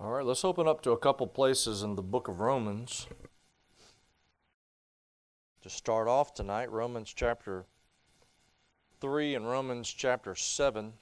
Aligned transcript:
All 0.00 0.12
right, 0.12 0.24
let's 0.24 0.44
open 0.44 0.68
up 0.68 0.80
to 0.82 0.92
a 0.92 0.96
couple 0.96 1.26
places 1.26 1.82
in 1.82 1.96
the 1.96 2.02
book 2.02 2.28
of 2.28 2.38
Romans. 2.38 3.08
To 5.62 5.68
start 5.68 6.06
off 6.06 6.32
tonight, 6.32 6.70
Romans 6.70 7.12
chapter 7.12 7.64
3 9.00 9.34
and 9.34 9.48
Romans 9.48 9.92
chapter 9.92 10.36
7. 10.36 10.92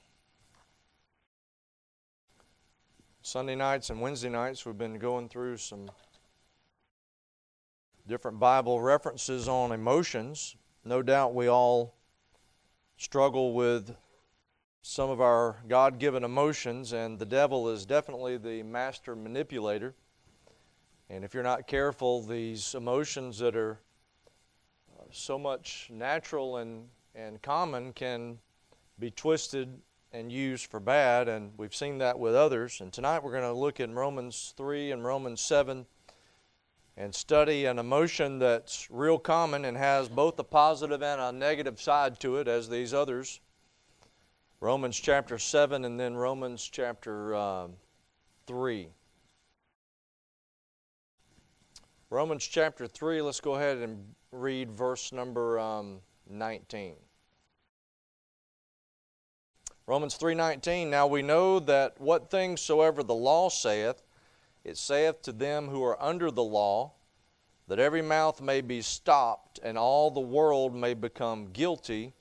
Sunday 3.21 3.53
nights 3.53 3.91
and 3.91 4.01
Wednesday 4.01 4.29
nights, 4.29 4.65
we've 4.65 4.79
been 4.79 4.97
going 4.97 5.29
through 5.29 5.57
some 5.57 5.91
different 8.07 8.39
Bible 8.39 8.81
references 8.81 9.47
on 9.47 9.71
emotions. 9.71 10.55
No 10.83 11.03
doubt 11.03 11.35
we 11.35 11.47
all 11.47 11.93
struggle 12.97 13.53
with 13.53 13.95
some 14.89 15.09
of 15.09 15.19
our 15.19 15.57
God 15.67 15.99
given 15.99 16.23
emotions, 16.23 16.93
and 16.93 17.19
the 17.19 17.25
devil 17.25 17.67
is 17.67 17.85
definitely 17.85 18.37
the 18.37 18.63
master 18.63 19.17
manipulator. 19.17 19.93
And 21.09 21.25
if 21.25 21.33
you're 21.33 21.43
not 21.43 21.67
careful, 21.67 22.21
these 22.21 22.73
emotions 22.73 23.37
that 23.39 23.57
are 23.57 23.81
uh, 24.97 25.03
so 25.11 25.37
much 25.37 25.89
natural 25.91 26.55
and, 26.55 26.87
and 27.13 27.41
common 27.41 27.91
can 27.91 28.39
be 28.97 29.11
twisted 29.11 29.77
and 30.13 30.31
used 30.31 30.67
for 30.71 30.79
bad, 30.79 31.27
and 31.27 31.51
we've 31.57 31.75
seen 31.75 31.97
that 31.97 32.17
with 32.17 32.33
others. 32.33 32.79
And 32.79 32.93
tonight 32.93 33.21
we're 33.21 33.31
going 33.31 33.43
to 33.43 33.51
look 33.51 33.81
in 33.81 33.93
Romans 33.93 34.53
3 34.55 34.93
and 34.93 35.03
Romans 35.03 35.41
7 35.41 35.85
and 36.95 37.13
study 37.13 37.65
an 37.65 37.77
emotion 37.77 38.39
that's 38.39 38.89
real 38.89 39.19
common 39.19 39.65
and 39.65 39.75
has 39.75 40.07
both 40.07 40.39
a 40.39 40.45
positive 40.45 41.03
and 41.03 41.19
a 41.19 41.33
negative 41.33 41.81
side 41.81 42.21
to 42.21 42.37
it, 42.37 42.47
as 42.47 42.69
these 42.69 42.93
others 42.93 43.41
Romans 44.59 44.99
chapter 44.99 45.37
7 45.37 45.85
and 45.85 45.99
then 45.99 46.15
Romans 46.15 46.67
chapter 46.71 47.35
uh, 47.35 47.67
3. 48.47 48.87
Romans 52.09 52.43
chapter 52.43 52.87
3, 52.87 53.21
let's 53.21 53.39
go 53.39 53.55
ahead 53.55 53.77
and 53.77 54.03
read 54.31 54.71
verse 54.71 55.11
number 55.11 55.59
um, 55.59 55.99
19. 56.29 56.95
Romans 59.85 60.17
3:19 60.17 60.87
Now 60.87 61.07
we 61.07 61.21
know 61.21 61.59
that 61.59 62.01
what 62.01 62.29
things 62.29 62.59
soever 62.59 63.03
the 63.03 63.15
law 63.15 63.47
saith 63.47 64.03
it 64.65 64.77
saith 64.77 65.21
to 65.21 65.31
them 65.31 65.69
who 65.69 65.81
are 65.83 66.01
under 66.01 66.29
the 66.29 66.43
law 66.43 66.91
that 67.67 67.79
every 67.79 68.01
mouth 68.01 68.41
may 68.41 68.59
be 68.59 68.81
stopped 68.81 69.59
and 69.63 69.77
all 69.77 70.11
the 70.11 70.19
world 70.19 70.75
may 70.75 70.93
become 70.93 71.53
guilty 71.53 72.13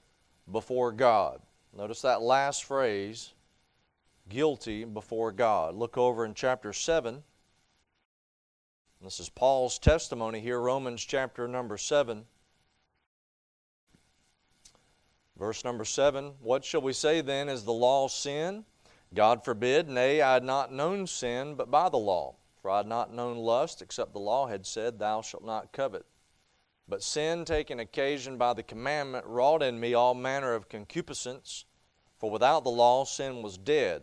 before 0.50 0.92
God. 0.92 1.40
Notice 1.76 2.00
that 2.02 2.22
last 2.22 2.64
phrase, 2.64 3.34
guilty 4.30 4.84
before 4.84 5.30
God. 5.30 5.74
Look 5.74 5.98
over 5.98 6.24
in 6.24 6.32
chapter 6.32 6.72
7. 6.72 7.22
This 9.02 9.20
is 9.20 9.28
Paul's 9.28 9.78
testimony 9.78 10.40
here, 10.40 10.58
Romans 10.58 11.04
chapter 11.04 11.46
number 11.46 11.76
7. 11.76 12.24
Verse 15.38 15.64
number 15.64 15.84
7 15.84 16.32
What 16.40 16.64
shall 16.64 16.80
we 16.80 16.94
say 16.94 17.20
then? 17.20 17.50
Is 17.50 17.64
the 17.64 17.74
law 17.74 18.08
sin? 18.08 18.64
God 19.12 19.44
forbid. 19.44 19.86
Nay, 19.86 20.22
I 20.22 20.32
had 20.32 20.44
not 20.44 20.72
known 20.72 21.06
sin 21.06 21.56
but 21.56 21.70
by 21.70 21.90
the 21.90 21.98
law. 21.98 22.36
For 22.62 22.70
I 22.70 22.78
had 22.78 22.86
not 22.86 23.12
known 23.12 23.36
lust, 23.36 23.82
except 23.82 24.14
the 24.14 24.18
law 24.18 24.46
had 24.46 24.66
said, 24.66 24.98
Thou 24.98 25.20
shalt 25.20 25.44
not 25.44 25.72
covet. 25.72 26.06
But 26.88 27.02
sin, 27.02 27.44
taking 27.44 27.80
occasion 27.80 28.38
by 28.38 28.54
the 28.54 28.62
commandment, 28.62 29.26
wrought 29.26 29.62
in 29.62 29.78
me 29.78 29.92
all 29.92 30.14
manner 30.14 30.54
of 30.54 30.68
concupiscence. 30.68 31.65
For 32.18 32.30
without 32.30 32.64
the 32.64 32.70
law, 32.70 33.04
sin 33.04 33.42
was 33.42 33.58
dead. 33.58 34.02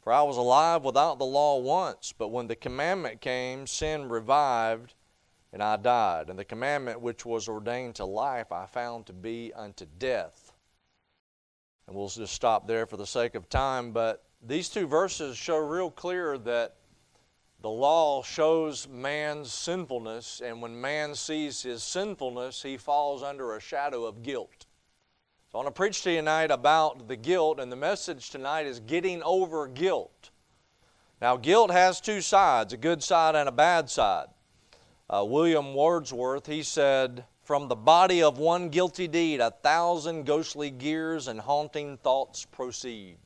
For 0.00 0.12
I 0.12 0.22
was 0.22 0.36
alive 0.36 0.84
without 0.84 1.18
the 1.18 1.26
law 1.26 1.58
once, 1.58 2.12
but 2.16 2.28
when 2.28 2.46
the 2.46 2.56
commandment 2.56 3.20
came, 3.20 3.66
sin 3.66 4.08
revived, 4.08 4.94
and 5.52 5.62
I 5.62 5.76
died. 5.76 6.30
And 6.30 6.38
the 6.38 6.44
commandment 6.44 7.00
which 7.00 7.26
was 7.26 7.48
ordained 7.48 7.96
to 7.96 8.04
life, 8.04 8.52
I 8.52 8.66
found 8.66 9.06
to 9.06 9.12
be 9.12 9.52
unto 9.54 9.86
death. 9.98 10.52
And 11.86 11.96
we'll 11.96 12.08
just 12.08 12.34
stop 12.34 12.66
there 12.66 12.86
for 12.86 12.96
the 12.96 13.06
sake 13.06 13.34
of 13.34 13.48
time, 13.48 13.92
but 13.92 14.24
these 14.42 14.68
two 14.68 14.86
verses 14.86 15.36
show 15.36 15.56
real 15.56 15.90
clear 15.90 16.38
that 16.38 16.76
the 17.60 17.70
law 17.70 18.22
shows 18.22 18.86
man's 18.86 19.52
sinfulness, 19.52 20.40
and 20.44 20.62
when 20.62 20.80
man 20.80 21.14
sees 21.14 21.62
his 21.62 21.82
sinfulness, 21.82 22.62
he 22.62 22.76
falls 22.76 23.22
under 23.22 23.56
a 23.56 23.60
shadow 23.60 24.04
of 24.04 24.22
guilt. 24.22 24.67
So 25.50 25.58
I 25.58 25.62
want 25.62 25.74
to 25.74 25.78
preach 25.80 26.02
to 26.02 26.10
you 26.10 26.18
tonight 26.18 26.50
about 26.50 27.08
the 27.08 27.16
guilt, 27.16 27.58
and 27.58 27.72
the 27.72 27.76
message 27.76 28.28
tonight 28.28 28.66
is 28.66 28.80
getting 28.80 29.22
over 29.22 29.66
guilt. 29.66 30.28
Now, 31.22 31.38
guilt 31.38 31.70
has 31.70 32.02
two 32.02 32.20
sides 32.20 32.74
a 32.74 32.76
good 32.76 33.02
side 33.02 33.34
and 33.34 33.48
a 33.48 33.52
bad 33.52 33.88
side. 33.88 34.26
Uh, 35.08 35.24
William 35.26 35.74
Wordsworth, 35.74 36.46
he 36.46 36.62
said, 36.62 37.24
From 37.44 37.68
the 37.68 37.76
body 37.76 38.22
of 38.22 38.36
one 38.36 38.68
guilty 38.68 39.08
deed, 39.08 39.40
a 39.40 39.50
thousand 39.50 40.24
ghostly 40.26 40.70
gears 40.70 41.28
and 41.28 41.40
haunting 41.40 41.96
thoughts 41.96 42.44
proceed. 42.44 43.16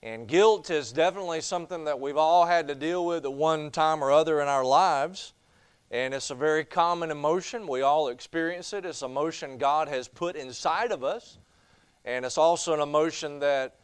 And 0.00 0.28
guilt 0.28 0.70
is 0.70 0.92
definitely 0.92 1.40
something 1.40 1.86
that 1.86 1.98
we've 1.98 2.16
all 2.16 2.46
had 2.46 2.68
to 2.68 2.74
deal 2.76 3.04
with 3.04 3.24
at 3.24 3.32
one 3.32 3.72
time 3.72 4.04
or 4.04 4.12
other 4.12 4.40
in 4.40 4.46
our 4.46 4.64
lives. 4.64 5.32
And 5.94 6.12
it's 6.12 6.30
a 6.30 6.34
very 6.34 6.64
common 6.64 7.12
emotion. 7.12 7.68
We 7.68 7.82
all 7.82 8.08
experience 8.08 8.72
it. 8.72 8.84
It's 8.84 9.02
an 9.02 9.12
emotion 9.12 9.58
God 9.58 9.86
has 9.86 10.08
put 10.08 10.34
inside 10.34 10.90
of 10.90 11.04
us. 11.04 11.38
And 12.04 12.24
it's 12.24 12.36
also 12.36 12.74
an 12.74 12.80
emotion 12.80 13.38
that 13.38 13.76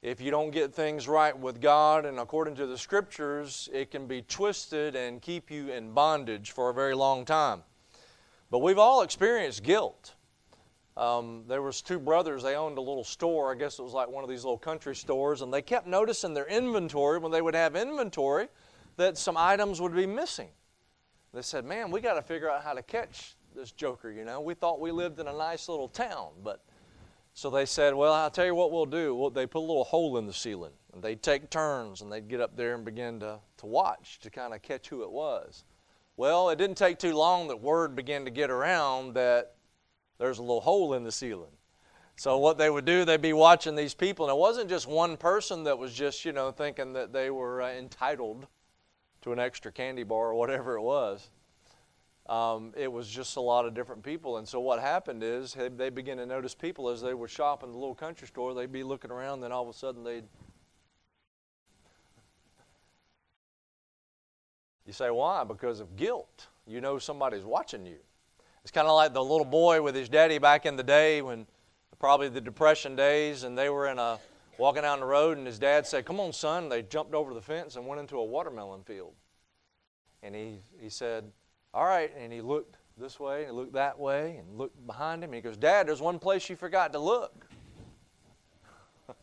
if 0.00 0.18
you 0.18 0.30
don't 0.30 0.50
get 0.50 0.72
things 0.72 1.06
right 1.06 1.38
with 1.38 1.60
God 1.60 2.06
and 2.06 2.20
according 2.20 2.54
to 2.54 2.66
the 2.66 2.78
scriptures, 2.78 3.68
it 3.70 3.90
can 3.90 4.06
be 4.06 4.22
twisted 4.22 4.96
and 4.96 5.20
keep 5.20 5.50
you 5.50 5.68
in 5.68 5.92
bondage 5.92 6.52
for 6.52 6.70
a 6.70 6.72
very 6.72 6.94
long 6.94 7.26
time. 7.26 7.62
But 8.50 8.60
we've 8.60 8.78
all 8.78 9.02
experienced 9.02 9.62
guilt. 9.62 10.14
Um, 10.96 11.44
there 11.48 11.60
was 11.60 11.82
two 11.82 11.98
brothers 11.98 12.42
they 12.42 12.56
owned 12.56 12.78
a 12.78 12.80
little 12.80 13.04
store 13.04 13.52
i 13.52 13.54
guess 13.54 13.78
it 13.78 13.82
was 13.82 13.92
like 13.92 14.08
one 14.08 14.24
of 14.24 14.30
these 14.30 14.42
little 14.42 14.58
country 14.58 14.96
stores 14.96 15.42
and 15.42 15.54
they 15.54 15.62
kept 15.62 15.86
noticing 15.86 16.34
their 16.34 16.48
inventory 16.48 17.20
when 17.20 17.30
they 17.30 17.40
would 17.40 17.54
have 17.54 17.76
inventory 17.76 18.48
that 18.96 19.16
some 19.16 19.36
items 19.36 19.80
would 19.80 19.94
be 19.94 20.06
missing 20.06 20.48
they 21.38 21.42
said 21.42 21.64
man 21.64 21.92
we 21.92 22.00
got 22.00 22.14
to 22.14 22.22
figure 22.22 22.50
out 22.50 22.64
how 22.64 22.74
to 22.74 22.82
catch 22.82 23.36
this 23.54 23.70
joker 23.70 24.10
you 24.10 24.24
know? 24.24 24.40
We 24.40 24.54
thought 24.54 24.80
we 24.80 24.90
lived 24.90 25.20
in 25.20 25.28
a 25.28 25.32
nice 25.32 25.68
little 25.68 25.86
town 25.86 26.30
but 26.42 26.64
so 27.32 27.48
they 27.48 27.64
said 27.64 27.94
well 27.94 28.12
i'll 28.12 28.30
tell 28.30 28.44
you 28.44 28.56
what 28.56 28.72
we'll 28.72 28.86
do. 28.86 29.14
Well, 29.14 29.30
they 29.30 29.46
put 29.46 29.60
a 29.60 29.68
little 29.68 29.84
hole 29.84 30.18
in 30.18 30.26
the 30.26 30.32
ceiling 30.32 30.72
and 30.92 31.00
they'd 31.00 31.22
take 31.22 31.48
turns 31.48 32.00
and 32.00 32.10
they'd 32.10 32.28
get 32.28 32.40
up 32.40 32.56
there 32.56 32.74
and 32.74 32.84
begin 32.84 33.20
to, 33.20 33.38
to 33.58 33.66
watch 33.66 34.18
to 34.20 34.30
kind 34.30 34.52
of 34.52 34.62
catch 34.62 34.88
who 34.88 35.04
it 35.04 35.10
was. 35.12 35.62
Well 36.16 36.50
it 36.50 36.56
didn't 36.56 36.76
take 36.76 36.98
too 36.98 37.14
long 37.14 37.46
that 37.48 37.60
word 37.60 37.94
began 37.94 38.24
to 38.24 38.32
get 38.32 38.50
around 38.50 39.14
that 39.14 39.54
there's 40.18 40.38
a 40.38 40.42
little 40.42 40.60
hole 40.60 40.94
in 40.94 41.04
the 41.04 41.12
ceiling. 41.12 41.52
So 42.16 42.36
what 42.38 42.58
they 42.58 42.68
would 42.68 42.84
do, 42.84 43.04
they'd 43.04 43.22
be 43.22 43.32
watching 43.32 43.76
these 43.76 43.94
people, 43.94 44.26
and 44.26 44.34
it 44.34 44.40
wasn't 44.40 44.68
just 44.68 44.88
one 44.88 45.16
person 45.16 45.62
that 45.62 45.78
was 45.78 45.94
just, 45.94 46.24
you 46.24 46.32
know, 46.32 46.50
thinking 46.50 46.94
that 46.94 47.12
they 47.12 47.30
were 47.30 47.62
uh, 47.62 47.70
entitled 47.70 48.48
to 49.28 49.32
an 49.32 49.38
extra 49.38 49.70
candy 49.70 50.02
bar 50.02 50.28
or 50.28 50.34
whatever 50.34 50.76
it 50.76 50.82
was. 50.82 51.28
Um, 52.28 52.72
it 52.76 52.90
was 52.90 53.08
just 53.08 53.36
a 53.36 53.40
lot 53.40 53.64
of 53.64 53.74
different 53.74 54.02
people. 54.02 54.36
And 54.36 54.46
so 54.46 54.60
what 54.60 54.80
happened 54.80 55.22
is 55.22 55.54
they, 55.54 55.68
they 55.68 55.90
began 55.90 56.18
to 56.18 56.26
notice 56.26 56.54
people 56.54 56.88
as 56.90 57.00
they 57.00 57.14
were 57.14 57.28
shopping 57.28 57.70
the 57.70 57.78
little 57.78 57.94
country 57.94 58.26
store. 58.26 58.52
They'd 58.52 58.72
be 58.72 58.82
looking 58.82 59.10
around, 59.10 59.40
then 59.40 59.52
all 59.52 59.62
of 59.62 59.68
a 59.68 59.72
sudden 59.72 60.04
they'd. 60.04 60.24
You 64.86 64.92
say, 64.92 65.10
why? 65.10 65.44
Because 65.44 65.80
of 65.80 65.96
guilt. 65.96 66.46
You 66.66 66.80
know 66.80 66.98
somebody's 66.98 67.44
watching 67.44 67.86
you. 67.86 67.96
It's 68.62 68.70
kind 68.70 68.86
of 68.86 68.94
like 68.94 69.14
the 69.14 69.22
little 69.22 69.46
boy 69.46 69.80
with 69.80 69.94
his 69.94 70.08
daddy 70.08 70.38
back 70.38 70.66
in 70.66 70.76
the 70.76 70.82
day 70.82 71.22
when 71.22 71.46
probably 71.98 72.28
the 72.28 72.40
depression 72.40 72.94
days 72.94 73.42
and 73.44 73.56
they 73.56 73.70
were 73.70 73.88
in 73.88 73.98
a 73.98 74.18
walking 74.58 74.82
down 74.82 75.00
the 75.00 75.06
road 75.06 75.38
and 75.38 75.46
his 75.46 75.58
dad 75.58 75.86
said, 75.86 76.04
"Come 76.04 76.20
on, 76.20 76.32
son." 76.32 76.68
They 76.68 76.82
jumped 76.82 77.14
over 77.14 77.32
the 77.32 77.40
fence 77.40 77.76
and 77.76 77.86
went 77.86 78.00
into 78.00 78.18
a 78.18 78.24
watermelon 78.24 78.82
field. 78.82 79.14
And 80.22 80.34
he 80.34 80.60
he 80.80 80.88
said, 80.88 81.30
"All 81.72 81.84
right." 81.84 82.10
And 82.16 82.32
he 82.32 82.40
looked 82.40 82.76
this 82.96 83.18
way 83.18 83.44
and 83.44 83.52
he 83.52 83.56
looked 83.56 83.74
that 83.74 83.98
way 83.98 84.36
and 84.36 84.58
looked 84.58 84.86
behind 84.86 85.22
him 85.22 85.30
and 85.30 85.36
he 85.36 85.40
goes, 85.40 85.56
"Dad, 85.56 85.88
there's 85.88 86.02
one 86.02 86.18
place 86.18 86.50
you 86.50 86.56
forgot 86.56 86.92
to 86.92 86.98
look." 86.98 87.46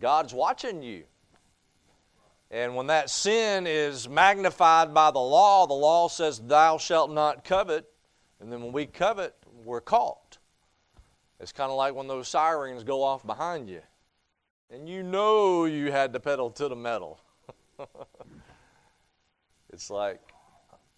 God's 0.00 0.34
watching 0.34 0.82
you. 0.82 1.04
And 2.50 2.74
when 2.74 2.88
that 2.88 3.10
sin 3.10 3.66
is 3.66 4.08
magnified 4.08 4.92
by 4.92 5.12
the 5.12 5.20
law, 5.20 5.66
the 5.66 5.74
law 5.74 6.08
says, 6.08 6.40
Thou 6.40 6.78
shalt 6.78 7.12
not 7.12 7.44
covet. 7.44 7.88
And 8.40 8.52
then 8.52 8.60
when 8.62 8.72
we 8.72 8.86
covet, 8.86 9.36
we're 9.64 9.80
caught. 9.80 10.19
It's 11.40 11.52
kind 11.52 11.70
of 11.70 11.76
like 11.76 11.94
when 11.94 12.06
those 12.06 12.28
sirens 12.28 12.84
go 12.84 13.02
off 13.02 13.26
behind 13.26 13.68
you. 13.68 13.80
And 14.70 14.88
you 14.88 15.02
know 15.02 15.64
you 15.64 15.90
had 15.90 16.12
to 16.12 16.20
pedal 16.20 16.50
to 16.50 16.68
the 16.68 16.76
metal. 16.76 17.18
it's 19.72 19.90
like 19.90 20.20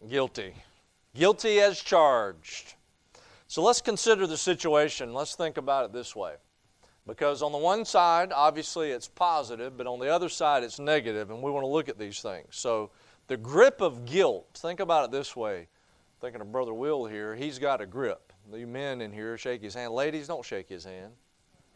guilty. 0.09 0.55
Guilty 1.15 1.61
as 1.61 1.81
charged. 1.81 2.75
So 3.47 3.63
let's 3.63 3.81
consider 3.81 4.27
the 4.27 4.37
situation. 4.37 5.15
Let's 5.15 5.37
think 5.37 5.59
about 5.59 5.85
it 5.85 5.93
this 5.93 6.17
way. 6.17 6.35
Because 7.07 7.43
on 7.43 7.53
the 7.53 7.59
one 7.59 7.85
side, 7.85 8.33
obviously 8.33 8.91
it's 8.91 9.09
positive, 9.09 9.77
but 9.77 9.87
on 9.87 9.99
the 10.01 10.09
other 10.09 10.29
side 10.29 10.63
it's 10.63 10.79
negative, 10.79 11.31
and 11.31 11.43
we 11.43 11.51
want 11.51 11.65
to 11.65 11.69
look 11.69 11.89
at 11.89 11.99
these 11.99 12.21
things. 12.21 12.47
So, 12.51 12.91
the 13.27 13.37
grip 13.37 13.81
of 13.81 14.05
guilt, 14.05 14.49
think 14.55 14.81
about 14.81 15.07
it 15.07 15.11
this 15.11 15.35
way. 15.35 15.69
Thinking 16.21 16.41
of 16.41 16.53
Brother 16.53 16.75
Will 16.75 17.07
here, 17.07 17.35
he's 17.35 17.59
got 17.59 17.81
a 17.81 17.87
grip. 17.87 18.32
The 18.51 18.65
men 18.65 19.01
in 19.01 19.13
here 19.13 19.39
shake 19.39 19.63
his 19.63 19.75
hand. 19.75 19.93
Ladies, 19.93 20.27
don't 20.27 20.45
shake 20.45 20.69
his 20.69 20.85
hand. 20.85 21.13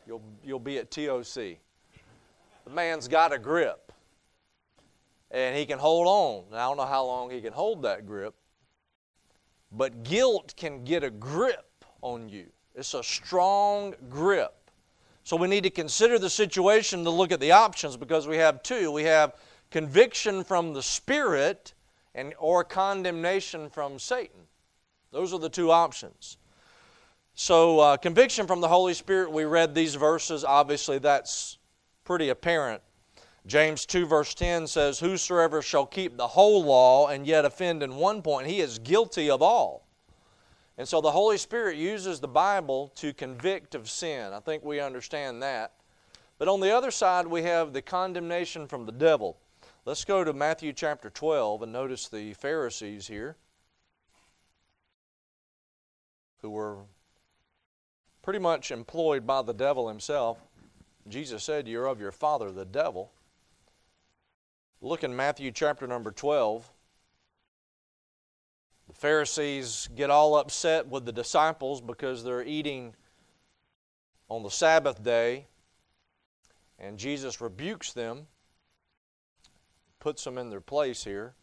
You'll, 0.07 0.23
you'll 0.45 0.59
be 0.59 0.79
at 0.79 0.91
TOC. 0.91 1.35
The 2.65 2.71
man's 2.73 3.09
got 3.09 3.33
a 3.33 3.39
grip, 3.39 3.93
and 5.31 5.57
he 5.57 5.67
can 5.67 5.79
hold 5.79 6.07
on. 6.07 6.59
I 6.59 6.67
don't 6.67 6.77
know 6.77 6.87
how 6.87 7.05
long 7.05 7.31
he 7.31 7.41
can 7.41 7.53
hold 7.53 7.83
that 7.83 8.07
grip, 8.07 8.35
but 9.73 10.03
guilt 10.03 10.55
can 10.57 10.85
get 10.85 11.05
a 11.05 11.11
grip 11.11 11.85
on 12.03 12.29
you. 12.29 12.47
It's 12.75 12.95
a 12.95 13.03
strong 13.03 13.95
grip. 14.09 14.53
So 15.25 15.37
we 15.37 15.49
need 15.49 15.65
to 15.65 15.71
consider 15.71 16.19
the 16.19 16.31
situation 16.31 17.03
to 17.05 17.11
look 17.11 17.33
at 17.33 17.41
the 17.41 17.53
options 17.53 17.97
because 17.97 18.27
we 18.29 18.37
have 18.37 18.63
two. 18.63 18.93
We 18.93 19.05
have 19.05 19.35
conviction 19.71 20.45
from 20.45 20.73
the 20.73 20.83
Spirit 20.83 21.75
and 22.15 22.35
or 22.39 22.63
condemnation 22.65 23.69
from 23.69 23.99
Satan. 23.99 24.41
Those 25.11 25.33
are 25.33 25.39
the 25.39 25.49
two 25.49 25.71
options. 25.71 26.39
So, 27.39 27.81
uh, 27.81 27.97
conviction 27.99 28.47
from 28.47 28.63
the 28.63 28.69
Holy 28.69 28.95
Spirit, 28.95 29.31
we 29.31 29.45
read 29.45 29.75
these 29.75 29.95
verses. 29.95 30.43
Obviously, 30.43 30.99
that's 30.99 31.59
pretty 32.03 32.31
apparent. 32.31 32.81
James 33.47 33.85
2, 33.85 34.07
verse 34.07 34.35
10 34.35 34.67
says, 34.67 34.99
Whosoever 34.99 35.61
shall 35.61 35.85
keep 35.85 36.17
the 36.17 36.29
whole 36.29 36.65
law 36.65 37.09
and 37.09 37.27
yet 37.27 37.45
offend 37.45 37.83
in 37.83 37.97
one 37.97 38.23
point, 38.23 38.47
he 38.47 38.61
is 38.61 38.79
guilty 38.79 39.29
of 39.29 39.43
all. 39.43 39.87
And 40.79 40.89
so 40.89 41.03
the 41.03 41.11
Holy 41.11 41.37
Spirit 41.37 41.77
uses 41.77 42.21
the 42.21 42.27
Bible 42.27 42.91
to 42.97 43.13
convict 43.13 43.75
of 43.75 43.91
sin. 43.91 44.33
I 44.33 44.41
think 44.41 44.65
we 44.65 44.81
understand 44.81 45.43
that. 45.43 45.75
But 46.39 46.49
on 46.49 46.61
the 46.61 46.75
other 46.75 46.91
side, 46.91 47.27
we 47.27 47.43
have 47.43 47.75
the 47.75 47.83
condemnation 47.83 48.67
from 48.67 48.87
the 48.87 48.93
devil. 48.93 49.37
Let's 49.85 50.07
go 50.07 50.25
to 50.25 50.33
Matthew 50.33 50.73
chapter 50.73 51.11
12 51.11 51.65
and 51.65 51.73
notice 51.73 52.09
the 52.09 52.33
Pharisees 52.33 53.07
here 53.07 53.37
who 56.41 56.49
were 56.49 56.79
pretty 58.27 58.41
much 58.41 58.73
employed 58.73 59.25
by 59.25 59.41
the 59.41 59.55
devil 59.55 59.87
himself. 59.87 60.39
Jesus 61.07 61.45
said, 61.45 61.69
You're 61.69 61.87
of 61.87 62.01
your 62.01 62.11
father, 62.11 62.51
the 62.51 62.65
devil. 62.65 63.13
Look 64.81 65.05
in 65.05 65.15
Matthew 65.15 65.53
chapter 65.53 65.87
number 65.87 66.11
12. 66.11 66.69
The 68.89 68.95
Pharisees 68.95 69.89
get 69.95 70.11
all 70.11 70.37
upset 70.37 70.89
with 70.89 71.05
the 71.05 71.13
disciples 71.13 71.81
because 71.81 72.25
they're 72.25 72.43
eating 72.43 72.97
on 74.29 74.43
the 74.43 74.51
Sabbath 74.51 75.05
day, 75.05 75.47
and 76.81 76.99
Jesus 76.99 77.41
rebukes 77.41 77.93
them, 77.93 78.27
puts 80.01 80.25
them 80.25 80.37
in 80.37 80.51
their 80.51 80.61
place 80.61 81.05
here. 81.05 81.35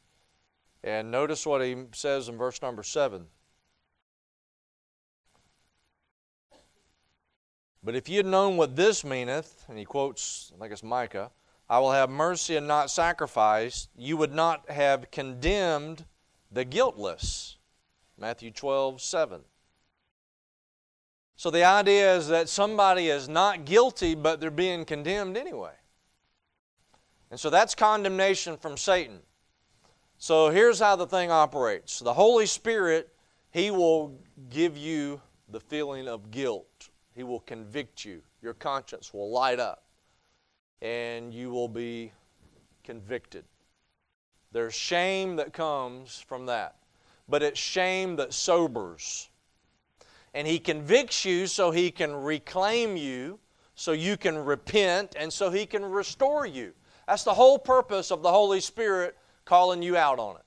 And 0.83 1.11
notice 1.11 1.45
what 1.45 1.61
he 1.61 1.77
says 1.93 2.27
in 2.27 2.35
verse 2.35 2.61
number 2.61 2.83
7. 2.83 3.27
But 7.83 7.95
if 7.95 8.07
you 8.07 8.17
had 8.17 8.25
known 8.25 8.55
what 8.55 8.75
this 8.75 9.03
meaneth, 9.03 9.65
and 9.67 9.77
he 9.77 9.85
quotes, 9.85 10.51
I 10.55 10.59
think 10.59 10.71
it's 10.71 10.83
Micah, 10.83 11.31
I 11.69 11.79
will 11.79 11.91
have 11.91 12.09
mercy 12.09 12.55
and 12.55 12.67
not 12.67 12.89
sacrifice, 12.89 13.87
you 13.97 14.15
would 14.17 14.33
not 14.33 14.69
have 14.69 15.11
condemned 15.11 16.05
the 16.51 16.63
guiltless. 16.63 17.57
Matthew 18.17 18.51
12, 18.51 19.01
7. 19.01 19.41
So 21.35 21.49
the 21.49 21.63
idea 21.63 22.15
is 22.15 22.27
that 22.27 22.47
somebody 22.47 23.09
is 23.09 23.27
not 23.27 23.65
guilty, 23.65 24.15
but 24.15 24.39
they're 24.39 24.51
being 24.51 24.85
condemned 24.85 25.35
anyway. 25.35 25.73
And 27.31 27.39
so 27.39 27.49
that's 27.49 27.73
condemnation 27.73 28.55
from 28.55 28.77
Satan. 28.77 29.19
So 30.19 30.49
here's 30.49 30.79
how 30.79 30.95
the 30.95 31.07
thing 31.07 31.31
operates 31.31 31.99
the 31.99 32.13
Holy 32.13 32.45
Spirit, 32.45 33.13
He 33.51 33.71
will 33.71 34.19
give 34.49 34.77
you 34.77 35.19
the 35.49 35.59
feeling 35.59 36.07
of 36.07 36.31
guilt, 36.31 36.89
He 37.15 37.23
will 37.23 37.41
convict 37.41 38.05
you. 38.05 38.21
Your 38.41 38.53
conscience 38.53 39.13
will 39.13 39.31
light 39.31 39.59
up, 39.59 39.83
and 40.81 41.33
you 41.33 41.49
will 41.49 41.67
be 41.67 42.11
convicted. 42.83 43.45
There's 44.51 44.73
shame 44.73 45.37
that 45.37 45.53
comes 45.53 46.23
from 46.27 46.47
that, 46.47 46.75
but 47.27 47.41
it's 47.41 47.59
shame 47.59 48.17
that 48.17 48.33
sobers. 48.33 49.29
And 50.33 50.47
He 50.47 50.59
convicts 50.59 51.25
you 51.25 51.47
so 51.47 51.71
He 51.71 51.91
can 51.91 52.13
reclaim 52.15 52.97
you, 52.97 53.39
so 53.75 53.91
you 53.91 54.17
can 54.17 54.37
repent, 54.37 55.15
and 55.17 55.31
so 55.31 55.49
He 55.49 55.65
can 55.65 55.83
restore 55.83 56.45
you. 56.45 56.73
That's 57.07 57.23
the 57.23 57.33
whole 57.33 57.59
purpose 57.59 58.11
of 58.11 58.21
the 58.21 58.31
Holy 58.31 58.59
Spirit 58.59 59.17
calling 59.45 59.81
you 59.81 59.97
out 59.97 60.19
on 60.19 60.35
it. 60.35 60.45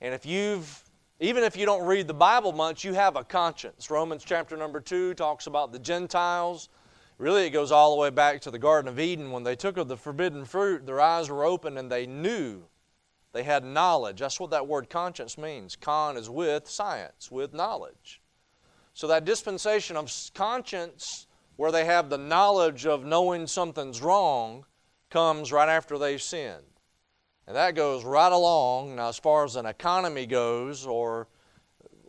And 0.00 0.14
if 0.14 0.26
you've 0.26 0.82
even 1.20 1.44
if 1.44 1.54
you 1.54 1.66
don't 1.66 1.86
read 1.86 2.08
the 2.08 2.14
Bible 2.14 2.52
much, 2.52 2.82
you 2.82 2.94
have 2.94 3.14
a 3.14 3.22
conscience. 3.22 3.90
Romans 3.90 4.24
chapter 4.24 4.56
number 4.56 4.80
2 4.80 5.12
talks 5.12 5.46
about 5.46 5.70
the 5.70 5.78
Gentiles. 5.78 6.70
Really, 7.18 7.44
it 7.44 7.50
goes 7.50 7.70
all 7.70 7.94
the 7.94 8.00
way 8.00 8.08
back 8.08 8.40
to 8.40 8.50
the 8.50 8.58
Garden 8.58 8.88
of 8.88 8.98
Eden. 8.98 9.30
When 9.30 9.42
they 9.42 9.54
took 9.54 9.76
of 9.76 9.86
the 9.86 9.98
forbidden 9.98 10.46
fruit, 10.46 10.86
their 10.86 11.00
eyes 11.00 11.28
were 11.28 11.44
open 11.44 11.76
and 11.76 11.92
they 11.92 12.06
knew 12.06 12.62
they 13.32 13.42
had 13.42 13.62
knowledge. 13.62 14.20
That's 14.20 14.40
what 14.40 14.50
that 14.52 14.66
word 14.66 14.88
conscience 14.88 15.36
means. 15.36 15.76
Con 15.76 16.16
is 16.16 16.30
with 16.30 16.66
science, 16.66 17.30
with 17.30 17.52
knowledge. 17.52 18.22
So 18.94 19.06
that 19.08 19.26
dispensation 19.26 19.98
of 19.98 20.10
conscience, 20.34 21.26
where 21.56 21.70
they 21.70 21.84
have 21.84 22.08
the 22.08 22.16
knowledge 22.16 22.86
of 22.86 23.04
knowing 23.04 23.46
something's 23.46 24.00
wrong, 24.00 24.64
comes 25.10 25.52
right 25.52 25.68
after 25.68 25.98
they've 25.98 26.22
sinned. 26.22 26.64
And 27.50 27.56
that 27.56 27.74
goes 27.74 28.04
right 28.04 28.30
along. 28.30 28.94
Now, 28.94 29.08
as 29.08 29.18
far 29.18 29.44
as 29.44 29.56
an 29.56 29.66
economy 29.66 30.24
goes, 30.24 30.86
or 30.86 31.26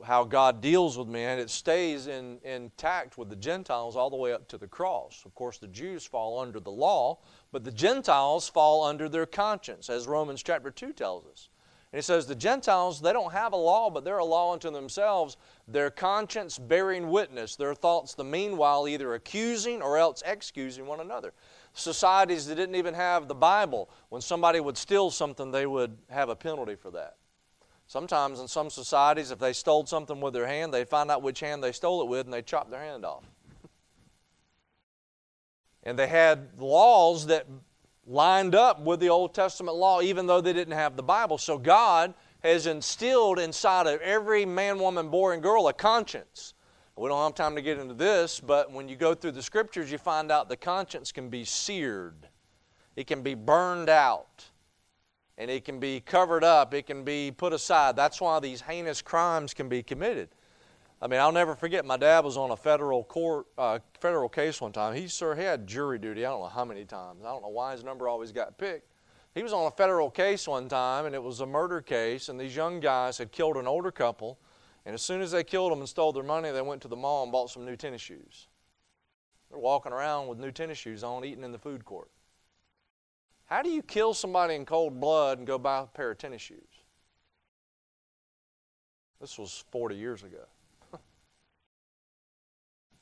how 0.06 0.24
God 0.24 0.62
deals 0.62 1.00
with 1.00 1.08
men, 1.08 1.40
it 1.40 1.50
stays 1.50 2.06
in, 2.06 2.38
intact 2.44 3.18
with 3.18 3.28
the 3.28 3.36
Gentiles 3.36 3.96
all 3.96 4.12
the 4.12 4.16
way 4.16 4.34
up 4.34 4.48
to 4.50 4.60
the 4.60 4.68
cross. 4.68 5.24
Of 5.26 5.34
course, 5.34 5.58
the 5.58 5.68
Jews 5.68 6.06
fall 6.06 6.40
under 6.40 6.60
the 6.60 6.70
law, 6.70 7.18
but 7.52 7.64
the 7.64 7.72
Gentiles 7.72 8.50
fall 8.50 8.84
under 8.84 9.10
their 9.10 9.26
conscience, 9.26 9.90
as 9.90 10.06
Romans 10.06 10.44
chapter 10.44 10.70
2 10.70 10.94
tells 10.94 11.26
us. 11.26 11.50
And 11.92 11.98
it 11.98 12.04
says 12.04 12.28
the 12.28 12.36
Gentiles, 12.36 13.02
they 13.02 13.12
don't 13.12 13.34
have 13.34 13.54
a 13.54 13.58
law, 13.58 13.90
but 13.90 14.06
they're 14.06 14.20
a 14.20 14.24
law 14.24 14.54
unto 14.54 14.70
themselves, 14.70 15.38
their 15.68 15.90
conscience 15.90 16.60
bearing 16.60 17.10
witness, 17.10 17.56
their 17.56 17.74
thoughts 17.74 18.14
the 18.14 18.24
meanwhile 18.24 18.88
either 18.88 19.16
accusing 19.16 19.82
or 19.82 19.98
else 19.98 20.22
excusing 20.24 20.86
one 20.86 21.00
another. 21.00 21.34
Societies 21.74 22.48
that 22.48 22.56
didn't 22.56 22.76
even 22.76 22.94
have 22.94 23.28
the 23.28 23.36
Bible, 23.36 23.90
when 24.10 24.22
somebody 24.22 24.60
would 24.60 24.78
steal 24.78 25.10
something, 25.10 25.52
they 25.52 25.66
would 25.66 25.98
have 26.10 26.30
a 26.30 26.36
penalty 26.36 26.76
for 26.76 26.92
that. 26.92 27.16
Sometimes 27.88 28.40
in 28.40 28.48
some 28.48 28.70
societies, 28.70 29.32
if 29.32 29.40
they 29.40 29.54
stole 29.54 29.86
something 29.86 30.22
with 30.22 30.34
their 30.34 30.48
hand, 30.48 30.74
they'd 30.74 30.88
find 30.88 31.12
out 31.12 31.22
which 31.22 31.40
hand 31.40 31.64
they 31.64 31.72
stole 31.72 32.02
it 32.02 32.08
with 32.08 32.26
and 32.26 32.34
they'd 32.34 32.46
chop 32.46 32.70
their 32.70 32.82
hand 32.82 33.06
off. 33.06 33.24
And 35.84 35.98
they 35.98 36.08
had 36.08 36.50
laws 36.60 37.26
that 37.26 37.48
lined 38.06 38.54
up 38.54 38.82
with 38.82 39.00
the 39.00 39.10
Old 39.10 39.34
Testament 39.34 39.78
law, 39.78 40.00
even 40.02 40.28
though 40.28 40.40
they 40.40 40.54
didn't 40.54 40.76
have 40.76 40.96
the 40.96 41.04
Bible. 41.04 41.38
So 41.38 41.58
God 41.58 42.14
has 42.44 42.68
instilled 42.68 43.40
inside 43.40 43.88
of 43.88 44.00
every 44.02 44.46
man, 44.46 44.80
woman, 44.80 45.10
boy, 45.10 45.32
and 45.32 45.42
girl 45.44 45.68
a 45.68 45.74
conscience. 45.74 46.54
We 47.02 47.10
don't 47.10 47.24
have 47.24 47.34
time 47.34 47.56
to 47.56 47.64
get 47.64 47.80
into 47.80 47.96
this, 47.96 48.40
but 48.40 48.72
when 48.72 48.88
you 48.88 48.96
go 48.96 49.16
through 49.16 49.32
the 49.32 49.42
scriptures, 49.42 49.92
you 49.92 49.98
find 49.98 50.32
out 50.32 50.50
the 50.50 50.56
conscience 50.56 51.12
can 51.12 51.30
be 51.30 51.44
seared, 51.44 52.28
it 52.96 53.08
can 53.08 53.24
be 53.24 53.34
burned 53.34 53.90
out, 53.90 54.46
and 55.40 55.50
it 55.50 55.66
can 55.66 55.80
be 55.80 56.00
covered 56.00 56.44
up, 56.44 56.76
it 56.76 56.86
can 56.86 57.04
be 57.04 57.32
put 57.32 57.54
aside. 57.54 57.96
That's 57.96 58.22
why 58.22 58.40
these 58.40 58.62
heinous 58.62 59.02
crimes 59.02 59.52
can 59.52 59.68
be 59.68 59.82
committed. 59.82 60.30
I 61.02 61.08
mean, 61.08 61.20
I'll 61.20 61.32
never 61.32 61.56
forget. 61.56 61.86
My 61.86 61.98
dad 61.98 62.24
was 62.24 62.38
on 62.38 62.52
a 62.52 62.56
federal 62.56 63.04
court, 63.04 63.48
uh, 63.58 63.80
federal 64.00 64.30
case 64.30 64.62
one 64.62 64.72
time. 64.72 64.94
He 64.94 65.08
sir 65.08 65.34
he 65.34 65.42
had 65.42 65.66
jury 65.66 65.98
duty. 65.98 66.24
I 66.24 66.30
don't 66.30 66.42
know 66.42 66.50
how 66.50 66.66
many 66.66 66.86
times. 66.86 67.26
I 67.26 67.30
don't 67.30 67.42
know 67.42 67.50
why 67.50 67.72
his 67.72 67.84
number 67.84 68.08
always 68.08 68.32
got 68.32 68.60
picked. 68.60 68.94
He 69.34 69.42
was 69.42 69.54
on 69.54 69.66
a 69.66 69.72
federal 69.72 70.12
case 70.12 70.48
one 70.48 70.70
time, 70.70 71.08
and 71.08 71.16
it 71.16 71.24
was 71.24 71.40
a 71.40 71.48
murder 71.48 71.82
case. 71.82 72.30
And 72.30 72.40
these 72.40 72.56
young 72.56 72.80
guys 72.80 73.18
had 73.18 73.32
killed 73.32 73.58
an 73.58 73.66
older 73.66 73.90
couple. 73.90 74.38
And 74.86 74.94
as 74.96 75.02
soon 75.02 75.22
as 75.22 75.32
they 75.32 75.44
killed 75.44 75.72
them 75.72 75.80
and 75.80 75.90
stole 75.90 76.12
their 76.12 76.24
money, 76.24 76.52
they 76.52 76.62
went 76.62 76.82
to 76.82 76.88
the 76.88 76.96
mall 76.96 77.24
and 77.24 77.32
bought 77.32 77.50
some 77.50 77.66
new 77.66 77.76
tennis 77.76 78.02
shoes. 78.02 78.48
They're 79.50 79.60
walking 79.60 79.92
around 79.92 80.28
with 80.28 80.40
new 80.40 80.52
tennis 80.52 80.78
shoes 80.78 81.04
on, 81.04 81.26
eating 81.26 81.44
in 81.44 81.52
the 81.52 81.60
food 81.60 81.86
court. 81.86 82.10
How 83.46 83.62
do 83.62 83.70
you 83.70 83.82
kill 83.84 84.14
somebody 84.14 84.56
in 84.56 84.66
cold 84.66 85.00
blood 85.00 85.38
and 85.38 85.46
go 85.46 85.58
buy 85.58 85.82
a 85.82 85.86
pair 85.86 86.12
of 86.12 86.18
tennis 86.18 86.42
shoes? 86.42 86.70
This 89.20 89.38
was 89.38 89.64
40 89.72 89.96
years 89.96 90.24
ago. 90.24 90.46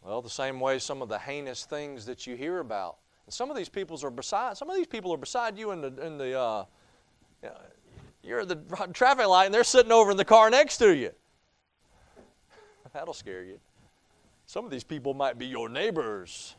Well, 0.01 0.21
the 0.21 0.29
same 0.29 0.61
way 0.61 0.79
some 0.79 1.01
of 1.01 1.09
the 1.09 1.19
heinous 1.19 1.65
things 1.65 2.05
that 2.05 2.25
you 2.25 2.37
hear 2.37 2.59
about. 2.59 2.99
And 3.25 3.33
some 3.33 3.51
of 3.51 3.57
these 3.57 3.67
people 3.67 3.99
are 4.03 4.09
beside 4.09 4.55
some 4.55 4.69
of 4.69 4.77
these 4.77 4.87
people 4.87 5.13
are 5.13 5.17
beside 5.17 5.57
you 5.57 5.71
in 5.71 5.81
the 5.81 5.93
in 6.03 6.17
the 6.17 6.39
uh, 6.39 6.65
you're 8.23 8.39
at 8.39 8.47
the 8.47 8.55
traffic 8.93 9.27
light 9.27 9.45
and 9.45 9.53
they're 9.53 9.65
sitting 9.65 9.91
over 9.91 10.11
in 10.11 10.17
the 10.17 10.25
car 10.25 10.49
next 10.49 10.77
to 10.77 10.95
you. 10.95 11.11
That'll 12.93 13.13
scare 13.13 13.43
you. 13.43 13.59
Some 14.45 14.65
of 14.65 14.71
these 14.71 14.83
people 14.83 15.13
might 15.13 15.37
be 15.37 15.45
your 15.45 15.69
neighbors. 15.69 16.55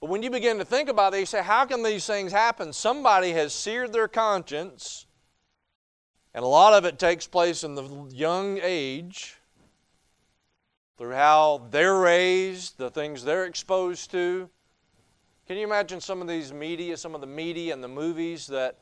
But 0.00 0.10
when 0.10 0.22
you 0.22 0.30
begin 0.30 0.58
to 0.58 0.64
think 0.64 0.88
about 0.88 1.12
it, 1.14 1.20
you 1.20 1.26
say, 1.26 1.42
how 1.42 1.64
can 1.66 1.82
these 1.82 2.06
things 2.06 2.32
happen? 2.32 2.72
Somebody 2.72 3.32
has 3.32 3.52
seared 3.52 3.92
their 3.92 4.08
conscience, 4.08 5.06
and 6.32 6.42
a 6.44 6.48
lot 6.48 6.72
of 6.72 6.84
it 6.84 6.98
takes 6.98 7.26
place 7.26 7.64
in 7.64 7.74
the 7.74 8.08
young 8.10 8.58
age 8.62 9.36
through 10.96 11.12
how 11.12 11.66
they're 11.70 11.98
raised, 11.98 12.78
the 12.78 12.90
things 12.90 13.24
they're 13.24 13.46
exposed 13.46 14.10
to. 14.12 14.48
Can 15.46 15.56
you 15.56 15.66
imagine 15.66 16.00
some 16.00 16.22
of 16.22 16.28
these 16.28 16.52
media, 16.52 16.96
some 16.96 17.14
of 17.14 17.20
the 17.20 17.26
media 17.26 17.74
and 17.74 17.82
the 17.82 17.88
movies 17.88 18.46
that 18.46 18.78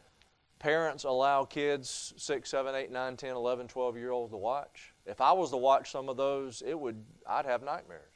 parents 0.59 1.05
allow 1.05 1.45
kids 1.45 2.13
6, 2.17 2.51
7, 2.51 2.75
8, 2.75 2.91
9, 2.91 3.17
10, 3.17 3.37
11, 3.37 3.69
12 3.69 3.97
year 3.97 4.11
olds 4.11 4.33
to 4.33 4.37
watch? 4.37 4.93
If 5.09 5.23
I 5.23 5.33
was 5.33 5.51
to 5.51 5.57
watch 5.57 5.91
some 5.91 6.11
of 6.11 6.19
those, 6.19 6.63
it 6.65 6.79
would 6.79 7.03
I'd 7.27 7.47
have 7.47 7.63
nightmares. 7.63 8.13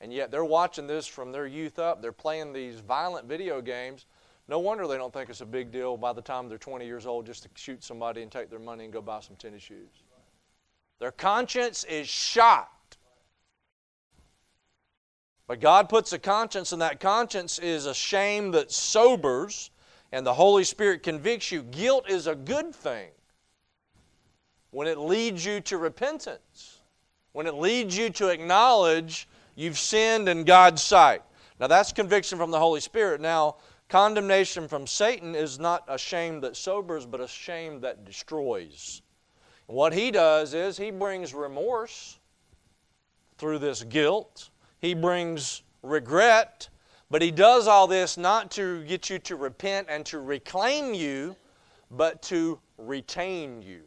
And 0.00 0.12
yet 0.12 0.30
they're 0.30 0.44
watching 0.44 0.86
this 0.86 1.06
from 1.06 1.30
their 1.30 1.46
youth 1.46 1.78
up. 1.78 2.02
They're 2.02 2.12
playing 2.12 2.52
these 2.52 2.80
violent 2.80 3.28
video 3.28 3.62
games. 3.62 4.06
No 4.48 4.58
wonder 4.58 4.86
they 4.86 4.98
don't 4.98 5.12
think 5.12 5.30
it's 5.30 5.40
a 5.40 5.46
big 5.46 5.70
deal 5.70 5.96
by 5.96 6.12
the 6.12 6.20
time 6.20 6.48
they're 6.48 6.58
20 6.58 6.84
years 6.84 7.06
old 7.06 7.24
just 7.24 7.44
to 7.44 7.48
shoot 7.54 7.82
somebody 7.82 8.22
and 8.22 8.30
take 8.30 8.50
their 8.50 8.58
money 8.58 8.84
and 8.84 8.92
go 8.92 9.00
buy 9.00 9.20
some 9.20 9.36
tennis 9.36 9.62
shoes. 9.62 10.02
Their 10.98 11.12
conscience 11.12 11.84
is 11.84 12.08
shot. 12.08 12.68
But 15.46 15.60
God 15.60 15.88
puts 15.88 16.12
a 16.12 16.18
conscience, 16.18 16.72
and 16.72 16.82
that 16.82 17.00
conscience 17.00 17.58
is 17.58 17.86
a 17.86 17.94
shame 17.94 18.50
that 18.52 18.72
sobers, 18.72 19.70
and 20.10 20.26
the 20.26 20.34
Holy 20.34 20.64
Spirit 20.64 21.02
convicts 21.02 21.52
you. 21.52 21.62
Guilt 21.62 22.10
is 22.10 22.26
a 22.26 22.34
good 22.34 22.74
thing 22.74 23.10
when 24.74 24.88
it 24.88 24.98
leads 24.98 25.46
you 25.46 25.60
to 25.60 25.78
repentance, 25.78 26.80
when 27.30 27.46
it 27.46 27.54
leads 27.54 27.96
you 27.96 28.10
to 28.10 28.28
acknowledge 28.28 29.28
you've 29.54 29.78
sinned 29.78 30.28
in 30.28 30.42
God's 30.42 30.82
sight. 30.82 31.22
Now, 31.60 31.68
that's 31.68 31.92
conviction 31.92 32.38
from 32.38 32.50
the 32.50 32.58
Holy 32.58 32.80
Spirit. 32.80 33.20
Now, 33.20 33.58
condemnation 33.88 34.66
from 34.66 34.88
Satan 34.88 35.36
is 35.36 35.60
not 35.60 35.84
a 35.86 35.96
shame 35.96 36.40
that 36.40 36.56
sobers, 36.56 37.06
but 37.06 37.20
a 37.20 37.28
shame 37.28 37.82
that 37.82 38.04
destroys. 38.04 39.02
What 39.66 39.92
he 39.92 40.10
does 40.10 40.54
is 40.54 40.76
he 40.76 40.90
brings 40.90 41.32
remorse 41.32 42.18
through 43.38 43.60
this 43.60 43.84
guilt, 43.84 44.50
he 44.80 44.92
brings 44.92 45.62
regret, 45.82 46.68
but 47.12 47.22
he 47.22 47.30
does 47.30 47.68
all 47.68 47.86
this 47.86 48.16
not 48.16 48.50
to 48.52 48.82
get 48.86 49.08
you 49.08 49.20
to 49.20 49.36
repent 49.36 49.86
and 49.88 50.04
to 50.06 50.18
reclaim 50.18 50.94
you, 50.94 51.36
but 51.92 52.22
to 52.22 52.58
retain 52.76 53.62
you 53.62 53.84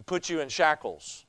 to 0.00 0.04
put 0.04 0.30
you 0.30 0.40
in 0.40 0.48
shackles. 0.48 1.26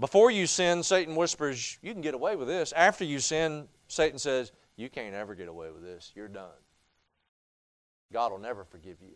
Before 0.00 0.32
you 0.32 0.48
sin, 0.48 0.82
Satan 0.82 1.14
whispers, 1.14 1.78
You 1.80 1.92
can 1.92 2.02
get 2.02 2.14
away 2.14 2.34
with 2.34 2.48
this. 2.48 2.72
After 2.72 3.04
you 3.04 3.20
sin, 3.20 3.68
Satan 3.86 4.18
says, 4.18 4.50
You 4.76 4.90
can't 4.90 5.14
ever 5.14 5.36
get 5.36 5.46
away 5.46 5.70
with 5.70 5.82
this. 5.82 6.10
You're 6.16 6.26
done. 6.26 6.50
God 8.12 8.32
will 8.32 8.38
never 8.38 8.64
forgive 8.64 8.96
you. 9.00 9.14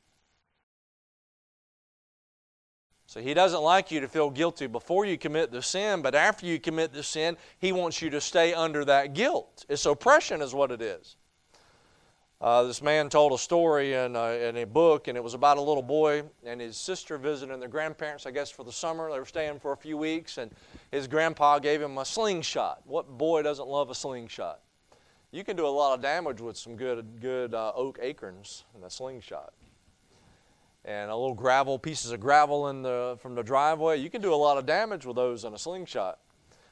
So 3.06 3.20
he 3.20 3.34
doesn't 3.34 3.62
like 3.62 3.90
you 3.90 3.98
to 4.00 4.08
feel 4.08 4.30
guilty 4.30 4.68
before 4.68 5.04
you 5.04 5.18
commit 5.18 5.50
the 5.50 5.62
sin, 5.62 6.00
but 6.00 6.14
after 6.14 6.46
you 6.46 6.60
commit 6.60 6.92
the 6.92 7.02
sin, 7.02 7.36
he 7.58 7.72
wants 7.72 8.00
you 8.00 8.10
to 8.10 8.20
stay 8.20 8.54
under 8.54 8.84
that 8.84 9.14
guilt. 9.14 9.66
It's 9.68 9.84
oppression, 9.84 10.40
is 10.40 10.54
what 10.54 10.70
it 10.70 10.80
is. 10.80 11.16
Uh, 12.40 12.62
this 12.62 12.80
man 12.80 13.10
told 13.10 13.34
a 13.34 13.38
story 13.38 13.92
in 13.92 14.16
a, 14.16 14.48
in 14.48 14.56
a 14.56 14.64
book, 14.64 15.08
and 15.08 15.16
it 15.16 15.22
was 15.22 15.34
about 15.34 15.58
a 15.58 15.60
little 15.60 15.82
boy 15.82 16.22
and 16.46 16.58
his 16.58 16.74
sister 16.74 17.18
visiting 17.18 17.60
their 17.60 17.68
grandparents, 17.68 18.24
I 18.24 18.30
guess, 18.30 18.50
for 18.50 18.64
the 18.64 18.72
summer. 18.72 19.12
They 19.12 19.18
were 19.18 19.26
staying 19.26 19.60
for 19.60 19.72
a 19.72 19.76
few 19.76 19.98
weeks, 19.98 20.38
and 20.38 20.50
his 20.90 21.06
grandpa 21.06 21.58
gave 21.58 21.82
him 21.82 21.98
a 21.98 22.04
slingshot. 22.04 22.80
What 22.86 23.18
boy 23.18 23.42
doesn't 23.42 23.68
love 23.68 23.90
a 23.90 23.94
slingshot? 23.94 24.60
You 25.32 25.44
can 25.44 25.54
do 25.54 25.66
a 25.66 25.68
lot 25.68 25.94
of 25.94 26.00
damage 26.00 26.40
with 26.40 26.56
some 26.56 26.76
good, 26.76 27.20
good 27.20 27.52
uh, 27.52 27.72
oak 27.74 27.98
acorns 28.00 28.64
and 28.74 28.84
a 28.84 28.90
slingshot. 28.90 29.52
And 30.86 31.10
a 31.10 31.14
little 31.14 31.34
gravel, 31.34 31.78
pieces 31.78 32.10
of 32.10 32.20
gravel 32.20 32.68
in 32.68 32.80
the, 32.80 33.18
from 33.20 33.34
the 33.34 33.42
driveway. 33.42 33.98
You 33.98 34.08
can 34.08 34.22
do 34.22 34.32
a 34.32 34.34
lot 34.34 34.56
of 34.56 34.64
damage 34.64 35.04
with 35.04 35.16
those 35.16 35.44
in 35.44 35.52
a 35.52 35.58
slingshot. 35.58 36.18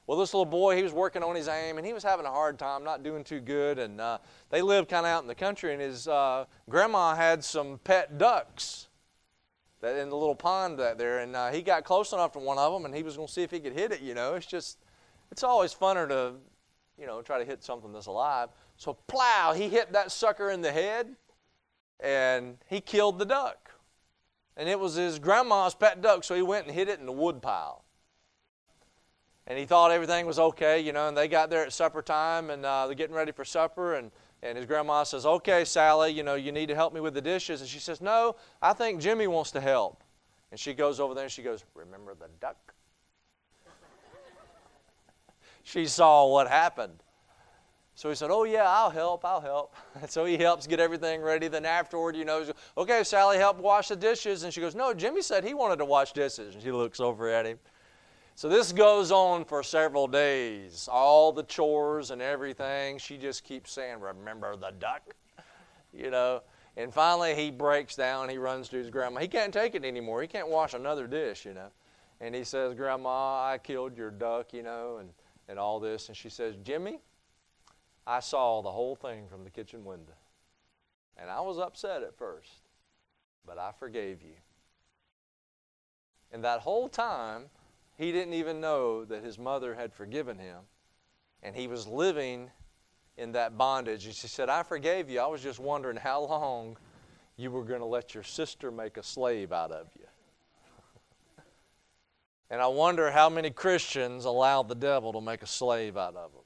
Well, 0.09 0.17
this 0.17 0.33
little 0.33 0.47
boy, 0.47 0.75
he 0.75 0.83
was 0.83 0.95
working 0.95 1.23
on 1.23 1.37
his 1.37 1.49
aim, 1.49 1.77
and 1.77 1.87
he 1.87 1.93
was 1.93 2.03
having 2.03 2.25
a 2.25 2.31
hard 2.31 2.59
time, 2.59 2.83
not 2.83 3.03
doing 3.03 3.23
too 3.23 3.41
good. 3.41 3.79
And 3.79 4.01
uh, 4.01 4.17
they 4.49 4.63
lived 4.63 4.89
kind 4.89 5.05
of 5.05 5.13
out 5.13 5.21
in 5.21 5.29
the 5.29 5.35
country, 5.35 5.75
and 5.75 5.83
his 5.83 6.09
uh, 6.09 6.47
grandma 6.71 7.15
had 7.15 7.45
some 7.45 7.79
pet 7.85 8.17
ducks 8.17 8.89
that 9.83 9.97
in 9.97 10.09
the 10.09 10.17
little 10.17 10.35
pond 10.35 10.79
that 10.79 10.97
there. 10.97 11.19
And 11.19 11.37
uh, 11.37 11.51
he 11.51 11.61
got 11.61 11.85
close 11.85 12.15
enough 12.15 12.33
to 12.33 12.39
one 12.39 12.57
of 12.57 12.73
them, 12.73 12.87
and 12.87 12.95
he 12.95 13.03
was 13.03 13.17
going 13.17 13.29
to 13.29 13.33
see 13.33 13.43
if 13.43 13.51
he 13.51 13.61
could 13.61 13.75
hit 13.75 13.93
it. 13.93 14.01
You 14.01 14.15
know, 14.15 14.35
it's 14.35 14.47
just, 14.47 14.79
it's 15.31 15.43
always 15.43 15.75
funner 15.75 16.09
to, 16.09 16.37
you 16.99 17.07
know, 17.07 17.21
try 17.21 17.39
to 17.39 17.45
hit 17.45 17.63
something 17.63 17.93
that's 17.93 18.07
alive. 18.07 18.49
So 18.79 18.95
plow, 19.09 19.53
he 19.53 19.69
hit 19.69 19.93
that 19.93 20.11
sucker 20.11 20.51
in 20.51 20.63
the 20.63 20.73
head, 20.73 21.17
and 22.01 22.57
he 22.67 22.81
killed 22.81 23.19
the 23.19 23.27
duck. 23.27 23.73
And 24.57 24.71
it 24.71 24.81
was 24.81 24.95
his 24.95 25.19
grandma's 25.19 25.75
pet 25.75 26.01
duck, 26.01 26.25
so 26.25 26.35
he 26.35 26.41
went 26.41 26.67
and 26.67 26.75
hid 26.75 26.89
it 26.89 26.99
in 26.99 27.05
the 27.05 27.13
wood 27.13 27.43
pile 27.43 27.85
and 29.49 29.59
he 29.59 29.65
thought 29.65 29.91
everything 29.91 30.27
was 30.27 30.39
okay, 30.39 30.79
you 30.79 30.93
know. 30.93 31.09
And 31.09 31.17
they 31.17 31.27
got 31.27 31.51
there 31.51 31.65
at 31.65 31.73
supper 31.73 32.03
time, 32.03 32.51
and 32.51 32.65
uh, 32.65 32.87
they're 32.87 32.95
getting 32.95 33.17
ready 33.17 33.33
for 33.33 33.45
supper, 33.45 33.95
and 33.95 34.13
and 34.43 34.57
his 34.57 34.67
grandma 34.67 35.03
says, 35.03 35.27
"Okay, 35.27 35.65
Sally, 35.65 36.13
you 36.13 36.23
know, 36.23 36.35
you 36.35 36.53
need 36.53 36.67
to 36.67 36.75
help 36.75 36.93
me 36.93 37.01
with 37.01 37.15
the 37.15 37.23
dishes." 37.23 37.61
And 37.61 37.69
she 37.69 37.81
says, 37.81 38.01
"No, 38.01 38.37
I 38.63 38.75
think 38.75 39.01
Jimmy 39.01 39.27
wants 39.27 39.51
to 39.53 39.61
help." 39.61 40.05
And 40.51 40.61
she 40.61 40.75
goes 40.75 41.01
over 41.01 41.15
there 41.15 41.25
and 41.25 41.33
she 41.33 41.43
goes, 41.43 41.65
"Remember 41.75 42.15
the 42.15 42.29
duck?" 42.41 42.75
she 45.65 45.87
saw 45.87 46.27
what 46.27 46.47
happened. 46.47 47.03
So 47.95 48.11
he 48.11 48.15
said, 48.15 48.31
"Oh 48.31 48.45
yeah, 48.45 48.65
I'll 48.69 48.91
help. 48.91 49.25
I'll 49.25 49.41
help." 49.41 49.75
so 50.09 50.27
he 50.27 50.37
helps 50.37 50.67
get 50.67 50.79
everything 50.79 51.23
ready. 51.23 51.49
Then 51.49 51.65
afterward, 51.65 52.17
you 52.17 52.27
know, 52.27 52.45
"Okay, 52.77 53.03
Sally, 53.03 53.39
help 53.39 53.57
wash 53.57 53.89
the 53.89 53.97
dishes." 53.97 54.43
And 54.43 54.53
she 54.53 54.61
goes, 54.61 54.75
"No, 54.75 54.93
Jimmy 54.93 55.23
said 55.23 55.43
he 55.43 55.55
wanted 55.55 55.77
to 55.77 55.87
wash 55.87 56.13
dishes." 56.13 56.55
And 56.55 56.63
she 56.63 56.71
looks 56.71 57.01
over 57.01 57.31
at 57.31 57.47
him. 57.47 57.59
So 58.39 58.49
this 58.49 58.71
goes 58.71 59.11
on 59.11 59.45
for 59.45 59.65
several 59.65 60.07
days. 60.07 60.89
All 60.89 61.33
the 61.33 61.43
chores 61.43 62.13
and 62.13 62.23
everything. 62.23 62.97
She 62.99 63.17
just 63.17 63.43
keeps 63.43 63.73
saying, 63.73 63.99
Remember 63.99 64.55
the 64.55 64.71
duck? 64.79 65.17
You 65.93 66.13
know. 66.13 66.43
And 66.77 66.95
finally 66.95 67.35
he 67.35 67.51
breaks 67.51 67.97
down. 67.97 68.29
He 68.29 68.39
runs 68.39 68.69
to 68.69 68.77
his 68.77 68.91
grandma. 68.91 69.19
He 69.19 69.27
can't 69.27 69.53
take 69.53 69.75
it 69.75 69.85
anymore. 69.85 70.23
He 70.23 70.29
can't 70.29 70.47
wash 70.47 70.75
another 70.75 71.09
dish, 71.09 71.45
you 71.45 71.53
know. 71.53 71.71
And 72.21 72.33
he 72.33 72.45
says, 72.45 72.75
Grandma, 72.75 73.43
I 73.43 73.59
killed 73.59 73.99
your 73.99 74.13
duck, 74.13 74.53
you 74.53 74.63
know, 74.63 74.99
and, 74.99 75.11
and 75.49 75.59
all 75.59 75.81
this. 75.81 76.07
And 76.07 76.17
she 76.17 76.29
says, 76.29 76.55
Jimmy, 76.63 77.01
I 78.07 78.21
saw 78.21 78.63
the 78.63 78.71
whole 78.71 78.95
thing 78.95 79.27
from 79.29 79.43
the 79.43 79.51
kitchen 79.51 79.85
window. 79.85 80.15
And 81.17 81.29
I 81.29 81.41
was 81.41 81.59
upset 81.59 82.05
at 82.05 82.17
first, 82.17 82.61
but 83.45 83.59
I 83.59 83.73
forgave 83.77 84.23
you. 84.23 84.37
And 86.31 86.45
that 86.45 86.61
whole 86.61 86.89
time, 86.89 87.47
he 87.99 88.13
didn't 88.13 88.35
even 88.35 88.61
know 88.61 89.05
that 89.05 89.25
his 89.25 89.39
mother 89.39 89.75
had 89.75 89.93
forgiven 89.93 90.39
him. 90.39 90.61
And 91.43 91.55
he 91.55 91.67
was 91.67 91.87
living 91.87 92.51
in 93.17 93.33
that 93.33 93.59
bondage. 93.59 94.07
And 94.07 94.15
she 94.15 94.29
said, 94.29 94.49
I 94.49 94.63
forgave 94.63 95.11
you. 95.11 95.21
I 95.21 95.27
was 95.27 95.43
just 95.43 95.59
wondering 95.59 95.97
how 95.97 96.25
long 96.25 96.77
you 97.37 97.51
were 97.51 97.65
going 97.65 97.81
to 97.81 97.87
let 97.87 98.15
your 98.15 98.23
sister 98.23 98.71
make 98.71 98.97
a 98.97 99.03
slave 99.03 99.53
out 99.53 99.73
of 99.73 99.89
you. 99.99 100.07
and 102.51 102.63
I 102.63 102.69
wonder 102.69 103.11
how 103.11 103.29
many 103.29 103.51
Christians 103.51 104.25
allow 104.25 104.63
the 104.63 104.77
devil 104.77 105.13
to 105.13 105.21
make 105.21 105.43
a 105.43 105.47
slave 105.47 105.97
out 105.97 106.15
of 106.15 106.33
them. 106.33 106.43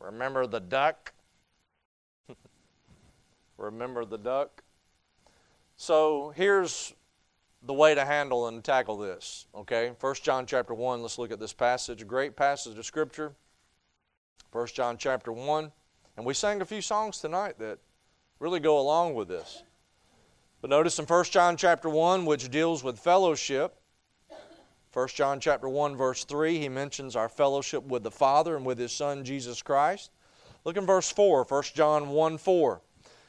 Remember 0.00 0.46
the 0.46 0.60
duck? 0.60 1.14
Remember 3.56 4.04
the 4.04 4.18
duck? 4.18 4.62
So 5.76 6.32
here's 6.36 6.92
the 7.68 7.74
way 7.74 7.94
to 7.94 8.02
handle 8.02 8.48
and 8.48 8.64
tackle 8.64 8.96
this. 8.96 9.46
Okay, 9.54 9.92
First 9.98 10.24
John 10.24 10.46
chapter 10.46 10.72
1, 10.72 11.02
let's 11.02 11.18
look 11.18 11.30
at 11.30 11.38
this 11.38 11.52
passage. 11.52 12.00
A 12.00 12.06
great 12.06 12.34
passage 12.34 12.78
of 12.78 12.86
Scripture. 12.86 13.34
First 14.50 14.74
John 14.74 14.96
chapter 14.96 15.30
1. 15.30 15.70
And 16.16 16.24
we 16.24 16.32
sang 16.32 16.62
a 16.62 16.64
few 16.64 16.80
songs 16.80 17.18
tonight 17.18 17.58
that 17.58 17.78
really 18.40 18.58
go 18.58 18.80
along 18.80 19.14
with 19.14 19.28
this. 19.28 19.64
But 20.62 20.70
notice 20.70 20.98
in 20.98 21.04
First 21.04 21.30
John 21.30 21.58
chapter 21.58 21.90
1, 21.90 22.24
which 22.24 22.50
deals 22.50 22.82
with 22.82 22.98
fellowship, 22.98 23.76
1 24.94 25.08
John 25.08 25.38
chapter 25.38 25.68
1, 25.68 25.94
verse 25.94 26.24
3, 26.24 26.58
he 26.58 26.70
mentions 26.70 27.16
our 27.16 27.28
fellowship 27.28 27.84
with 27.84 28.02
the 28.02 28.10
Father 28.10 28.56
and 28.56 28.64
with 28.64 28.78
his 28.78 28.92
Son 28.92 29.22
Jesus 29.24 29.60
Christ. 29.60 30.10
Look 30.64 30.78
in 30.78 30.86
verse 30.86 31.12
4, 31.12 31.44
1 31.44 31.62
John 31.74 32.08
1 32.08 32.38
4. 32.38 32.80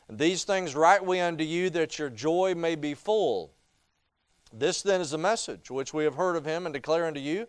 And 0.08 0.18
these 0.18 0.46
things 0.46 0.76
write 0.76 1.06
we 1.06 1.20
unto 1.20 1.44
you 1.44 1.70
that 1.72 2.00
your 2.00 2.10
joy 2.10 2.56
may 2.56 2.76
be 2.76 2.94
full. 2.94 3.52
This 4.52 4.82
then 4.82 5.02
is 5.02 5.12
the 5.12 5.18
message 5.18 5.70
which 5.70 5.94
we 5.94 6.04
have 6.04 6.16
heard 6.16 6.36
of 6.36 6.46
him 6.46 6.66
and 6.66 6.74
declare 6.74 7.06
unto 7.06 7.20
you 7.20 7.48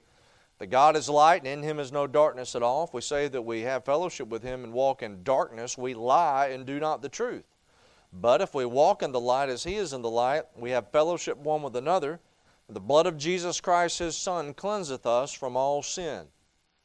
that 0.58 0.66
God 0.66 0.96
is 0.96 1.08
light 1.08 1.42
and 1.42 1.48
in 1.48 1.62
him 1.62 1.78
is 1.78 1.90
no 1.90 2.06
darkness 2.06 2.54
at 2.54 2.62
all. 2.62 2.84
If 2.84 2.92
we 2.92 3.00
say 3.00 3.28
that 3.28 3.42
we 3.42 3.62
have 3.62 3.84
fellowship 3.84 4.28
with 4.28 4.42
him 4.42 4.62
and 4.64 4.72
walk 4.72 5.02
in 5.02 5.22
darkness, 5.22 5.78
we 5.78 5.94
lie 5.94 6.48
and 6.48 6.66
do 6.66 6.78
not 6.78 7.00
the 7.00 7.08
truth. 7.08 7.44
But 8.12 8.42
if 8.42 8.54
we 8.54 8.66
walk 8.66 9.02
in 9.02 9.12
the 9.12 9.20
light 9.20 9.48
as 9.48 9.64
he 9.64 9.76
is 9.76 9.92
in 9.92 10.02
the 10.02 10.10
light, 10.10 10.42
we 10.56 10.70
have 10.70 10.90
fellowship 10.90 11.38
one 11.38 11.62
with 11.62 11.76
another. 11.76 12.20
The 12.68 12.80
blood 12.80 13.06
of 13.06 13.16
Jesus 13.16 13.60
Christ 13.60 13.98
his 13.98 14.16
Son 14.16 14.52
cleanseth 14.52 15.06
us 15.06 15.32
from 15.32 15.56
all 15.56 15.82
sin. 15.82 16.26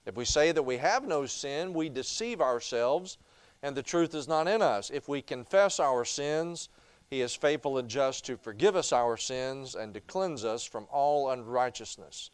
If 0.05 0.15
we 0.15 0.25
say 0.25 0.51
that 0.51 0.63
we 0.63 0.77
have 0.77 1.05
no 1.05 1.25
sin, 1.25 1.73
we 1.73 1.89
deceive 1.89 2.41
ourselves, 2.41 3.17
and 3.61 3.75
the 3.75 3.83
truth 3.83 4.15
is 4.15 4.27
not 4.27 4.47
in 4.47 4.61
us. 4.61 4.89
If 4.89 5.09
we 5.09 5.21
confess 5.21 5.79
our 5.79 6.05
sins, 6.05 6.69
He 7.09 7.21
is 7.21 7.35
faithful 7.35 7.77
and 7.77 7.89
just 7.89 8.25
to 8.25 8.37
forgive 8.37 8.75
us 8.75 8.91
our 8.91 9.17
sins 9.17 9.75
and 9.75 9.93
to 9.93 10.01
cleanse 10.01 10.43
us 10.43 10.63
from 10.63 10.87
all 10.91 11.29
unrighteousness. 11.29 12.31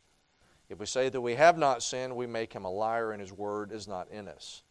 If 0.69 0.79
we 0.79 0.85
say 0.85 1.09
that 1.09 1.19
we 1.19 1.35
have 1.35 1.57
not 1.57 1.83
sinned, 1.83 2.15
we 2.15 2.27
make 2.27 2.53
Him 2.53 2.63
a 2.63 2.71
liar, 2.71 3.11
and 3.11 3.19
His 3.19 3.33
word 3.33 3.73
is 3.73 3.87
not 3.87 4.09
in 4.09 4.29
us. 4.29 4.63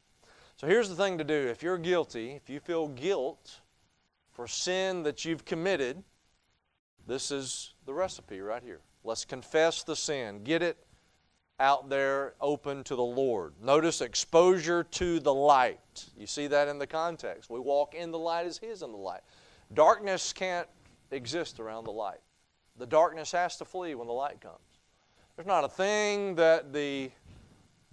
So 0.57 0.67
here's 0.67 0.89
the 0.89 0.95
thing 0.95 1.19
to 1.19 1.25
do 1.25 1.35
if 1.35 1.63
you're 1.63 1.79
guilty, 1.79 2.33
if 2.33 2.49
you 2.49 2.61
feel 2.61 2.89
guilt 2.89 3.61
for 4.33 4.47
sin 4.47 5.03
that 5.03 5.25
you've 5.25 5.45
committed, 5.45 6.03
this 7.07 7.31
is 7.31 7.75
the 7.85 7.93
recipe 7.93 8.41
right 8.41 8.63
here. 8.63 8.81
Let's 9.05 9.25
confess 9.25 9.83
the 9.83 9.97
sin. 9.97 10.43
Get 10.43 10.63
it 10.63 10.79
out 11.59 11.91
there 11.91 12.35
open 12.41 12.83
to 12.85 12.97
the 12.97 13.03
Lord. 13.03 13.53
Notice 13.63 14.01
exposure 14.01 14.83
to 14.85 15.21
the 15.21 15.35
light. 15.35 16.07
You 16.17 16.27
see 16.27 16.47
that 16.47 16.69
in 16.69 16.79
the 16.79 16.87
context. 16.87 17.51
We 17.51 17.61
walk 17.61 17.95
in 17.95 18.11
the 18.11 18.19
light 18.19 18.47
as 18.47 18.57
He 18.57 18.67
is 18.67 18.83
in 18.83 18.93
the 18.93 18.99
light. 18.99 19.21
Darkness 19.73 20.33
can't 20.33 20.69
exist 21.11 21.61
around 21.61 21.85
the 21.85 21.93
light. 21.93 22.21
The 22.79 22.87
darkness 22.87 23.33
has 23.33 23.57
to 23.59 23.65
flee 23.65 23.95
when 23.95 24.07
the 24.07 24.13
light 24.13 24.41
comes. 24.41 24.57
There's 25.37 25.47
not 25.47 25.65
a 25.65 25.69
thing 25.69 26.35
that 26.37 26.73
the 26.73 27.11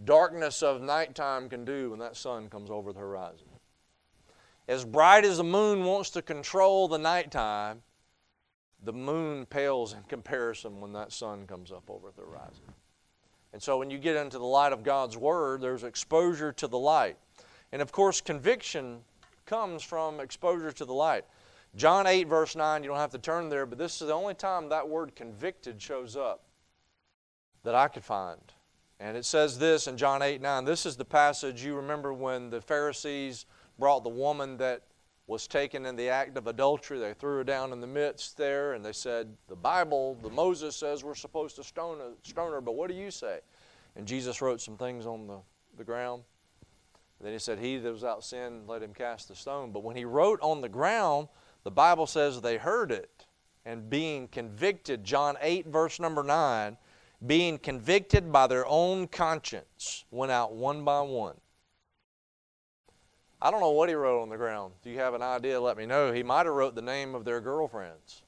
darkness 0.03 0.63
of 0.63 0.81
nighttime 0.81 1.49
can 1.49 1.65
do 1.65 1.91
when 1.91 1.99
that 1.99 2.15
sun 2.15 2.49
comes 2.49 2.69
over 2.69 2.93
the 2.93 2.99
horizon. 2.99 3.47
As 4.67 4.83
bright 4.83 5.23
as 5.23 5.37
the 5.37 5.43
moon 5.43 5.85
wants 5.85 6.09
to 6.11 6.21
control 6.21 6.87
the 6.87 6.97
nighttime, 6.97 7.81
the 8.83 8.93
moon 8.93 9.45
pales 9.45 9.93
in 9.93 10.03
comparison 10.03 10.81
when 10.81 10.93
that 10.93 11.11
sun 11.11 11.47
comes 11.47 11.71
up 11.71 11.89
over 11.89 12.11
the 12.15 12.21
horizon. 12.21 12.65
And 13.53 13.61
so 13.61 13.77
when 13.77 13.89
you 13.89 13.97
get 13.97 14.15
into 14.15 14.37
the 14.37 14.45
light 14.45 14.73
of 14.73 14.83
God's 14.83 15.17
Word, 15.17 15.61
there's 15.61 15.83
exposure 15.83 16.51
to 16.53 16.67
the 16.67 16.77
light. 16.77 17.17
And 17.71 17.81
of 17.81 17.91
course, 17.91 18.21
conviction 18.21 18.99
comes 19.45 19.83
from 19.83 20.19
exposure 20.19 20.71
to 20.73 20.85
the 20.85 20.93
light. 20.93 21.25
John 21.77 22.07
8, 22.07 22.27
verse 22.27 22.55
9, 22.55 22.83
you 22.83 22.89
don't 22.89 22.97
have 22.97 23.11
to 23.11 23.19
turn 23.19 23.49
there, 23.49 23.67
but 23.67 23.77
this 23.77 24.01
is 24.01 24.07
the 24.07 24.13
only 24.13 24.33
time 24.33 24.69
that 24.69 24.89
word 24.89 25.15
convicted 25.15 25.79
shows 25.79 26.15
up 26.15 26.43
that 27.63 27.75
I 27.75 27.87
could 27.87 28.03
find. 28.03 28.41
And 28.99 29.15
it 29.15 29.25
says 29.25 29.59
this 29.59 29.85
in 29.85 29.95
John 29.95 30.23
8, 30.23 30.41
9. 30.41 30.65
This 30.65 30.87
is 30.87 30.95
the 30.97 31.05
passage 31.05 31.63
you 31.63 31.75
remember 31.75 32.13
when 32.13 32.49
the 32.49 32.61
Pharisees 32.61 33.45
brought 33.77 34.03
the 34.03 34.09
woman 34.09 34.57
that 34.57 34.81
was 35.27 35.45
taken 35.45 35.85
in 35.85 35.95
the 35.95 36.09
act 36.09 36.35
of 36.35 36.47
adultery. 36.47 36.97
They 36.97 37.13
threw 37.13 37.37
her 37.37 37.43
down 37.43 37.71
in 37.71 37.79
the 37.79 37.85
midst 37.85 38.37
there, 38.37 38.73
and 38.73 38.83
they 38.83 38.93
said, 38.93 39.27
The 39.47 39.55
Bible, 39.55 40.17
the 40.23 40.31
Moses 40.31 40.75
says 40.75 41.03
we're 41.03 41.13
supposed 41.13 41.57
to 41.57 41.63
stone, 41.63 41.99
stone 42.23 42.53
her, 42.53 42.61
but 42.61 42.73
what 42.73 42.89
do 42.89 42.95
you 42.95 43.11
say? 43.11 43.39
And 43.95 44.07
Jesus 44.07 44.41
wrote 44.41 44.61
some 44.61 44.77
things 44.77 45.05
on 45.05 45.27
the, 45.27 45.37
the 45.77 45.83
ground. 45.83 46.23
And 47.19 47.27
then 47.27 47.33
he 47.33 47.39
said, 47.39 47.59
He 47.59 47.77
that 47.77 47.91
was 47.91 48.01
without 48.01 48.23
sin, 48.23 48.63
let 48.65 48.81
him 48.81 48.95
cast 48.95 49.27
the 49.27 49.35
stone. 49.35 49.71
But 49.71 49.83
when 49.83 49.95
he 49.95 50.05
wrote 50.05 50.39
on 50.41 50.61
the 50.61 50.69
ground, 50.69 51.27
the 51.67 51.71
Bible 51.71 52.07
says 52.07 52.39
they 52.39 52.55
heard 52.55 52.93
it. 52.93 53.25
And 53.65 53.89
being 53.89 54.29
convicted, 54.29 55.03
John 55.03 55.35
8, 55.41 55.67
verse 55.67 55.99
number 55.99 56.23
9, 56.23 56.77
being 57.25 57.57
convicted 57.57 58.31
by 58.31 58.47
their 58.47 58.65
own 58.65 59.07
conscience, 59.07 60.05
went 60.09 60.31
out 60.31 60.53
one 60.53 60.85
by 60.85 61.01
one 61.01 61.35
I 63.41 63.51
don't 63.51 63.59
know 63.59 63.71
what 63.71 63.89
he 63.89 63.95
wrote 63.95 64.21
on 64.21 64.29
the 64.29 64.37
ground. 64.37 64.73
Do 64.81 64.89
you 64.89 64.97
have 64.99 65.13
an 65.13 65.21
idea? 65.21 65.61
Let 65.61 65.77
me 65.77 65.85
know. 65.85 66.11
He 66.11 66.23
might 66.23 66.45
have 66.45 66.55
wrote 66.55 66.73
the 66.73 66.81
name 66.81 67.13
of 67.13 67.23
their 67.23 67.39
girlfriends. 67.39 68.23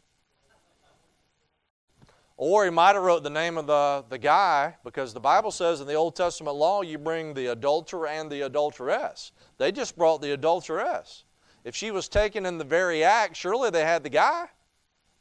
Or 2.37 2.63
he 2.63 2.69
might 2.69 2.93
have 2.93 3.03
wrote 3.03 3.23
the 3.23 3.29
name 3.29 3.57
of 3.57 3.67
the, 3.67 4.05
the 4.07 4.17
guy, 4.17 4.75
because 4.83 5.13
the 5.13 5.19
Bible 5.19 5.51
says 5.51 5.81
in 5.81 5.87
the 5.87 5.95
Old 5.95 6.15
Testament 6.15 6.55
law 6.55 6.81
you 6.81 6.97
bring 6.97 7.33
the 7.33 7.47
adulterer 7.47 8.07
and 8.07 8.31
the 8.31 8.41
adulteress. 8.41 9.31
They 9.57 9.71
just 9.71 9.97
brought 9.97 10.21
the 10.21 10.31
adulteress. 10.33 11.23
If 11.63 11.75
she 11.75 11.91
was 11.91 12.07
taken 12.07 12.45
in 12.45 12.57
the 12.57 12.63
very 12.63 13.03
act, 13.03 13.35
surely 13.35 13.69
they 13.69 13.83
had 13.83 14.03
the 14.03 14.09
guy. 14.09 14.47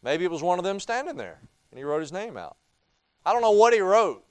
Maybe 0.02 0.24
it 0.24 0.30
was 0.30 0.42
one 0.42 0.58
of 0.58 0.64
them 0.64 0.80
standing 0.80 1.16
there, 1.16 1.40
and 1.70 1.78
he 1.78 1.84
wrote 1.84 2.00
his 2.00 2.12
name 2.12 2.36
out. 2.36 2.56
I 3.26 3.32
don't 3.32 3.42
know 3.42 3.50
what 3.50 3.74
he 3.74 3.80
wrote. 3.80 4.24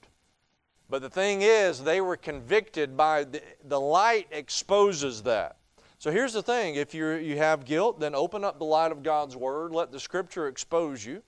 But 0.89 1.01
the 1.01 1.09
thing 1.09 1.41
is, 1.41 1.83
they 1.83 1.99
were 1.99 2.15
convicted 2.15 2.95
by 2.95 3.25
the, 3.25 3.41
the 3.65 3.79
light 3.79 4.27
exposes 4.31 5.21
that. 5.23 5.57
So 5.99 6.11
here's 6.11 6.33
the 6.33 6.43
thing 6.43 6.75
if 6.75 6.93
you 6.93 7.09
you 7.13 7.37
have 7.37 7.65
guilt, 7.65 7.99
then 7.99 8.15
open 8.15 8.43
up 8.43 8.59
the 8.59 8.65
light 8.65 8.91
of 8.91 9.03
God's 9.03 9.35
Word, 9.35 9.73
let 9.73 9.91
the 9.91 9.99
Scripture 9.99 10.47
expose 10.47 11.03
you. 11.03 11.21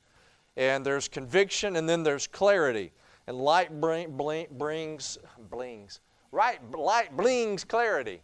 And 0.56 0.86
there's 0.86 1.08
conviction, 1.08 1.76
and 1.76 1.90
then 1.90 2.04
there's 2.04 2.28
clarity. 2.28 2.92
And 3.28 3.38
light 3.38 3.80
bring, 3.80 4.48
brings, 4.52 5.18
blings, 5.50 6.00
right? 6.32 6.60
Light 6.72 7.16
blings 7.16 7.64
clarity. 7.64 8.22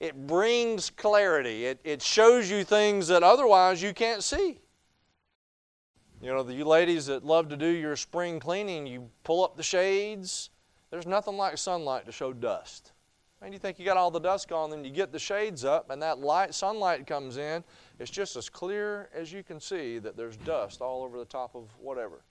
It 0.00 0.26
brings 0.26 0.90
clarity. 0.90 1.66
It, 1.66 1.80
it 1.82 2.02
shows 2.02 2.50
you 2.50 2.64
things 2.64 3.08
that 3.08 3.22
otherwise 3.22 3.82
you 3.82 3.92
can't 3.92 4.22
see. 4.22 4.60
You 6.20 6.32
know, 6.32 6.42
the 6.42 6.54
you 6.54 6.64
ladies 6.64 7.06
that 7.06 7.24
love 7.24 7.48
to 7.50 7.56
do 7.56 7.66
your 7.66 7.96
spring 7.96 8.40
cleaning, 8.40 8.86
you 8.86 9.08
pull 9.22 9.44
up 9.44 9.56
the 9.56 9.62
shades, 9.62 10.50
there's 10.90 11.06
nothing 11.06 11.36
like 11.36 11.58
sunlight 11.58 12.06
to 12.06 12.12
show 12.12 12.32
dust. 12.32 12.92
And 13.40 13.52
you 13.52 13.60
think 13.60 13.78
you 13.78 13.84
got 13.84 13.96
all 13.96 14.10
the 14.10 14.18
dust 14.18 14.48
gone, 14.48 14.70
then 14.70 14.84
you 14.84 14.90
get 14.90 15.12
the 15.12 15.18
shades 15.18 15.64
up, 15.64 15.90
and 15.90 16.02
that 16.02 16.18
light, 16.18 16.54
sunlight 16.54 17.06
comes 17.06 17.36
in. 17.36 17.62
It's 18.00 18.10
just 18.10 18.34
as 18.34 18.48
clear 18.48 19.10
as 19.14 19.32
you 19.32 19.44
can 19.44 19.60
see 19.60 19.98
that 20.00 20.16
there's 20.16 20.36
dust 20.38 20.80
all 20.80 21.04
over 21.04 21.18
the 21.18 21.24
top 21.24 21.54
of 21.54 21.68
whatever. 21.78 22.22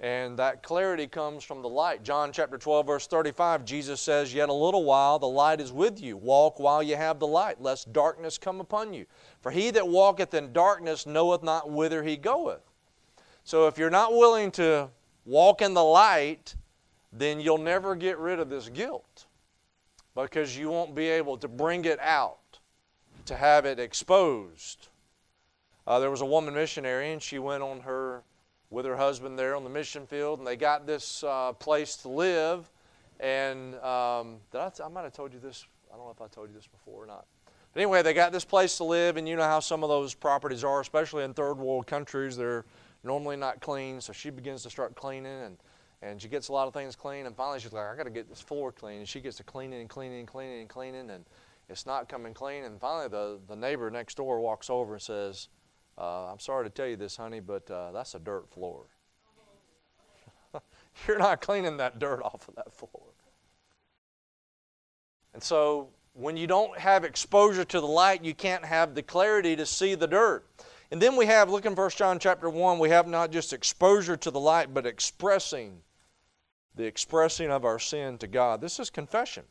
And 0.00 0.38
that 0.38 0.62
clarity 0.62 1.08
comes 1.08 1.42
from 1.42 1.60
the 1.60 1.68
light. 1.68 2.04
John 2.04 2.30
chapter 2.30 2.56
12, 2.56 2.86
verse 2.86 3.06
35, 3.08 3.64
Jesus 3.64 4.00
says, 4.00 4.32
Yet 4.32 4.48
a 4.48 4.52
little 4.52 4.84
while 4.84 5.18
the 5.18 5.26
light 5.26 5.60
is 5.60 5.72
with 5.72 6.00
you. 6.00 6.16
Walk 6.16 6.60
while 6.60 6.84
you 6.84 6.94
have 6.94 7.18
the 7.18 7.26
light, 7.26 7.60
lest 7.60 7.92
darkness 7.92 8.38
come 8.38 8.60
upon 8.60 8.94
you. 8.94 9.06
For 9.40 9.50
he 9.50 9.72
that 9.72 9.88
walketh 9.88 10.34
in 10.34 10.52
darkness 10.52 11.04
knoweth 11.04 11.42
not 11.42 11.70
whither 11.70 12.04
he 12.04 12.16
goeth. 12.16 12.62
So 13.42 13.66
if 13.66 13.76
you're 13.76 13.90
not 13.90 14.12
willing 14.12 14.52
to 14.52 14.88
walk 15.24 15.62
in 15.62 15.74
the 15.74 15.82
light, 15.82 16.54
then 17.12 17.40
you'll 17.40 17.58
never 17.58 17.96
get 17.96 18.18
rid 18.18 18.38
of 18.38 18.50
this 18.50 18.68
guilt 18.68 19.26
because 20.14 20.56
you 20.56 20.68
won't 20.68 20.94
be 20.94 21.08
able 21.08 21.36
to 21.38 21.48
bring 21.48 21.84
it 21.84 21.98
out, 22.00 22.58
to 23.26 23.34
have 23.34 23.64
it 23.64 23.80
exposed. 23.80 24.88
Uh, 25.86 25.98
there 25.98 26.10
was 26.10 26.20
a 26.20 26.26
woman 26.26 26.54
missionary, 26.54 27.12
and 27.12 27.22
she 27.22 27.38
went 27.38 27.62
on 27.62 27.80
her 27.80 28.22
with 28.70 28.84
her 28.84 28.96
husband 28.96 29.38
there 29.38 29.56
on 29.56 29.64
the 29.64 29.70
mission 29.70 30.06
field, 30.06 30.38
and 30.38 30.46
they 30.46 30.56
got 30.56 30.86
this 30.86 31.24
uh, 31.24 31.52
place 31.52 31.96
to 31.96 32.08
live. 32.08 32.70
And 33.20 33.74
um, 33.76 34.36
I, 34.54 34.70
I 34.84 34.88
might 34.88 35.02
have 35.02 35.12
told 35.12 35.32
you 35.32 35.40
this. 35.40 35.66
I 35.92 35.96
don't 35.96 36.06
know 36.06 36.12
if 36.12 36.20
I 36.20 36.28
told 36.28 36.48
you 36.48 36.54
this 36.54 36.66
before 36.66 37.02
or 37.02 37.06
not. 37.06 37.26
But 37.72 37.80
anyway, 37.80 38.02
they 38.02 38.14
got 38.14 38.32
this 38.32 38.44
place 38.44 38.76
to 38.78 38.84
live, 38.84 39.16
and 39.16 39.28
you 39.28 39.36
know 39.36 39.42
how 39.42 39.60
some 39.60 39.82
of 39.82 39.88
those 39.88 40.14
properties 40.14 40.64
are, 40.64 40.80
especially 40.80 41.24
in 41.24 41.34
third 41.34 41.54
world 41.54 41.86
countries. 41.86 42.36
They're 42.36 42.64
normally 43.04 43.36
not 43.36 43.60
clean, 43.60 44.00
so 44.00 44.12
she 44.12 44.30
begins 44.30 44.62
to 44.62 44.70
start 44.70 44.94
cleaning 44.94 45.42
and 45.42 45.56
and 46.00 46.20
she 46.22 46.28
gets 46.28 46.48
a 46.48 46.52
lot 46.52 46.68
of 46.68 46.74
things 46.74 46.94
clean. 46.94 47.26
And 47.26 47.34
finally, 47.34 47.60
she's 47.60 47.72
like, 47.72 47.86
I 47.86 47.96
got 47.96 48.04
to 48.04 48.10
get 48.10 48.28
this 48.28 48.40
floor 48.40 48.70
clean. 48.70 48.98
And 48.98 49.08
she 49.08 49.20
gets 49.20 49.36
to 49.38 49.42
cleaning 49.42 49.80
and 49.80 49.88
cleaning 49.88 50.20
and 50.20 50.28
cleaning 50.28 50.60
and 50.60 50.68
cleaning, 50.68 51.10
and 51.10 51.24
it's 51.68 51.86
not 51.86 52.08
coming 52.08 52.34
clean. 52.34 52.64
And 52.64 52.80
finally, 52.80 53.08
the, 53.08 53.38
the 53.48 53.56
neighbor 53.56 53.90
next 53.90 54.16
door 54.16 54.40
walks 54.40 54.70
over 54.70 54.94
and 54.94 55.02
says, 55.02 55.48
uh, 55.98 56.30
I'm 56.30 56.38
sorry 56.38 56.64
to 56.64 56.70
tell 56.70 56.86
you 56.86 56.96
this, 56.96 57.16
honey, 57.16 57.40
but 57.40 57.70
uh, 57.70 57.92
that's 57.92 58.14
a 58.14 58.18
dirt 58.18 58.48
floor. 58.50 58.84
You're 61.06 61.18
not 61.18 61.40
cleaning 61.40 61.76
that 61.78 61.98
dirt 61.98 62.22
off 62.22 62.48
of 62.48 62.54
that 62.56 62.72
floor. 62.72 63.02
And 65.34 65.42
so, 65.42 65.88
when 66.14 66.36
you 66.36 66.46
don't 66.46 66.76
have 66.78 67.04
exposure 67.04 67.64
to 67.64 67.80
the 67.80 67.86
light, 67.86 68.24
you 68.24 68.34
can't 68.34 68.64
have 68.64 68.94
the 68.94 69.02
clarity 69.02 69.54
to 69.56 69.66
see 69.66 69.94
the 69.94 70.06
dirt. 70.06 70.44
And 70.90 71.00
then 71.00 71.16
we 71.16 71.26
have, 71.26 71.50
look 71.50 71.66
in 71.66 71.74
1 71.74 71.90
John 71.90 72.18
chapter 72.18 72.48
1, 72.48 72.78
we 72.78 72.88
have 72.88 73.06
not 73.06 73.30
just 73.30 73.52
exposure 73.52 74.16
to 74.16 74.30
the 74.30 74.40
light, 74.40 74.72
but 74.72 74.86
expressing 74.86 75.82
the 76.74 76.84
expressing 76.84 77.50
of 77.50 77.64
our 77.64 77.78
sin 77.78 78.18
to 78.18 78.26
God. 78.26 78.60
This 78.60 78.78
is 78.78 78.88
confession. 78.88 79.44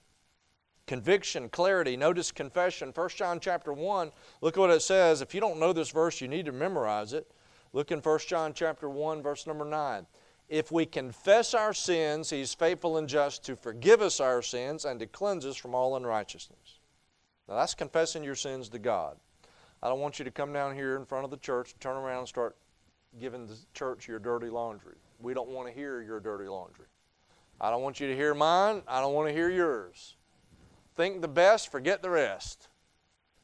Conviction, 0.88 1.50
clarity. 1.50 1.97
Notice 1.97 2.32
confession. 2.32 2.91
1 2.95 3.10
John 3.10 3.39
chapter 3.41 3.73
1, 3.73 4.12
look 4.41 4.58
at 4.58 4.60
what 4.60 4.69
it 4.69 4.82
says. 4.82 5.21
If 5.21 5.36
you 5.36 5.41
don't 5.41 5.60
know 5.60 5.73
this 5.73 5.91
verse, 5.91 6.21
you 6.21 6.30
need 6.30 6.45
to 6.45 6.54
memorize 6.54 7.12
it. 7.12 7.30
Look 7.73 7.91
in 7.91 8.00
1 8.00 8.19
John 8.26 8.54
chapter 8.54 8.89
1, 8.89 9.21
verse 9.21 9.45
number 9.45 9.65
9. 9.65 10.08
If 10.47 10.71
we 10.71 10.86
confess 10.86 11.54
our 11.54 11.73
sins, 11.73 12.30
He's 12.30 12.54
faithful 12.54 12.97
and 12.97 13.10
just 13.10 13.43
to 13.45 13.58
forgive 13.58 14.02
us 14.02 14.21
our 14.21 14.41
sins 14.41 14.86
and 14.86 14.97
to 15.02 15.08
cleanse 15.08 15.45
us 15.45 15.58
from 15.58 15.76
all 15.76 15.97
unrighteousness. 15.97 16.80
Now 17.50 17.56
that's 17.56 17.76
confessing 17.76 18.23
your 18.23 18.36
sins 18.36 18.69
to 18.69 18.80
God. 18.80 19.17
I 19.84 19.89
don't 19.89 20.00
want 20.00 20.19
you 20.19 20.26
to 20.26 20.32
come 20.32 20.54
down 20.54 20.73
here 20.73 20.95
in 20.95 21.06
front 21.06 21.26
of 21.26 21.32
the 21.32 21.38
church, 21.38 21.76
turn 21.82 21.97
around 21.97 22.19
and 22.19 22.28
start 22.28 22.56
giving 23.19 23.45
the 23.45 23.58
church 23.73 24.08
your 24.08 24.19
dirty 24.19 24.50
laundry. 24.50 24.95
We 25.19 25.34
don't 25.34 25.50
want 25.50 25.67
to 25.67 25.73
hear 25.73 26.02
your 26.02 26.21
dirty 26.21 26.47
laundry. 26.47 26.86
I 27.60 27.69
don't 27.69 27.82
want 27.82 28.00
you 28.00 28.08
to 28.08 28.15
hear 28.15 28.34
mine. 28.34 28.84
I 28.88 29.02
don't 29.02 29.13
want 29.13 29.28
to 29.28 29.34
hear 29.34 29.50
yours. 29.50 30.16
Think 30.97 31.21
the 31.21 31.27
best, 31.27 31.71
forget 31.71 32.01
the 32.01 32.10
rest. 32.10 32.67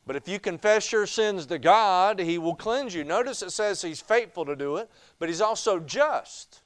But 0.06 0.18
if 0.18 0.28
you 0.28 0.40
confess 0.40 0.92
your 0.92 1.06
sins 1.06 1.46
to 1.46 1.60
God, 1.60 2.20
He 2.20 2.38
will 2.38 2.56
cleanse 2.56 2.94
you. 2.94 3.06
Notice 3.06 3.42
it 3.42 3.52
says 3.52 3.82
He's 3.82 4.02
faithful 4.02 4.44
to 4.46 4.56
do 4.56 4.78
it, 4.78 4.90
but 5.20 5.30
He's 5.30 5.40
also 5.40 5.80
just. 5.80 6.62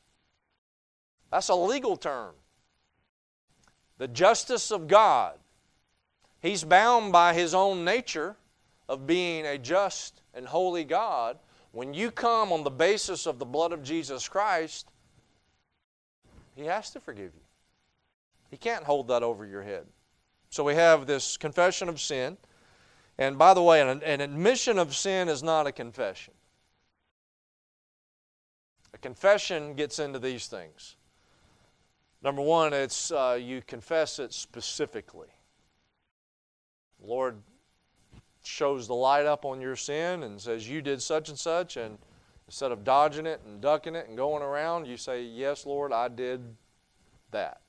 That's 1.30 1.50
a 1.50 1.56
legal 1.56 1.98
term. 1.98 2.34
the 3.98 4.08
justice 4.08 4.72
of 4.72 4.88
God. 4.88 5.34
He's 6.40 6.64
bound 6.64 7.12
by 7.12 7.34
his 7.34 7.54
own 7.54 7.84
nature 7.84 8.36
of 8.88 9.08
being 9.08 9.46
a 9.46 9.58
just 9.58 10.22
and 10.34 10.48
holy 10.48 10.84
God. 10.84 11.38
When 11.72 11.94
you 11.94 12.12
come 12.12 12.52
on 12.52 12.64
the 12.64 12.70
basis 12.70 13.26
of 13.26 13.40
the 13.40 13.46
blood 13.46 13.74
of 13.74 13.84
Jesus 13.84 14.28
Christ, 14.28 14.88
he 16.56 16.66
has 16.66 16.92
to 16.92 17.00
forgive 17.00 17.32
you. 17.36 17.42
He 18.50 18.58
can't 18.58 18.84
hold 18.84 19.10
that 19.10 19.24
over 19.24 19.46
your 19.46 19.64
head. 19.64 19.86
So 20.50 20.64
we 20.64 20.76
have 20.76 21.06
this 21.06 21.38
confession 21.38 21.90
of 21.90 22.00
sin. 22.00 22.38
And 23.18 23.38
by 23.38 23.54
the 23.54 23.64
way, 23.64 23.82
an, 23.82 24.02
an 24.04 24.22
admission 24.22 24.78
of 24.78 24.96
sin 24.96 25.28
is 25.28 25.44
not 25.44 25.68
a 25.68 25.72
confession. 25.72 26.34
A 28.94 28.98
confession 28.98 29.74
gets 29.74 30.00
into 30.00 30.20
these 30.20 30.48
things. 30.48 30.96
Number 32.24 32.42
one, 32.42 32.74
it's 32.74 33.12
uh, 33.12 33.38
you 33.40 33.62
confess 33.62 34.20
it 34.20 34.34
specifically. 34.34 35.28
Lord 37.02 37.38
shows 38.44 38.88
the 38.88 38.96
light 38.96 39.26
up 39.26 39.46
on 39.46 39.62
your 39.62 39.76
sin 39.76 40.24
and 40.24 40.40
says, 40.42 40.68
You 40.68 40.82
did 40.82 41.02
such 41.02 41.30
and 41.30 41.38
such, 41.38 41.78
and 41.78 41.98
instead 42.48 42.72
of 42.72 42.84
dodging 42.84 43.26
it 43.26 43.42
and 43.46 43.62
ducking 43.62 43.96
it 43.96 44.08
and 44.08 44.18
going 44.18 44.42
around, 44.42 44.88
you 44.88 44.98
say, 44.98 45.24
Yes, 45.24 45.66
Lord, 45.66 45.92
I 45.92 46.08
did 46.08 46.42
that. 47.32 47.62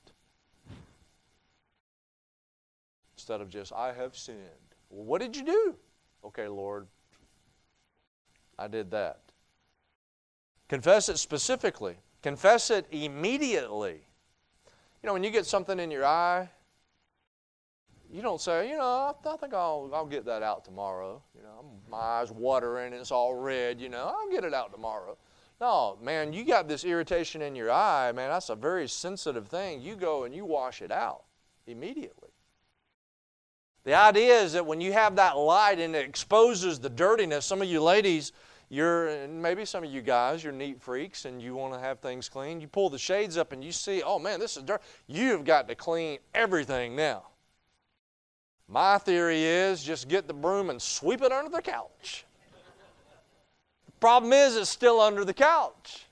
Instead 3.29 3.41
of 3.41 3.49
just, 3.51 3.71
I 3.73 3.93
have 3.93 4.17
sinned. 4.17 4.39
Well, 4.89 5.05
what 5.05 5.21
did 5.21 5.37
you 5.37 5.45
do? 5.45 5.75
Okay, 6.25 6.47
Lord, 6.47 6.87
I 8.57 8.67
did 8.67 8.89
that. 8.89 9.19
Confess 10.67 11.09
it 11.09 11.19
specifically. 11.19 11.97
Confess 12.23 12.71
it 12.71 12.87
immediately. 12.89 14.01
You 15.03 15.07
know, 15.07 15.13
when 15.13 15.23
you 15.23 15.29
get 15.29 15.45
something 15.45 15.79
in 15.79 15.91
your 15.91 16.07
eye, 16.07 16.49
you 18.11 18.23
don't 18.23 18.41
say, 18.41 18.67
you 18.67 18.77
know, 18.77 19.13
I, 19.23 19.37
think 19.37 19.53
I'll, 19.53 19.91
I'll 19.93 20.07
get 20.07 20.25
that 20.25 20.41
out 20.41 20.65
tomorrow. 20.65 21.21
You 21.35 21.43
know, 21.43 21.65
my 21.87 21.97
eyes 21.99 22.31
watering, 22.31 22.93
it's 22.93 23.11
all 23.11 23.35
red, 23.35 23.79
you 23.79 23.89
know, 23.89 24.11
I'll 24.17 24.31
get 24.31 24.43
it 24.43 24.55
out 24.55 24.71
tomorrow. 24.73 25.19
No, 25.61 25.99
man, 26.01 26.33
you 26.33 26.45
got 26.45 26.67
this 26.67 26.83
irritation 26.83 27.43
in 27.43 27.55
your 27.55 27.69
eye, 27.69 28.11
man, 28.11 28.31
that's 28.31 28.49
a 28.49 28.55
very 28.55 28.87
sensitive 28.87 29.47
thing. 29.49 29.81
You 29.81 29.95
go 29.95 30.23
and 30.23 30.33
you 30.33 30.45
wash 30.45 30.81
it 30.81 30.91
out 30.91 31.25
immediately. 31.67 32.28
The 33.85 33.93
idea 33.93 34.41
is 34.41 34.53
that 34.53 34.65
when 34.65 34.81
you 34.81 34.91
have 34.91 35.15
that 35.15 35.37
light 35.37 35.79
and 35.79 35.95
it 35.95 36.05
exposes 36.05 36.79
the 36.79 36.89
dirtiness, 36.89 37.45
some 37.45 37.61
of 37.61 37.67
you 37.67 37.81
ladies, 37.81 38.33
you're 38.69 39.27
maybe 39.27 39.65
some 39.65 39.83
of 39.83 39.91
you 39.91 40.01
guys, 40.01 40.43
you're 40.43 40.53
neat 40.53 40.81
freaks 40.81 41.25
and 41.25 41.41
you 41.41 41.55
want 41.55 41.73
to 41.73 41.79
have 41.79 41.99
things 41.99 42.29
clean. 42.29 42.61
You 42.61 42.67
pull 42.67 42.89
the 42.89 42.99
shades 42.99 43.37
up 43.37 43.51
and 43.51 43.63
you 43.63 43.71
see, 43.71 44.03
oh 44.03 44.19
man, 44.19 44.39
this 44.39 44.57
is 44.57 44.63
dirt. 44.63 44.81
You've 45.07 45.43
got 45.43 45.67
to 45.69 45.75
clean 45.75 46.19
everything 46.35 46.95
now. 46.95 47.23
My 48.67 48.99
theory 48.99 49.43
is 49.43 49.83
just 49.83 50.07
get 50.07 50.27
the 50.27 50.33
broom 50.33 50.69
and 50.69 50.79
sweep 50.79 51.23
it 51.23 51.31
under 51.31 51.49
the 51.49 51.61
couch. 51.61 52.25
the 53.87 53.91
Problem 53.99 54.31
is, 54.31 54.55
it's 54.55 54.69
still 54.69 54.99
under 54.99 55.25
the 55.25 55.33
couch. 55.33 56.05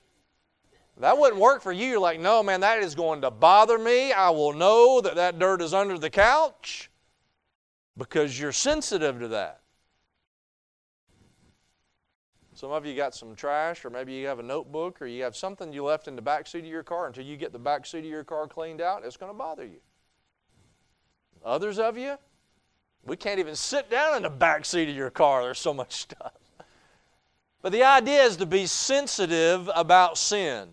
That 0.96 1.16
wouldn't 1.16 1.40
work 1.40 1.62
for 1.62 1.70
you. 1.70 1.86
You're 1.86 2.00
like, 2.00 2.18
no, 2.18 2.42
man, 2.42 2.58
that 2.62 2.82
is 2.82 2.96
going 2.96 3.20
to 3.20 3.30
bother 3.30 3.78
me. 3.78 4.12
I 4.12 4.30
will 4.30 4.52
know 4.52 5.00
that 5.00 5.14
that 5.14 5.38
dirt 5.38 5.62
is 5.62 5.72
under 5.72 5.96
the 5.96 6.10
couch 6.10 6.90
because 7.98 8.38
you're 8.38 8.52
sensitive 8.52 9.18
to 9.20 9.28
that. 9.28 9.60
Some 12.54 12.70
of 12.72 12.86
you 12.86 12.96
got 12.96 13.14
some 13.14 13.36
trash, 13.36 13.84
or 13.84 13.90
maybe 13.90 14.12
you 14.12 14.26
have 14.26 14.38
a 14.38 14.42
notebook, 14.42 15.00
or 15.00 15.06
you 15.06 15.22
have 15.22 15.36
something 15.36 15.72
you 15.72 15.84
left 15.84 16.08
in 16.08 16.16
the 16.16 16.22
back 16.22 16.46
seat 16.46 16.60
of 16.60 16.66
your 16.66 16.82
car. 16.82 17.06
Until 17.06 17.24
you 17.24 17.36
get 17.36 17.52
the 17.52 17.58
back 17.58 17.86
seat 17.86 18.00
of 18.00 18.04
your 18.06 18.24
car 18.24 18.48
cleaned 18.48 18.80
out, 18.80 19.04
it's 19.04 19.16
going 19.16 19.30
to 19.30 19.38
bother 19.38 19.64
you. 19.64 19.78
Others 21.44 21.78
of 21.78 21.96
you, 21.96 22.16
we 23.04 23.16
can't 23.16 23.38
even 23.38 23.54
sit 23.54 23.88
down 23.88 24.16
in 24.16 24.22
the 24.24 24.30
back 24.30 24.64
seat 24.64 24.88
of 24.88 24.96
your 24.96 25.10
car. 25.10 25.42
There's 25.42 25.60
so 25.60 25.72
much 25.72 25.92
stuff. 25.92 26.32
But 27.62 27.70
the 27.70 27.84
idea 27.84 28.22
is 28.22 28.36
to 28.38 28.46
be 28.46 28.66
sensitive 28.66 29.70
about 29.74 30.18
sin. 30.18 30.68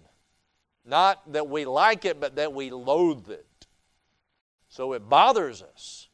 Not 0.85 1.31
that 1.33 1.47
we 1.47 1.65
like 1.65 2.05
it, 2.05 2.19
but 2.19 2.35
that 2.35 2.53
we 2.53 2.71
loathe 2.71 3.29
it. 3.29 3.67
So 4.69 4.93
it 4.93 5.07
bothers 5.07 5.61
us. 5.61 6.04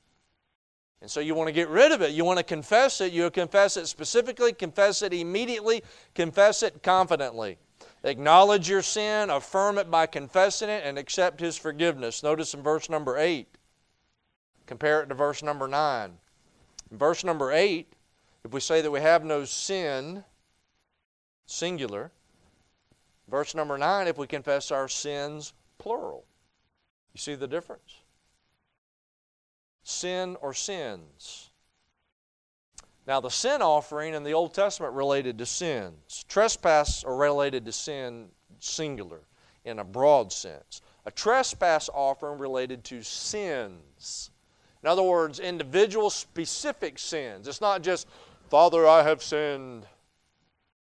And 1.01 1.09
so 1.09 1.19
you 1.19 1.33
want 1.33 1.47
to 1.47 1.53
get 1.53 1.69
rid 1.69 1.91
of 1.91 2.01
it. 2.01 2.11
You 2.11 2.23
want 2.23 2.37
to 2.37 2.43
confess 2.43 3.01
it. 3.01 3.11
You 3.11 3.29
confess 3.31 3.75
it 3.75 3.87
specifically, 3.87 4.53
confess 4.53 5.01
it 5.01 5.13
immediately, 5.13 5.83
confess 6.13 6.61
it 6.61 6.83
confidently. 6.83 7.57
Acknowledge 8.03 8.69
your 8.69 8.81
sin, 8.81 9.29
affirm 9.29 9.77
it 9.77 9.89
by 9.89 10.05
confessing 10.05 10.69
it, 10.69 10.83
and 10.85 10.97
accept 10.97 11.39
His 11.39 11.57
forgiveness. 11.57 12.23
Notice 12.23 12.53
in 12.53 12.61
verse 12.61 12.89
number 12.89 13.17
8. 13.17 13.47
Compare 14.65 15.01
it 15.01 15.07
to 15.07 15.15
verse 15.15 15.43
number 15.43 15.67
9. 15.67 16.11
In 16.91 16.97
verse 16.97 17.23
number 17.23 17.51
8, 17.51 17.91
if 18.43 18.53
we 18.53 18.59
say 18.59 18.81
that 18.81 18.91
we 18.91 19.01
have 19.01 19.23
no 19.23 19.45
sin, 19.45 20.23
singular. 21.45 22.11
Verse 23.29 23.53
number 23.55 23.77
9, 23.77 24.07
if 24.07 24.17
we 24.17 24.27
confess 24.27 24.71
our 24.71 24.87
sins, 24.87 25.53
plural. 25.77 26.25
You 27.13 27.19
see 27.19 27.35
the 27.35 27.47
difference? 27.47 28.00
Sin 29.83 30.37
or 30.41 30.53
sins. 30.53 31.49
Now, 33.07 33.19
the 33.19 33.29
sin 33.29 33.61
offering 33.61 34.13
in 34.13 34.23
the 34.23 34.33
Old 34.33 34.53
Testament 34.53 34.93
related 34.93 35.37
to 35.39 35.45
sins. 35.45 36.23
Trespass 36.27 37.03
are 37.03 37.15
related 37.15 37.65
to 37.65 37.71
sin 37.71 38.29
singular 38.59 39.21
in 39.65 39.79
a 39.79 39.83
broad 39.83 40.31
sense. 40.31 40.81
A 41.05 41.11
trespass 41.11 41.89
offering 41.93 42.39
related 42.39 42.83
to 42.85 43.01
sins. 43.01 44.29
In 44.83 44.89
other 44.89 45.03
words, 45.03 45.39
individual 45.39 46.09
specific 46.09 46.99
sins. 46.99 47.47
It's 47.47 47.61
not 47.61 47.81
just, 47.81 48.07
Father, 48.49 48.87
I 48.87 49.03
have 49.03 49.23
sinned. 49.23 49.85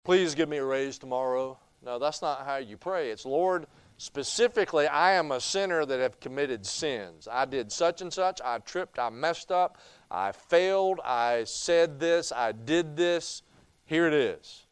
Please 0.05 0.35
give 0.35 0.49
me 0.49 0.59
a 0.59 0.65
raise 0.65 0.99
tomorrow. 0.99 1.59
No, 1.83 1.99
that's 1.99 2.23
not 2.23 2.47
how 2.47 2.57
you 2.57 2.77
pray. 2.77 3.11
It's, 3.11 3.27
Lord, 3.27 3.67
Specifically, 4.05 4.87
I 4.87 5.13
am 5.13 5.33
a 5.33 5.41
sinner 5.41 5.87
that 5.87 5.99
have 5.99 6.21
committed 6.21 6.67
sins. 6.67 7.27
I 7.27 7.47
did 7.47 7.73
such 7.73 8.03
and 8.03 8.13
such. 8.13 8.39
I 8.45 8.59
tripped. 8.59 8.99
I 8.99 9.09
messed 9.09 9.51
up. 9.51 9.79
I 10.11 10.33
failed. 10.33 11.01
I 11.03 11.45
said 11.45 11.99
this. 11.99 12.31
I 12.31 12.53
did 12.53 12.99
this. 12.99 13.41
Here 13.87 14.07
it 14.07 14.13
is. 14.13 14.67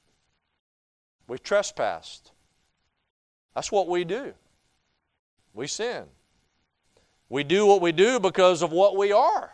We 1.28 1.38
trespassed. 1.38 2.32
That's 3.54 3.72
what 3.72 3.88
we 3.88 4.04
do. 4.04 4.34
We 5.54 5.66
sin. 5.66 6.04
We 7.30 7.42
do 7.42 7.64
what 7.64 7.80
we 7.80 7.90
do 7.90 8.20
because 8.20 8.60
of 8.60 8.70
what 8.70 8.98
we 8.98 9.12
are. 9.12 9.50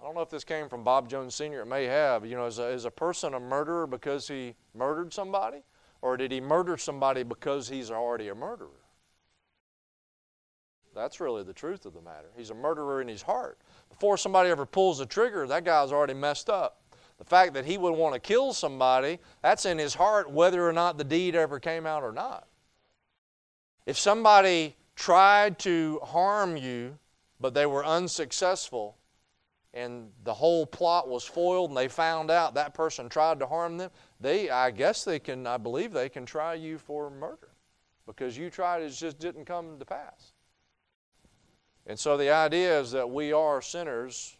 I 0.00 0.04
don't 0.04 0.14
know 0.14 0.22
if 0.22 0.30
this 0.30 0.44
came 0.44 0.68
from 0.68 0.84
Bob 0.84 1.08
Jones 1.08 1.34
Sr. 1.34 1.62
It 1.62 1.66
may 1.66 1.86
have. 1.86 2.24
You 2.24 2.36
know, 2.36 2.46
is 2.46 2.60
a, 2.60 2.68
is 2.68 2.84
a 2.84 2.92
person 2.92 3.34
a 3.34 3.40
murderer 3.40 3.88
because 3.88 4.28
he 4.28 4.54
murdered 4.72 5.12
somebody? 5.12 5.64
Or 6.00 6.16
did 6.16 6.30
he 6.30 6.40
murder 6.40 6.76
somebody 6.76 7.22
because 7.22 7.68
he's 7.68 7.90
already 7.90 8.28
a 8.28 8.34
murderer? 8.34 8.68
That's 10.94 11.20
really 11.20 11.44
the 11.44 11.52
truth 11.52 11.86
of 11.86 11.94
the 11.94 12.00
matter. 12.00 12.28
He's 12.36 12.50
a 12.50 12.54
murderer 12.54 13.00
in 13.00 13.08
his 13.08 13.22
heart. 13.22 13.58
Before 13.88 14.16
somebody 14.16 14.50
ever 14.50 14.66
pulls 14.66 14.98
the 14.98 15.06
trigger, 15.06 15.46
that 15.46 15.64
guy's 15.64 15.92
already 15.92 16.14
messed 16.14 16.50
up. 16.50 16.80
The 17.18 17.24
fact 17.24 17.54
that 17.54 17.64
he 17.64 17.78
would 17.78 17.92
want 17.92 18.14
to 18.14 18.20
kill 18.20 18.52
somebody, 18.52 19.18
that's 19.42 19.64
in 19.64 19.78
his 19.78 19.94
heart 19.94 20.30
whether 20.30 20.66
or 20.66 20.72
not 20.72 20.98
the 20.98 21.04
deed 21.04 21.34
ever 21.34 21.60
came 21.60 21.86
out 21.86 22.02
or 22.02 22.12
not. 22.12 22.46
If 23.86 23.98
somebody 23.98 24.76
tried 24.94 25.58
to 25.60 26.00
harm 26.04 26.56
you, 26.56 26.98
but 27.40 27.54
they 27.54 27.66
were 27.66 27.84
unsuccessful, 27.84 28.96
and 29.74 30.10
the 30.24 30.34
whole 30.34 30.66
plot 30.66 31.08
was 31.08 31.24
foiled 31.24 31.70
and 31.70 31.76
they 31.76 31.88
found 31.88 32.30
out 32.30 32.54
that 32.54 32.74
person 32.74 33.08
tried 33.08 33.38
to 33.38 33.46
harm 33.46 33.76
them, 33.78 33.90
they 34.20 34.50
I 34.50 34.70
guess 34.70 35.04
they 35.04 35.18
can 35.18 35.46
I 35.46 35.56
believe 35.56 35.92
they 35.92 36.08
can 36.08 36.26
try 36.26 36.54
you 36.54 36.78
for 36.78 37.10
murder 37.10 37.50
because 38.06 38.36
you 38.36 38.50
tried 38.50 38.82
it 38.82 38.90
just 38.90 39.18
didn't 39.18 39.44
come 39.44 39.78
to 39.78 39.84
pass. 39.84 40.32
And 41.86 41.98
so 41.98 42.16
the 42.16 42.30
idea 42.30 42.80
is 42.80 42.90
that 42.92 43.08
we 43.08 43.32
are 43.32 43.62
sinners 43.62 44.36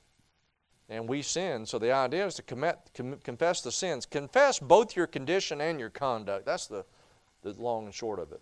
and 0.88 1.08
we 1.08 1.22
sin. 1.22 1.64
So 1.66 1.78
the 1.78 1.92
idea 1.92 2.26
is 2.26 2.34
to 2.34 2.42
commit, 2.42 2.78
com- 2.94 3.18
confess 3.24 3.62
the 3.62 3.72
sins. 3.72 4.06
Confess 4.06 4.58
both 4.58 4.96
your 4.96 5.06
condition 5.06 5.60
and 5.60 5.80
your 5.80 5.90
conduct. 5.90 6.44
That's 6.44 6.66
the, 6.66 6.84
the 7.42 7.52
long 7.52 7.86
and 7.86 7.94
short 7.94 8.18
of 8.18 8.32
it. 8.32 8.40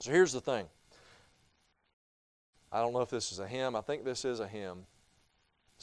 So 0.00 0.10
here's 0.10 0.32
the 0.32 0.40
thing. 0.40 0.66
I 2.72 2.80
don't 2.80 2.92
know 2.92 3.02
if 3.02 3.10
this 3.10 3.30
is 3.30 3.38
a 3.38 3.46
hymn. 3.46 3.76
I 3.76 3.82
think 3.82 4.04
this 4.04 4.24
is 4.24 4.40
a 4.40 4.48
hymn 4.48 4.86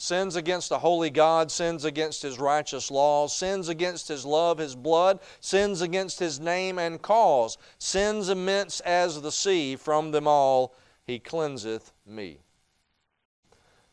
sins 0.02 0.34
against 0.34 0.68
the 0.68 0.80
holy 0.80 1.10
God, 1.10 1.48
sins 1.48 1.84
against 1.84 2.22
His 2.22 2.40
righteous 2.40 2.90
laws, 2.90 3.32
sins 3.32 3.68
against 3.68 4.08
His 4.08 4.24
love, 4.24 4.58
His 4.58 4.74
blood, 4.74 5.20
sins 5.38 5.80
against 5.80 6.18
His 6.18 6.40
name 6.40 6.76
and 6.76 7.00
cause, 7.00 7.56
sins 7.78 8.28
immense 8.28 8.80
as 8.80 9.22
the 9.22 9.30
sea, 9.30 9.76
from 9.76 10.10
them 10.10 10.26
all 10.26 10.74
He 11.04 11.20
cleanseth 11.20 11.92
me. 12.04 12.38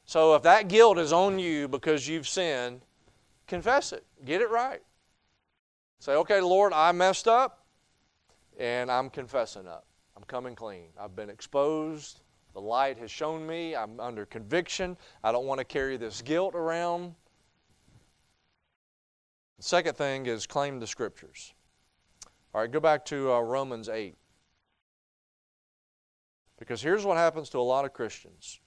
So 0.06 0.34
if 0.34 0.42
that 0.42 0.68
guilt 0.68 0.98
is 0.98 1.14
on 1.14 1.38
you 1.38 1.68
because 1.68 2.08
you've 2.08 2.28
sinned, 2.28 2.82
confess 3.46 3.94
it. 3.94 4.04
Get 4.26 4.42
it 4.42 4.50
right. 4.50 4.82
Say, 6.00 6.14
okay, 6.14 6.42
Lord, 6.42 6.74
I 6.74 6.92
messed 6.92 7.28
up, 7.28 7.66
and 8.60 8.90
I'm 8.90 9.12
confessing 9.12 9.68
up. 9.68 9.86
I'm 10.18 10.24
coming 10.24 10.56
clean. 10.56 10.88
I've 11.00 11.16
been 11.16 11.30
exposed. 11.30 12.22
The 12.60 12.66
light 12.66 12.98
has 12.98 13.10
shown 13.10 13.48
me. 13.48 13.74
I'm 13.74 14.02
under 14.02 14.26
conviction. 14.26 14.98
I 15.24 15.32
don't 15.32 15.46
want 15.46 15.60
to 15.60 15.64
carry 15.64 15.96
this 15.96 16.22
guilt 16.22 16.56
around. 16.56 17.16
The 19.56 19.64
second 19.64 19.96
thing 19.96 20.26
is 20.26 20.46
claim 20.46 20.78
the 20.82 20.86
scriptures. 20.86 21.54
All 22.54 22.60
right, 22.60 22.70
go 22.70 22.82
back 22.82 23.06
to 23.06 23.32
uh, 23.32 23.40
Romans 23.40 23.88
8. 23.88 24.14
Because 26.58 26.82
here's 26.82 27.06
what 27.06 27.16
happens 27.16 27.48
to 27.52 27.60
a 27.60 27.62
lot 27.62 27.86
of 27.86 27.94
Christians. 27.94 28.60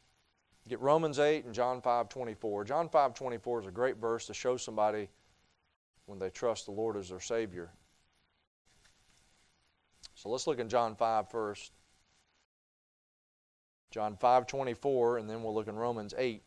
Get 0.66 0.80
Romans 0.80 1.18
8 1.18 1.44
and 1.44 1.54
John 1.54 1.82
5 1.82 2.08
24. 2.08 2.64
John 2.64 2.88
5 2.88 3.12
24 3.12 3.60
is 3.60 3.66
a 3.66 3.70
great 3.70 3.98
verse 3.98 4.26
to 4.28 4.32
show 4.32 4.56
somebody 4.56 5.10
when 6.06 6.18
they 6.18 6.30
trust 6.30 6.64
the 6.64 6.72
Lord 6.72 6.96
as 6.96 7.10
their 7.10 7.20
Savior. 7.20 7.74
So 10.14 10.30
let's 10.30 10.46
look 10.46 10.60
in 10.60 10.70
John 10.70 10.96
5 10.96 11.28
first. 11.28 11.72
John 13.92 14.16
5 14.16 14.46
24, 14.46 15.18
and 15.18 15.28
then 15.28 15.42
we'll 15.42 15.54
look 15.54 15.68
in 15.68 15.76
Romans 15.76 16.14
8. 16.16 16.42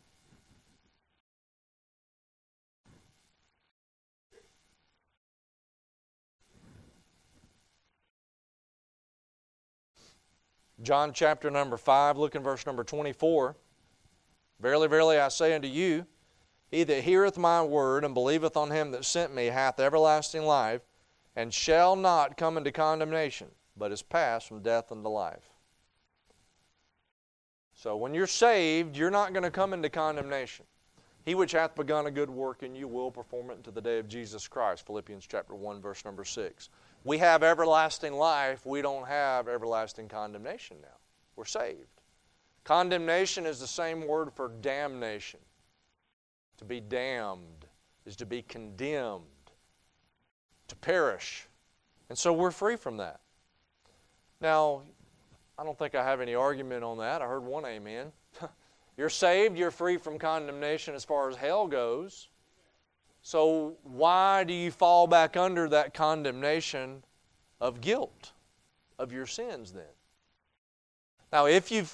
John 10.81 11.13
chapter 11.13 11.51
number 11.51 11.77
5, 11.77 12.17
look 12.17 12.33
in 12.33 12.41
verse 12.41 12.65
number 12.65 12.83
24. 12.83 13.55
Verily, 14.59 14.87
verily, 14.87 15.19
I 15.19 15.27
say 15.27 15.53
unto 15.53 15.67
you, 15.67 16.07
he 16.71 16.83
that 16.83 17.03
heareth 17.03 17.37
my 17.37 17.61
word 17.61 18.03
and 18.03 18.15
believeth 18.15 18.57
on 18.57 18.71
him 18.71 18.89
that 18.91 19.05
sent 19.05 19.33
me 19.33 19.45
hath 19.45 19.79
everlasting 19.79 20.43
life, 20.43 20.81
and 21.35 21.53
shall 21.53 21.95
not 21.95 22.37
come 22.37 22.57
into 22.57 22.71
condemnation, 22.71 23.51
but 23.77 23.91
is 23.91 24.01
passed 24.01 24.47
from 24.47 24.63
death 24.63 24.91
unto 24.91 25.09
life. 25.09 25.54
So 27.85 27.95
when 27.95 28.15
you're 28.15 28.25
saved, 28.25 28.97
you're 28.97 29.11
not 29.11 29.31
going 29.31 29.43
to 29.43 29.51
come 29.51 29.71
into 29.71 29.91
condemnation. 29.91 30.65
He 31.23 31.35
which 31.35 31.51
hath 31.51 31.75
begun 31.75 32.07
a 32.07 32.11
good 32.11 32.31
work 32.31 32.63
in 32.63 32.73
you 32.73 32.87
will 32.87 33.11
perform 33.11 33.51
it 33.51 33.57
unto 33.57 33.69
the 33.69 33.79
day 33.79 33.99
of 33.99 34.07
Jesus 34.07 34.47
Christ. 34.47 34.87
Philippians 34.87 35.27
chapter 35.27 35.53
1, 35.53 35.81
verse 35.83 36.03
number 36.03 36.25
6. 36.25 36.69
We 37.03 37.19
have 37.19 37.43
everlasting 37.43 38.13
life. 38.13 38.65
We 38.65 38.81
don't 38.81 39.05
have 39.07 39.47
everlasting 39.47 40.07
condemnation 40.07 40.77
now. 40.81 40.97
We're 41.35 41.45
saved. 41.45 42.01
Condemnation 42.63 43.45
is 43.45 43.59
the 43.59 43.67
same 43.67 44.07
word 44.07 44.33
for 44.33 44.49
damnation. 44.61 45.41
To 46.57 46.65
be 46.65 46.79
damned 46.79 47.67
is 48.07 48.15
to 48.15 48.25
be 48.25 48.41
condemned, 48.41 49.21
to 50.69 50.75
perish. 50.77 51.45
And 52.09 52.17
so 52.17 52.33
we're 52.33 52.49
free 52.49 52.77
from 52.77 52.97
that. 52.97 53.19
Now, 54.41 54.81
I 55.57 55.63
don't 55.63 55.77
think 55.77 55.95
I 55.95 56.03
have 56.03 56.21
any 56.21 56.35
argument 56.35 56.83
on 56.83 56.97
that. 56.97 57.21
I 57.21 57.27
heard 57.27 57.43
one 57.43 57.65
amen. 57.65 58.11
you're 58.97 59.09
saved, 59.09 59.57
you're 59.57 59.71
free 59.71 59.97
from 59.97 60.19
condemnation 60.19 60.95
as 60.95 61.05
far 61.05 61.29
as 61.29 61.35
hell 61.35 61.67
goes. 61.67 62.27
So, 63.21 63.77
why 63.83 64.43
do 64.43 64.53
you 64.53 64.69
fall 64.69 65.07
back 65.07 65.35
under 65.35 65.67
that 65.69 65.93
condemnation 65.93 67.03
of 67.59 67.81
guilt 67.81 68.33
of 68.99 69.11
your 69.11 69.25
sins 69.25 69.71
then? 69.71 69.83
Now, 71.31 71.47
if 71.47 71.71
you've 71.71 71.93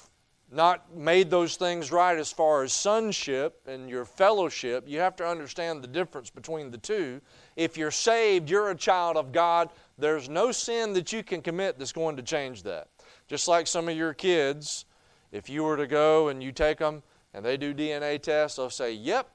not 0.50 0.94
made 0.94 1.30
those 1.30 1.56
things 1.56 1.90
right 1.90 2.18
as 2.18 2.30
far 2.30 2.62
as 2.62 2.72
sonship 2.72 3.62
and 3.66 3.88
your 3.88 4.04
fellowship, 4.04 4.84
you 4.86 4.98
have 4.98 5.16
to 5.16 5.26
understand 5.26 5.82
the 5.82 5.88
difference 5.88 6.28
between 6.28 6.70
the 6.70 6.78
two. 6.78 7.20
If 7.56 7.78
you're 7.78 7.90
saved, 7.90 8.50
you're 8.50 8.70
a 8.70 8.76
child 8.76 9.16
of 9.16 9.32
God. 9.32 9.70
There's 9.96 10.28
no 10.28 10.52
sin 10.52 10.92
that 10.92 11.12
you 11.12 11.22
can 11.22 11.40
commit 11.40 11.78
that's 11.78 11.92
going 11.92 12.16
to 12.16 12.22
change 12.22 12.62
that. 12.64 12.88
Just 13.28 13.48
like 13.48 13.66
some 13.66 13.88
of 13.88 13.96
your 13.96 14.14
kids, 14.14 14.84
if 15.30 15.48
you 15.48 15.64
were 15.64 15.76
to 15.76 15.86
go 15.86 16.28
and 16.28 16.42
you 16.42 16.52
take 16.52 16.78
them 16.78 17.02
and 17.32 17.44
they 17.44 17.56
do 17.56 17.74
DNA 17.74 18.20
tests, 18.20 18.56
they'll 18.56 18.70
say, 18.70 18.92
Yep, 18.92 19.28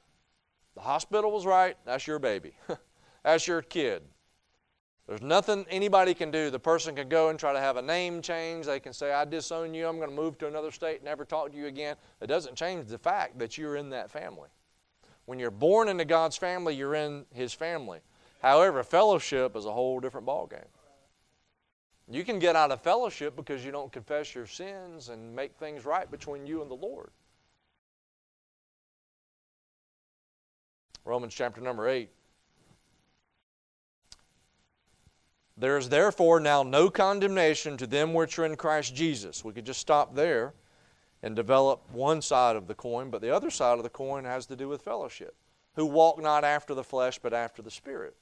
the 0.76 0.82
hospital 0.82 1.32
was 1.32 1.46
right. 1.46 1.76
That's 1.86 2.06
your 2.06 2.20
baby. 2.20 2.54
that's 3.24 3.48
your 3.48 3.62
kid. 3.62 4.04
There's 5.08 5.22
nothing 5.22 5.66
anybody 5.70 6.14
can 6.14 6.32
do. 6.32 6.50
The 6.50 6.60
person 6.60 6.94
can 6.94 7.08
go 7.08 7.30
and 7.30 7.40
try 7.40 7.54
to 7.54 7.60
have 7.60 7.78
a 7.78 7.82
name 7.82 8.22
change. 8.22 8.66
They 8.66 8.82
can 8.82 8.92
say, 8.92 9.14
I 9.14 9.24
disown 9.24 9.74
you. 9.74 9.88
I'm 9.88 9.98
going 9.98 10.10
to 10.10 10.16
move 10.16 10.38
to 10.40 10.48
another 10.48 10.70
state, 10.70 11.02
never 11.02 11.24
talk 11.24 11.52
to 11.52 11.58
you 11.58 11.68
again. 11.68 11.96
It 12.22 12.28
doesn't 12.28 12.56
change 12.56 12.88
the 12.88 12.98
fact 12.98 13.40
that 13.40 13.58
you're 13.58 13.78
in 13.78 13.90
that 13.92 14.12
family. 14.12 14.50
When 15.26 15.40
you're 15.40 15.50
born 15.50 15.88
into 15.88 16.04
God's 16.04 16.36
family, 16.36 16.76
you're 16.76 16.96
in 16.96 17.26
His 17.34 17.54
family. 17.54 18.00
However, 18.42 18.84
fellowship 18.84 19.56
is 19.56 19.66
a 19.66 19.72
whole 19.72 20.00
different 20.00 20.28
ballgame. 20.28 20.68
You 22.10 22.24
can 22.24 22.40
get 22.40 22.56
out 22.56 22.72
of 22.72 22.82
fellowship 22.82 23.36
because 23.36 23.66
you 23.66 23.72
don't 23.72 23.92
confess 23.92 24.34
your 24.34 24.48
sins 24.48 25.10
and 25.10 25.36
make 25.36 25.56
things 25.56 25.86
right 25.86 26.10
between 26.10 26.46
you 26.46 26.62
and 26.62 26.72
the 26.72 26.76
Lord. 26.76 27.10
Romans 31.04 31.34
chapter 31.34 31.62
number 31.62 31.88
8. 31.88 32.10
There 35.58 35.78
is 35.78 35.90
therefore 35.90 36.40
now 36.40 36.64
no 36.64 36.90
condemnation 36.90 37.78
to 37.78 37.88
them 37.88 38.14
which 38.14 38.38
are 38.38 38.46
in 38.46 38.56
Christ 38.56 38.96
Jesus. 38.96 39.44
We 39.44 39.54
could 39.54 39.66
just 39.66 39.80
stop 39.80 40.16
there 40.16 40.54
and 41.24 41.36
develop 41.36 41.82
one 41.92 42.22
side 42.22 42.56
of 42.56 42.68
the 42.68 42.76
coin, 42.76 43.10
but 43.10 43.22
the 43.22 43.36
other 43.36 43.50
side 43.50 43.78
of 43.78 43.84
the 43.84 43.90
coin 43.90 44.24
has 44.24 44.46
to 44.46 44.56
do 44.56 44.70
with 44.70 44.82
fellowship. 44.84 45.36
Who 45.76 45.86
walk 45.86 46.22
not 46.22 46.44
after 46.44 46.74
the 46.74 46.84
flesh, 46.84 47.20
but 47.20 47.34
after 47.34 47.62
the 47.62 47.72
Spirit. 47.72 48.16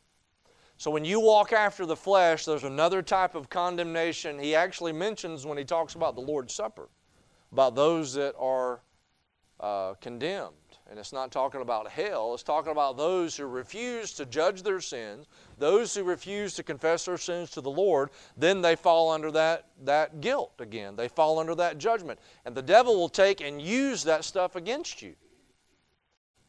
So 0.78 0.92
when 0.92 1.06
you 1.06 1.20
walk 1.20 1.54
after 1.54 1.86
the 1.86 1.96
flesh, 1.96 2.46
there's 2.46 2.66
another 2.66 3.02
type 3.02 3.36
of 3.36 3.50
condemnation 3.50 4.38
he 4.38 4.56
actually 4.56 4.92
mentions 4.92 5.46
when 5.46 5.58
he 5.58 5.64
talks 5.64 5.96
about 5.96 6.16
the 6.16 6.22
Lord's 6.22 6.54
Supper, 6.54 6.90
about 7.52 7.76
those 7.76 8.14
that 8.16 8.36
are 8.38 8.82
uh, 9.60 9.94
condemned. 10.02 10.54
And 10.88 11.00
it's 11.00 11.14
not 11.14 11.32
talking 11.32 11.62
about 11.62 11.90
hell, 11.90 12.34
it's 12.34 12.44
talking 12.44 12.72
about 12.72 12.96
those 12.96 13.36
who 13.36 13.46
refuse 13.46 14.14
to 14.14 14.26
judge 14.26 14.62
their 14.62 14.82
sins, 14.82 15.26
those 15.58 15.96
who 15.96 16.04
refuse 16.04 16.54
to 16.56 16.64
confess 16.64 17.06
their 17.06 17.18
sins 17.18 17.50
to 17.52 17.62
the 17.62 17.72
Lord, 17.72 18.12
then 18.38 18.62
they 18.62 18.76
fall 18.76 19.10
under 19.10 19.32
that, 19.32 19.66
that 19.84 20.22
guilt 20.22 20.54
again. 20.60 20.96
They 20.96 21.08
fall 21.08 21.40
under 21.40 21.56
that 21.56 21.80
judgment. 21.80 22.20
And 22.46 22.54
the 22.54 22.62
devil 22.62 22.96
will 22.96 23.10
take 23.10 23.42
and 23.42 23.60
use 23.60 24.04
that 24.04 24.26
stuff 24.26 24.56
against 24.56 25.02
you. 25.02 25.16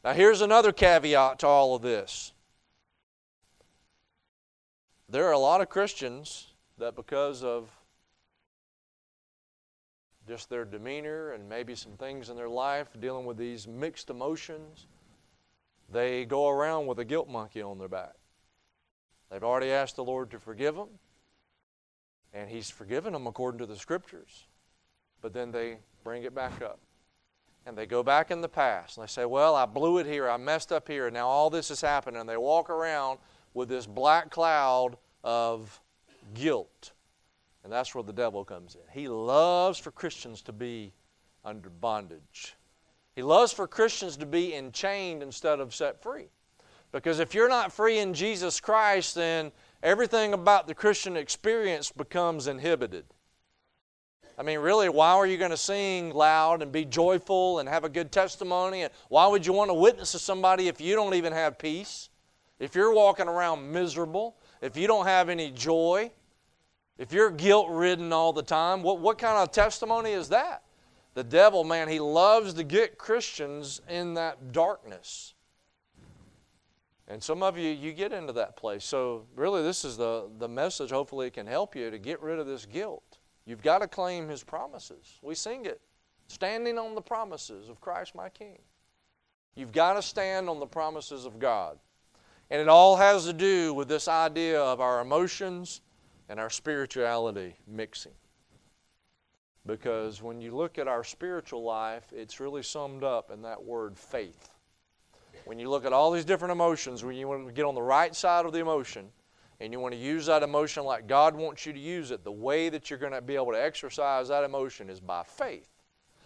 Now, 0.03 0.13
here's 0.13 0.41
another 0.41 0.71
caveat 0.71 1.39
to 1.39 1.47
all 1.47 1.73
of 1.73 1.81
this 1.81 2.33
there 5.09 5.25
are 5.25 5.33
a 5.33 5.39
lot 5.39 5.61
of 5.61 5.69
Christians 5.69 6.47
that, 6.77 6.95
because 6.95 7.43
of 7.43 7.69
just 10.27 10.49
their 10.49 10.65
demeanor 10.65 11.31
and 11.31 11.47
maybe 11.47 11.73
some 11.73 11.93
things 11.93 12.29
in 12.29 12.35
their 12.35 12.49
life 12.49 12.89
dealing 12.99 13.25
with 13.25 13.37
these 13.37 13.67
mixed 13.67 14.09
emotions, 14.09 14.87
they 15.89 16.25
go 16.25 16.49
around 16.49 16.87
with 16.87 16.99
a 16.99 17.05
guilt 17.05 17.29
monkey 17.29 17.61
on 17.61 17.77
their 17.77 17.87
back. 17.87 18.15
They've 19.31 19.43
already 19.43 19.71
asked 19.71 19.95
the 19.95 20.03
Lord 20.03 20.31
to 20.31 20.39
forgive 20.39 20.75
them, 20.75 20.89
and 22.33 22.49
He's 22.49 22.69
forgiven 22.69 23.13
them 23.13 23.27
according 23.27 23.59
to 23.59 23.65
the 23.65 23.77
Scriptures. 23.77 24.45
But 25.21 25.33
then 25.33 25.51
they 25.51 25.77
bring 26.03 26.23
it 26.23 26.35
back 26.35 26.61
up. 26.61 26.79
And 27.65 27.77
they 27.77 27.85
go 27.85 28.01
back 28.01 28.31
in 28.31 28.39
the 28.39 28.47
past 28.47 28.97
and 28.97 29.05
they 29.05 29.11
say, 29.11 29.25
Well, 29.25 29.53
I 29.55 29.65
blew 29.65 29.97
it 29.97 30.05
here, 30.05 30.29
I 30.29 30.37
messed 30.37 30.71
up 30.71 30.87
here, 30.87 31.07
and 31.07 31.13
now 31.13 31.27
all 31.27 31.49
this 31.49 31.67
has 31.67 31.81
happened. 31.81 32.15
And 32.15 32.27
they 32.27 32.37
walk 32.37 32.69
around 32.69 33.19
with 33.57 33.67
this 33.69 33.87
black 33.87 34.29
cloud 34.29 34.97
of 35.23 35.81
guilt. 36.35 36.91
And 37.63 37.73
that's 37.73 37.93
where 37.93 38.03
the 38.03 38.13
devil 38.13 38.45
comes 38.45 38.75
in. 38.75 38.81
He 38.93 39.07
loves 39.07 39.79
for 39.79 39.91
Christians 39.91 40.43
to 40.43 40.53
be 40.53 40.93
under 41.43 41.69
bondage. 41.69 42.55
He 43.15 43.23
loves 43.23 43.51
for 43.51 43.67
Christians 43.67 44.15
to 44.17 44.27
be 44.27 44.53
enchained 44.53 45.23
instead 45.23 45.59
of 45.59 45.73
set 45.73 46.03
free. 46.03 46.27
Because 46.91 47.19
if 47.19 47.33
you're 47.33 47.49
not 47.49 47.73
free 47.73 47.97
in 47.97 48.13
Jesus 48.13 48.59
Christ, 48.59 49.15
then 49.15 49.51
everything 49.81 50.33
about 50.33 50.67
the 50.67 50.75
Christian 50.75 51.17
experience 51.17 51.91
becomes 51.91 52.47
inhibited. 52.47 53.05
I 54.37 54.43
mean, 54.43 54.59
really, 54.59 54.87
why 54.87 55.13
are 55.13 55.25
you 55.25 55.37
going 55.37 55.49
to 55.49 55.57
sing 55.57 56.11
loud 56.11 56.61
and 56.61 56.71
be 56.71 56.85
joyful 56.85 57.57
and 57.57 57.67
have 57.67 57.83
a 57.83 57.89
good 57.89 58.11
testimony? 58.11 58.83
And 58.83 58.93
why 59.09 59.25
would 59.25 59.47
you 59.47 59.51
want 59.51 59.71
to 59.71 59.73
witness 59.73 60.11
to 60.11 60.19
somebody 60.19 60.67
if 60.67 60.79
you 60.79 60.95
don't 60.95 61.15
even 61.15 61.33
have 61.33 61.57
peace? 61.57 62.09
If 62.59 62.75
you're 62.75 62.93
walking 62.93 63.27
around 63.27 63.71
miserable? 63.71 64.37
If 64.61 64.75
you 64.75 64.87
don't 64.87 65.05
have 65.05 65.29
any 65.29 65.51
joy? 65.51 66.11
If 66.97 67.13
you're 67.13 67.29
guilt 67.29 67.69
ridden 67.69 68.11
all 68.11 68.33
the 68.33 68.43
time, 68.43 68.81
what, 68.81 68.99
what 68.99 69.17
kind 69.17 69.37
of 69.37 69.51
testimony 69.51 70.11
is 70.11 70.29
that? 70.29 70.63
The 71.13 71.23
devil, 71.23 71.63
man, 71.63 71.87
he 71.87 71.99
loves 71.99 72.53
to 72.55 72.63
get 72.63 72.97
Christians 72.97 73.81
in 73.89 74.15
that 74.15 74.51
darkness. 74.51 75.33
And 77.07 77.23
some 77.23 77.41
of 77.41 77.57
you, 77.57 77.69
you 77.69 77.93
get 77.93 78.11
into 78.11 78.33
that 78.33 78.57
place. 78.57 78.83
So, 78.83 79.25
really, 79.35 79.63
this 79.63 79.85
is 79.85 79.95
the, 79.95 80.29
the 80.39 80.47
message. 80.47 80.91
Hopefully, 80.91 81.27
it 81.27 81.33
can 81.33 81.47
help 81.47 81.75
you 81.75 81.89
to 81.89 81.97
get 81.97 82.21
rid 82.21 82.37
of 82.37 82.47
this 82.47 82.65
guilt. 82.65 83.19
You've 83.45 83.61
got 83.61 83.79
to 83.79 83.87
claim 83.87 84.27
His 84.27 84.43
promises. 84.43 85.19
We 85.21 85.35
sing 85.35 85.65
it 85.65 85.79
standing 86.27 86.77
on 86.77 86.95
the 86.95 87.01
promises 87.01 87.69
of 87.69 87.79
Christ 87.79 88.13
my 88.13 88.29
King. 88.29 88.59
You've 89.55 89.71
got 89.71 89.93
to 89.93 90.01
stand 90.01 90.49
on 90.49 90.59
the 90.59 90.67
promises 90.67 91.25
of 91.25 91.39
God. 91.39 91.79
And 92.49 92.61
it 92.61 92.69
all 92.69 92.95
has 92.95 93.25
to 93.25 93.33
do 93.33 93.73
with 93.73 93.87
this 93.87 94.07
idea 94.07 94.61
of 94.61 94.79
our 94.79 95.01
emotions 95.01 95.81
and 96.29 96.39
our 96.39 96.49
spirituality 96.49 97.55
mixing. 97.67 98.13
because 99.65 100.21
when 100.21 100.39
you 100.39 100.55
look 100.55 100.77
at 100.77 100.87
our 100.87 101.03
spiritual 101.03 101.61
life, 101.61 102.13
it's 102.15 102.39
really 102.39 102.63
summed 102.63 103.03
up 103.03 103.31
in 103.31 103.41
that 103.41 103.61
word 103.61 103.97
faith. 103.97 104.49
When 105.45 105.59
you 105.59 105.69
look 105.69 105.85
at 105.85 105.93
all 105.93 106.11
these 106.11 106.25
different 106.25 106.53
emotions, 106.53 107.03
when 107.03 107.15
you 107.15 107.27
want 107.27 107.47
to 107.47 107.53
get 107.53 107.65
on 107.65 107.75
the 107.75 107.81
right 107.81 108.15
side 108.15 108.45
of 108.45 108.53
the 108.53 108.59
emotion, 108.59 109.09
and 109.59 109.73
you 109.73 109.79
want 109.79 109.93
to 109.93 109.99
use 109.99 110.27
that 110.27 110.43
emotion 110.43 110.83
like 110.83 111.07
God 111.07 111.35
wants 111.35 111.65
you 111.65 111.73
to 111.73 111.79
use 111.79 112.11
it, 112.11 112.23
the 112.23 112.31
way 112.31 112.69
that 112.69 112.89
you're 112.89 112.99
going 112.99 113.13
to 113.13 113.21
be 113.21 113.35
able 113.35 113.51
to 113.51 113.61
exercise 113.61 114.27
that 114.29 114.43
emotion 114.43 114.89
is 114.89 114.99
by 114.99 115.23
faith. 115.23 115.69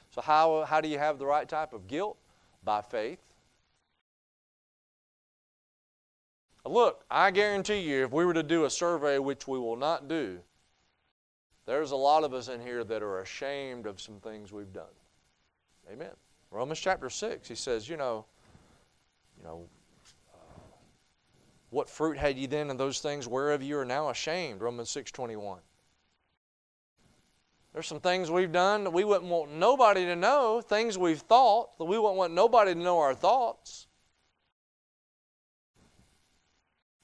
So, 0.09 0.21
how, 0.21 0.65
how 0.67 0.81
do 0.81 0.89
you 0.89 0.99
have 0.99 1.17
the 1.17 1.25
right 1.25 1.47
type 1.47 1.73
of 1.73 1.87
guilt? 1.87 2.17
By 2.63 2.81
faith. 2.81 3.19
Look, 6.65 7.03
I 7.09 7.31
guarantee 7.31 7.79
you, 7.79 8.05
if 8.05 8.11
we 8.11 8.23
were 8.23 8.33
to 8.33 8.43
do 8.43 8.65
a 8.65 8.69
survey, 8.69 9.17
which 9.17 9.47
we 9.47 9.57
will 9.57 9.75
not 9.75 10.07
do, 10.07 10.39
there's 11.65 11.91
a 11.91 11.95
lot 11.95 12.23
of 12.23 12.33
us 12.33 12.49
in 12.49 12.61
here 12.61 12.83
that 12.83 13.01
are 13.01 13.21
ashamed 13.21 13.87
of 13.87 13.99
some 13.99 14.19
things 14.19 14.51
we've 14.51 14.73
done. 14.73 14.85
Amen. 15.91 16.11
Romans 16.51 16.79
chapter 16.79 17.09
6, 17.09 17.47
he 17.47 17.55
says, 17.55 17.89
you 17.89 17.97
know, 17.97 18.25
you 19.37 19.43
know, 19.43 19.67
what 21.71 21.89
fruit 21.89 22.17
had 22.17 22.37
ye 22.37 22.45
then 22.45 22.69
in 22.69 22.77
those 22.77 22.99
things 22.99 23.27
whereof 23.27 23.63
you 23.63 23.77
are 23.77 23.85
now 23.85 24.09
ashamed? 24.09 24.61
Romans 24.61 24.89
6.21. 24.89 25.59
There's 27.73 27.87
some 27.87 28.01
things 28.01 28.29
we've 28.29 28.51
done 28.51 28.83
that 28.83 28.91
we 28.91 29.05
wouldn't 29.05 29.31
want 29.31 29.51
nobody 29.53 30.05
to 30.05 30.15
know, 30.15 30.61
things 30.61 30.97
we've 30.97 31.21
thought 31.21 31.77
that 31.77 31.85
we 31.85 31.97
wouldn't 31.97 32.17
want 32.17 32.33
nobody 32.33 32.73
to 32.73 32.79
know 32.79 32.99
our 32.99 33.15
thoughts. 33.15 33.87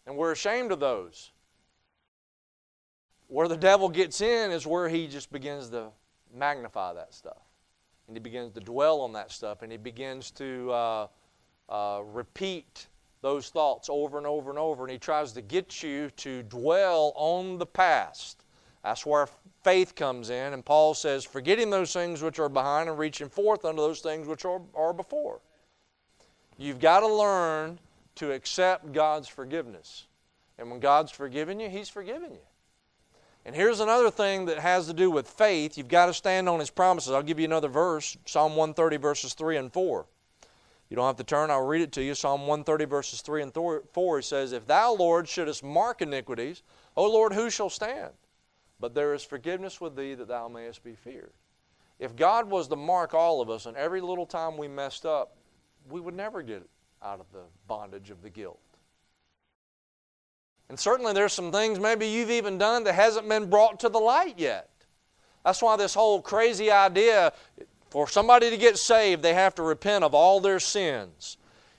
And 0.08 0.15
we're 0.15 0.32
ashamed 0.32 0.72
of 0.72 0.80
those. 0.80 1.32
Where 3.28 3.50
the 3.50 3.58
devil 3.58 3.89
gets 3.89 4.22
in 4.22 4.52
is 4.52 4.65
where 4.65 4.88
he 4.88 5.06
just 5.08 5.32
begins 5.34 5.70
to 5.72 5.89
magnify 6.34 6.93
that 6.93 7.13
stuff. 7.13 7.41
And 8.08 8.15
he 8.15 8.22
begins 8.22 8.54
to 8.54 8.62
dwell 8.62 9.02
on 9.02 9.12
that 9.13 9.32
stuff. 9.32 9.63
And 9.63 9.72
he 9.72 9.78
begins 9.78 10.32
to 10.32 10.72
uh, 10.72 11.08
uh, 11.67 12.02
repeat 12.06 12.88
those 13.22 13.50
thoughts 13.50 13.89
over 13.91 14.17
and 14.17 14.26
over 14.26 14.50
and 14.50 14.58
over. 14.58 14.84
And 14.84 14.91
he 14.91 14.98
tries 14.98 15.34
to 15.34 15.41
get 15.41 15.84
you 15.84 16.10
to 16.12 16.41
dwell 16.43 17.12
on 17.17 17.58
the 17.58 17.65
past. 17.65 18.46
That's 18.86 19.06
where 19.06 19.28
faith 19.65 19.93
comes 19.93 20.30
in. 20.30 20.54
And 20.54 20.63
Paul 20.63 20.93
says, 20.93 21.26
forgetting 21.26 21.70
those 21.70 21.91
things 21.91 22.22
which 22.22 22.39
are 22.39 22.48
behind 22.48 22.88
and 22.88 22.98
reaching 22.98 23.28
forth 23.28 23.65
unto 23.65 23.82
those 23.82 24.00
things 24.00 24.26
which 24.26 24.46
are, 24.46 24.62
are 24.74 24.93
before. 24.93 25.41
You've 26.58 26.80
got 26.80 27.02
to 27.02 27.08
learn 27.08 27.78
to 28.17 28.32
accept 28.32 28.91
God's 28.91 29.27
forgiveness. 29.27 30.08
And 30.58 30.69
when 30.69 30.80
God's 30.80 31.12
forgiven 31.12 31.60
you, 31.60 31.69
He's 31.69 31.89
forgiven 31.89 32.32
you. 32.32 32.45
And 33.45 33.56
here's 33.56 33.80
another 33.80 34.12
thing 34.12 34.45
that 34.45 34.60
has 34.60 34.88
to 34.88 34.93
do 34.93 35.10
with 35.10 35.27
faith. 35.27 35.77
You've 35.77 35.88
got 35.88 36.08
to 36.08 36.13
stand 36.13 36.49
on 36.49 36.60
His 36.60 36.69
promises. 36.69 37.13
I'll 37.13 37.23
give 37.23 37.39
you 37.39 37.45
another 37.45 37.69
verse 37.69 38.17
Psalm 38.25 38.56
130, 38.56 38.97
verses 38.97 39.34
3 39.34 39.58
and 39.58 39.71
4. 39.71 40.06
You 40.89 40.95
don't 40.95 41.06
have 41.06 41.17
to 41.17 41.23
turn, 41.23 41.51
I'll 41.51 41.65
read 41.65 41.82
it 41.82 41.91
to 41.93 42.03
you. 42.03 42.15
Psalm 42.15 42.41
130, 42.41 42.86
verses 42.86 43.21
3 43.21 43.43
and 43.43 43.53
4 43.53 44.21
says, 44.21 44.53
If 44.53 44.65
thou, 44.65 44.93
Lord, 44.93 45.27
shouldest 45.27 45.63
mark 45.63 46.01
iniquities, 46.01 46.63
O 46.95 47.10
Lord, 47.10 47.34
who 47.34 47.49
shall 47.49 47.69
stand? 47.69 48.12
But 48.80 48.93
there 48.93 49.13
is 49.13 49.23
forgiveness 49.23 49.82
with 49.82 49.95
thee 49.95 50.13
that 50.13 50.27
thou 50.27 50.47
mayest 50.47 50.84
be 50.84 50.93
feared. 50.93 51.34
If 51.99 52.15
God 52.15 52.49
was 52.49 52.67
to 52.67 52.75
mark 52.75 53.13
all 53.13 53.41
of 53.41 53.49
us, 53.49 53.65
and 53.65 53.75
every 53.75 54.01
little 54.01 54.25
time 54.25 54.56
we 54.56 54.67
messed 54.67 55.06
up, 55.06 55.36
we 55.89 55.99
would 55.99 56.15
never 56.15 56.41
get 56.41 56.67
out 57.08 57.22
of 57.22 57.32
the 57.32 57.43
bondage 57.67 58.10
of 58.10 58.22
the 58.22 58.30
guilt. 58.30 58.60
And 60.70 60.78
certainly 60.78 61.13
there's 61.13 61.32
some 61.32 61.52
things 61.54 61.80
maybe 61.80 62.06
you've 62.06 62.30
even 62.30 62.58
done 62.58 62.84
that 62.84 62.93
hasn't 62.93 63.30
been 63.30 63.50
brought 63.50 63.80
to 63.80 63.89
the 63.89 64.00
light 64.00 64.38
yet. 64.38 64.70
That's 65.46 65.62
why 65.62 65.78
this 65.78 65.93
whole 65.93 66.22
crazy 66.22 66.70
idea 66.70 67.32
for 67.89 68.10
somebody 68.10 68.50
to 68.50 68.58
get 68.58 68.78
saved, 68.78 69.24
they 69.24 69.34
have 69.34 69.56
to 69.56 69.63
repent 69.63 70.04
of 70.04 70.13
all 70.13 70.41
their 70.41 70.60
sins. 70.60 71.38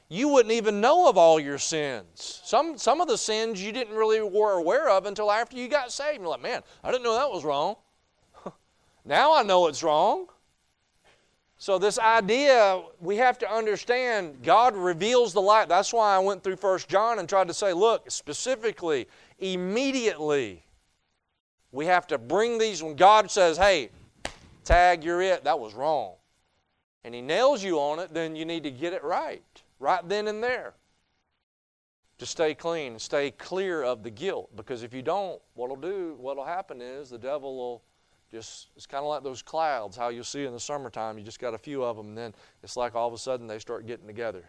You 0.09 0.29
wouldn't 0.29 0.55
even 0.55 0.81
know 0.81 1.11
of 1.11 1.19
all 1.19 1.39
your 1.39 1.59
sins. 1.59 2.41
Some, 2.45 2.79
some 2.79 3.03
of 3.03 3.09
the 3.09 3.19
sins 3.19 3.63
you 3.63 3.73
didn't 3.73 3.95
really 3.95 4.23
were 4.23 4.53
aware 4.53 4.89
of 4.89 5.05
until 5.05 5.31
after 5.31 5.59
you 5.59 5.69
got 5.69 5.93
saved. 5.93 6.21
You're 6.21 6.29
like, 6.29 6.41
man, 6.41 6.63
I 6.83 6.91
didn't 6.91 7.05
know 7.05 7.17
that 7.17 7.31
was 7.31 7.45
wrong. 7.45 7.77
now 9.05 9.35
I 9.35 9.43
know 9.43 9.67
it's 9.67 9.83
wrong. 9.83 10.29
So, 11.61 11.77
this 11.77 11.99
idea, 11.99 12.81
we 13.01 13.17
have 13.17 13.37
to 13.39 13.53
understand 13.53 14.45
God 14.45 14.77
reveals 14.77 15.33
the 15.33 15.41
light. 15.41 15.69
That's 15.69 15.93
why 15.93 16.15
I 16.15 16.21
went 16.21 16.45
through 16.45 16.55
First 16.55 16.89
John 16.89 17.19
and 17.19 17.29
tried 17.29 17.49
to 17.49 17.55
say, 17.55 17.73
look, 17.73 18.09
specifically, 18.13 19.09
immediately, 19.41 20.65
we 21.73 21.87
have 21.87 22.07
to 22.07 22.17
bring 22.17 22.59
these 22.59 22.81
when 22.81 22.95
God 22.95 23.29
says, 23.29 23.57
hey, 23.57 23.91
tag, 24.63 25.03
you're 25.03 25.21
it, 25.21 25.43
that 25.43 25.59
was 25.59 25.75
wrong. 25.75 26.15
And 27.03 27.13
He 27.13 27.21
nails 27.21 27.65
you 27.65 27.81
on 27.81 27.99
it, 27.99 28.15
then 28.15 28.37
you 28.37 28.45
need 28.45 28.63
to 28.63 28.71
get 28.71 28.93
it 28.93 29.03
right, 29.03 29.43
right 29.81 30.09
then 30.09 30.29
and 30.29 30.41
there. 30.41 30.75
To 32.19 32.27
stay 32.27 32.55
clean, 32.55 33.01
stay 33.01 33.33
clear 33.33 33.83
of 33.83 34.05
the 34.05 34.11
guilt. 34.11 34.55
Because 34.55 34.85
if 34.85 34.95
you 34.95 35.03
don't, 35.03 35.41
what'll 35.55 35.75
do, 35.75 36.17
what'll 36.21 36.45
happen 36.45 36.81
is 36.81 37.11
the 37.11 37.19
devil 37.19 37.57
will 37.57 37.83
just 38.31 38.69
it's 38.77 38.87
kind 38.87 39.03
of 39.03 39.09
like 39.09 39.23
those 39.23 39.43
clouds 39.43 39.97
how 39.97 40.09
you'll 40.09 40.25
see 40.25 40.45
in 40.45 40.53
the 40.53 40.61
summertime 40.61 41.19
you 41.19 41.25
just 41.25 41.41
got 41.41 41.55
a 41.55 41.59
few 41.59 41.83
of 41.83 41.97
them 41.97 42.09
and 42.09 42.19
then 42.19 42.35
it's 42.63 42.77
like 42.77 42.95
all 42.95 43.09
of 43.09 43.15
a 43.15 43.19
sudden 43.19 43.47
they 43.47 43.59
start 43.59 43.87
getting 43.87 44.07
together. 44.07 44.45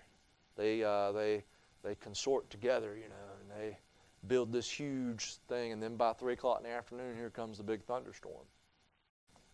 They 0.56 0.84
uh, 0.84 1.12
they 1.12 1.44
they 1.84 1.96
consort 1.96 2.50
together 2.50 2.96
you 2.96 3.10
know 3.10 3.32
and 3.42 3.62
they 3.62 3.78
build 4.28 4.52
this 4.52 4.70
huge 4.70 5.36
thing 5.48 5.72
and 5.72 5.82
then 5.82 5.96
by 5.96 6.14
three 6.14 6.34
o'clock 6.34 6.58
in 6.60 6.70
the 6.70 6.76
afternoon 6.76 7.16
here 7.16 7.30
comes 7.30 7.58
the 7.58 7.64
big 7.64 7.84
thunderstorm. 7.84 8.46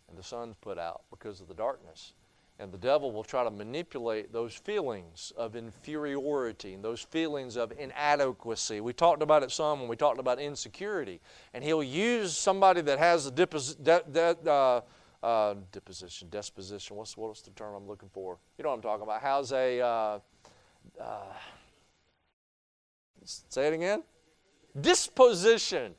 And 0.09 0.17
the 0.17 0.23
sun's 0.23 0.55
put 0.55 0.77
out 0.77 1.03
because 1.09 1.41
of 1.41 1.47
the 1.47 1.53
darkness 1.53 2.13
and 2.57 2.71
the 2.71 2.77
devil 2.77 3.11
will 3.11 3.23
try 3.23 3.43
to 3.43 3.51
manipulate 3.51 4.31
those 4.31 4.53
feelings 4.53 5.33
of 5.35 5.57
inferiority 5.57 6.73
and 6.73 6.83
those 6.83 7.01
feelings 7.01 7.57
of 7.57 7.73
inadequacy. 7.77 8.79
We 8.79 8.93
talked 8.93 9.21
about 9.21 9.43
it 9.43 9.51
some 9.51 9.81
when 9.81 9.89
we 9.89 9.97
talked 9.97 10.19
about 10.19 10.39
insecurity. 10.39 11.19
And 11.53 11.63
he'll 11.63 11.83
use 11.83 12.37
somebody 12.37 12.79
that 12.81 12.97
has 12.97 13.27
a 13.27 13.31
depos- 13.31 13.75
de- 13.83 14.03
de- 14.09 14.49
uh, 14.49 14.81
uh, 15.21 15.55
deposition, 15.73 16.29
disposition. 16.29 16.95
What's, 16.95 17.17
what's 17.17 17.41
the 17.41 17.51
term 17.51 17.75
I'm 17.75 17.87
looking 17.87 18.09
for? 18.09 18.37
You 18.57 18.63
know 18.63 18.69
what 18.69 18.77
I'm 18.77 18.81
talking 18.81 19.03
about. 19.03 19.21
How's 19.21 19.51
a. 19.51 19.81
Uh, 19.81 20.19
uh 21.01 21.33
say 23.25 23.67
it 23.67 23.73
again? 23.73 24.03
Disposition 24.79 25.95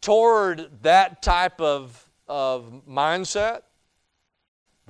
toward 0.00 0.70
that 0.82 1.22
type 1.22 1.60
of, 1.60 2.08
of 2.28 2.82
mindset 2.88 3.62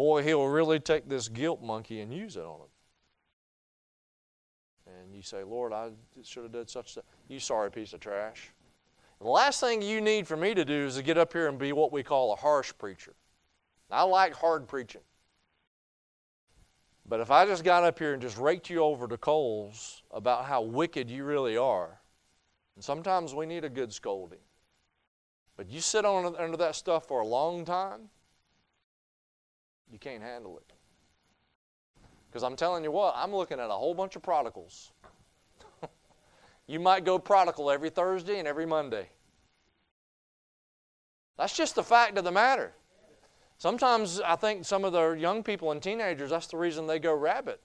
boy, 0.01 0.23
he'll 0.23 0.49
really 0.49 0.81
take 0.81 1.11
this 1.11 1.29
guilt 1.29 1.63
monkey 1.63 2.01
and 2.01 2.11
use 2.11 2.35
it 2.35 2.43
on 2.43 2.61
him. 2.61 2.69
And 4.87 5.15
you 5.15 5.21
say, 5.21 5.45
Lord, 5.45 5.75
I 5.75 5.91
should 6.23 6.45
have 6.45 6.53
done 6.53 6.69
such 6.69 6.97
a 6.97 7.03
you 7.29 7.39
sorry 7.39 7.71
piece 7.71 7.93
of 7.93 8.01
trash. 8.01 8.51
And 9.19 9.27
the 9.27 9.31
last 9.31 9.61
thing 9.61 9.83
you 9.83 10.01
need 10.01 10.27
for 10.27 10.39
me 10.39 10.55
to 10.55 10.65
do 10.65 10.87
is 10.87 10.97
to 10.97 11.03
get 11.03 11.19
up 11.19 11.35
here 11.35 11.49
and 11.49 11.59
be 11.59 11.75
what 11.75 11.93
we 11.93 12.03
call 12.03 12.33
a 12.33 12.37
harsh 12.37 12.73
preacher. 12.79 13.13
I 13.91 14.05
like 14.05 14.33
hard 14.33 14.67
preaching. 14.67 15.03
But 17.07 17.21
if 17.21 17.31
I 17.31 17.45
just 17.45 17.63
got 17.63 17.85
up 17.85 17.99
here 17.99 18.15
and 18.15 18.23
just 18.23 18.39
raked 18.39 18.71
you 18.71 18.79
over 18.79 19.07
the 19.07 19.19
coals 19.19 20.03
about 20.11 20.47
how 20.47 20.63
wicked 20.63 21.11
you 21.11 21.25
really 21.25 21.59
are, 21.59 22.01
and 22.75 22.83
sometimes 22.83 23.35
we 23.35 23.45
need 23.45 23.67
a 23.67 23.69
good 23.69 23.93
scolding. 23.93 24.39
But 25.59 25.69
you 25.69 25.83
sit 25.83 26.07
on 26.07 26.35
under 26.37 26.57
that 26.57 26.75
stuff 26.75 27.07
for 27.07 27.21
a 27.21 27.27
long 27.27 27.67
time, 27.67 28.09
you 29.91 29.99
can't 29.99 30.23
handle 30.23 30.57
it. 30.59 30.73
Because 32.31 32.43
I'm 32.45 32.57
telling 32.57 32.85
you 32.85 32.93
what, 32.93 33.15
I'm 33.17 33.35
looking 33.35 33.59
at 33.59 33.71
a 33.71 33.75
whole 33.75 33.95
bunch 33.95 34.15
of 34.15 34.23
prodigals. 34.23 34.93
you 36.69 36.79
might 36.79 37.05
go 37.05 37.19
prodigal 37.19 37.71
every 37.71 37.91
Thursday 37.91 38.39
and 38.39 38.47
every 38.47 38.67
Monday. 38.67 39.09
That's 41.37 41.57
just 41.57 41.75
the 41.75 41.83
fact 41.83 42.19
of 42.19 42.25
the 42.25 42.31
matter. 42.31 42.73
Sometimes 43.59 44.21
I 44.21 44.37
think 44.37 44.65
some 44.65 44.85
of 44.85 44.93
the 44.93 45.13
young 45.13 45.43
people 45.43 45.73
and 45.73 45.83
teenagers, 45.83 46.31
that's 46.31 46.47
the 46.47 46.57
reason 46.57 46.87
they 46.87 46.99
go 46.99 47.15
rabbit. 47.15 47.61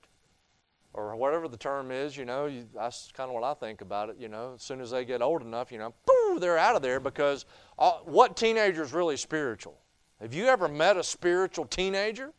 Or 0.93 1.15
whatever 1.15 1.47
the 1.47 1.57
term 1.57 1.91
is, 1.91 2.15
you 2.15 2.25
know, 2.25 2.45
you, 2.45 2.67
that's 2.73 3.11
kind 3.13 3.29
of 3.29 3.33
what 3.33 3.43
I 3.43 3.53
think 3.53 3.81
about 3.81 4.09
it, 4.09 4.15
you 4.17 4.29
know. 4.29 4.53
As 4.55 4.61
soon 4.63 4.79
as 4.79 4.91
they 4.91 5.03
get 5.03 5.21
old 5.21 5.41
enough, 5.41 5.71
you 5.71 5.77
know, 5.77 5.93
boo, 6.05 6.39
they're 6.39 6.57
out 6.57 6.75
of 6.75 6.81
there 6.81 7.01
because 7.01 7.45
uh, 7.77 7.97
what 8.05 8.37
teenager 8.37 8.81
is 8.81 8.93
really 8.93 9.17
spiritual? 9.17 9.77
Have 10.21 10.33
you 10.33 10.45
ever 10.45 10.67
met 10.67 10.97
a 10.97 11.03
spiritual 11.03 11.65
teenager? 11.65 12.31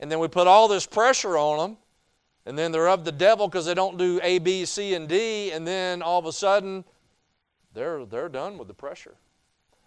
And 0.00 0.10
then 0.10 0.18
we 0.18 0.28
put 0.28 0.46
all 0.46 0.68
this 0.68 0.86
pressure 0.86 1.38
on 1.38 1.58
them, 1.58 1.76
and 2.46 2.58
then 2.58 2.72
they're 2.72 2.88
of 2.88 3.04
the 3.04 3.12
devil 3.12 3.48
because 3.48 3.66
they 3.66 3.74
don't 3.74 3.96
do 3.96 4.20
A, 4.22 4.38
B, 4.38 4.64
C, 4.64 4.94
and 4.94 5.08
D, 5.08 5.52
and 5.52 5.66
then 5.66 6.02
all 6.02 6.18
of 6.18 6.26
a 6.26 6.32
sudden 6.32 6.84
they're, 7.72 8.04
they're 8.04 8.28
done 8.28 8.58
with 8.58 8.68
the 8.68 8.74
pressure. 8.74 9.14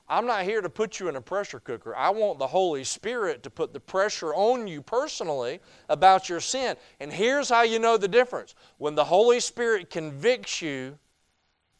I'm 0.09 0.25
not 0.25 0.43
here 0.43 0.61
to 0.61 0.69
put 0.69 0.99
you 0.99 1.09
in 1.09 1.17
a 1.17 1.21
pressure 1.21 1.59
cooker. 1.59 1.93
I 1.95 2.09
want 2.09 2.39
the 2.39 2.47
Holy 2.47 2.85
Spirit 2.85 3.43
to 3.43 3.49
put 3.49 3.73
the 3.73 3.79
pressure 3.79 4.33
on 4.33 4.65
you 4.65 4.81
personally 4.81 5.59
about 5.89 6.29
your 6.29 6.39
sin. 6.39 6.77
And 7.01 7.11
here's 7.11 7.49
how 7.49 7.63
you 7.63 7.77
know 7.77 7.97
the 7.97 8.07
difference 8.07 8.55
when 8.77 8.95
the 8.95 9.03
Holy 9.03 9.41
Spirit 9.41 9.89
convicts 9.89 10.61
you, 10.61 10.97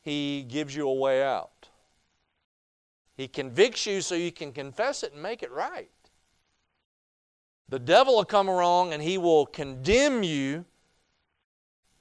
He 0.01 0.45
gives 0.49 0.75
you 0.75 0.89
a 0.89 0.93
way 0.93 1.23
out. 1.23 1.56
He 3.17 3.27
convicts 3.27 3.87
you 3.87 4.01
so 4.01 4.13
you 4.13 4.31
can 4.31 4.53
confess 4.53 5.01
it 5.01 5.13
and 5.13 5.21
make 5.21 5.41
it 5.41 5.51
right. 5.51 5.89
The 7.67 7.79
devil 7.79 8.15
will 8.15 8.25
come 8.25 8.47
along 8.47 8.93
and 8.93 9.01
he 9.01 9.17
will 9.17 9.45
condemn 9.45 10.23
you 10.23 10.63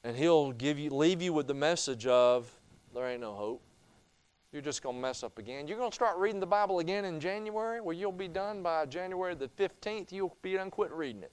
and 0.05 0.17
he'll 0.17 0.53
give 0.53 0.79
you 0.79 0.91
leave 0.91 1.21
you 1.21 1.33
with 1.33 1.49
the 1.49 1.55
message 1.55 2.07
of 2.07 2.49
there 2.95 3.09
ain't 3.09 3.23
no 3.23 3.35
hope. 3.35 3.63
You're 4.53 4.63
just 4.63 4.83
going 4.83 4.97
to 4.97 5.03
mess 5.03 5.23
up 5.23 5.39
again. 5.39 5.67
You're 5.67 5.79
going 5.79 5.91
to 5.91 5.95
start 5.95 6.19
reading 6.19 6.39
the 6.39 6.47
Bible 6.47 6.79
again 6.79 7.05
in 7.05 7.19
January, 7.19 7.81
Well, 7.81 7.97
you'll 7.97 8.13
be 8.13 8.29
done 8.29 8.63
by 8.63 8.87
January 8.87 9.35
the 9.35 9.49
15th. 9.49 10.13
You'll 10.13 10.37
be 10.41 10.55
done 10.55 10.71
quit 10.71 10.93
reading 10.93 11.23
it. 11.23 11.33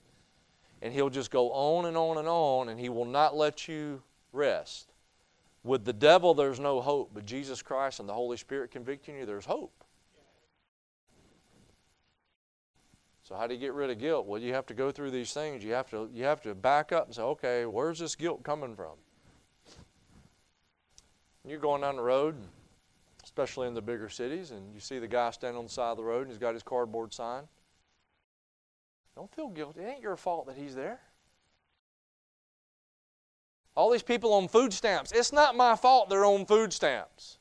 And 0.82 0.92
he'll 0.92 1.08
just 1.08 1.30
go 1.30 1.50
on 1.52 1.86
and 1.86 1.96
on 1.96 2.18
and 2.18 2.28
on, 2.28 2.68
and 2.68 2.78
he 2.78 2.88
will 2.88 3.06
not 3.06 3.36
let 3.36 3.68
you 3.68 4.02
rest. 4.32 4.93
With 5.64 5.86
the 5.86 5.94
devil, 5.94 6.34
there's 6.34 6.60
no 6.60 6.82
hope, 6.82 7.12
but 7.14 7.24
Jesus 7.24 7.62
Christ 7.62 7.98
and 7.98 8.08
the 8.08 8.12
Holy 8.12 8.36
Spirit 8.36 8.70
convicting 8.70 9.16
you, 9.16 9.24
there's 9.24 9.46
hope. 9.46 9.72
So 13.22 13.34
how 13.34 13.46
do 13.46 13.54
you 13.54 13.60
get 13.60 13.72
rid 13.72 13.88
of 13.88 13.98
guilt? 13.98 14.26
Well, 14.26 14.38
you 14.38 14.52
have 14.52 14.66
to 14.66 14.74
go 14.74 14.92
through 14.92 15.10
these 15.10 15.32
things. 15.32 15.64
You 15.64 15.72
have 15.72 15.88
to 15.90 16.10
you 16.12 16.24
have 16.24 16.42
to 16.42 16.54
back 16.54 16.92
up 16.92 17.06
and 17.06 17.14
say, 17.14 17.22
okay, 17.22 17.64
where's 17.64 17.98
this 17.98 18.14
guilt 18.14 18.42
coming 18.42 18.76
from? 18.76 18.96
You're 21.46 21.58
going 21.58 21.80
down 21.80 21.96
the 21.96 22.02
road, 22.02 22.36
especially 23.22 23.66
in 23.66 23.72
the 23.72 23.80
bigger 23.80 24.10
cities, 24.10 24.50
and 24.50 24.74
you 24.74 24.80
see 24.80 24.98
the 24.98 25.08
guy 25.08 25.30
standing 25.30 25.58
on 25.58 25.64
the 25.64 25.70
side 25.70 25.90
of 25.90 25.96
the 25.96 26.04
road 26.04 26.22
and 26.22 26.30
he's 26.30 26.38
got 26.38 26.52
his 26.52 26.62
cardboard 26.62 27.14
sign. 27.14 27.44
Don't 29.16 29.34
feel 29.34 29.48
guilty. 29.48 29.80
It 29.80 29.88
ain't 29.88 30.02
your 30.02 30.16
fault 30.16 30.46
that 30.46 30.56
he's 30.56 30.74
there. 30.74 31.00
All 33.76 33.90
these 33.90 34.02
people 34.02 34.32
on 34.32 34.48
food 34.48 34.72
stamps. 34.72 35.12
It's 35.12 35.32
not 35.32 35.56
my 35.56 35.74
fault 35.74 36.08
they're 36.08 36.24
on 36.24 36.46
food 36.46 36.72
stamps. 36.72 37.38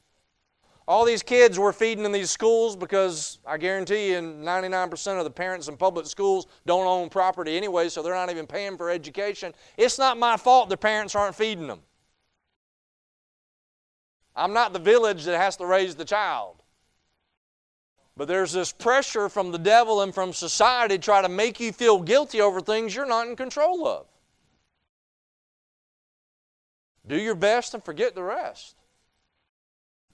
All 0.87 1.05
these 1.05 1.23
kids 1.23 1.57
we're 1.57 1.71
feeding 1.71 2.03
in 2.03 2.11
these 2.11 2.31
schools 2.31 2.75
because 2.75 3.39
I 3.45 3.57
guarantee 3.57 4.09
you 4.11 4.17
99% 4.17 5.17
of 5.17 5.23
the 5.23 5.29
parents 5.29 5.69
in 5.69 5.77
public 5.77 6.07
schools 6.07 6.47
don't 6.65 6.85
own 6.85 7.09
property 7.09 7.55
anyway, 7.55 7.87
so 7.87 8.01
they're 8.01 8.13
not 8.13 8.29
even 8.29 8.47
paying 8.47 8.75
for 8.77 8.89
education. 8.89 9.53
It's 9.77 9.97
not 9.97 10.17
my 10.17 10.35
fault 10.35 10.69
their 10.69 10.77
parents 10.77 11.15
aren't 11.15 11.35
feeding 11.35 11.67
them. 11.67 11.79
I'm 14.35 14.53
not 14.53 14.73
the 14.73 14.79
village 14.79 15.23
that 15.25 15.37
has 15.37 15.55
to 15.57 15.65
raise 15.65 15.95
the 15.95 16.05
child. 16.05 16.63
But 18.17 18.27
there's 18.27 18.51
this 18.51 18.71
pressure 18.71 19.29
from 19.29 19.51
the 19.51 19.57
devil 19.57 20.01
and 20.01 20.13
from 20.13 20.33
society 20.33 20.97
to 20.97 21.01
try 21.01 21.21
to 21.21 21.29
make 21.29 21.59
you 21.59 21.71
feel 21.71 21.99
guilty 21.99 22.41
over 22.41 22.59
things 22.59 22.93
you're 22.95 23.05
not 23.05 23.27
in 23.27 23.35
control 23.35 23.87
of. 23.87 24.05
Do 27.05 27.19
your 27.19 27.35
best 27.35 27.73
and 27.73 27.83
forget 27.83 28.15
the 28.15 28.23
rest. 28.23 28.75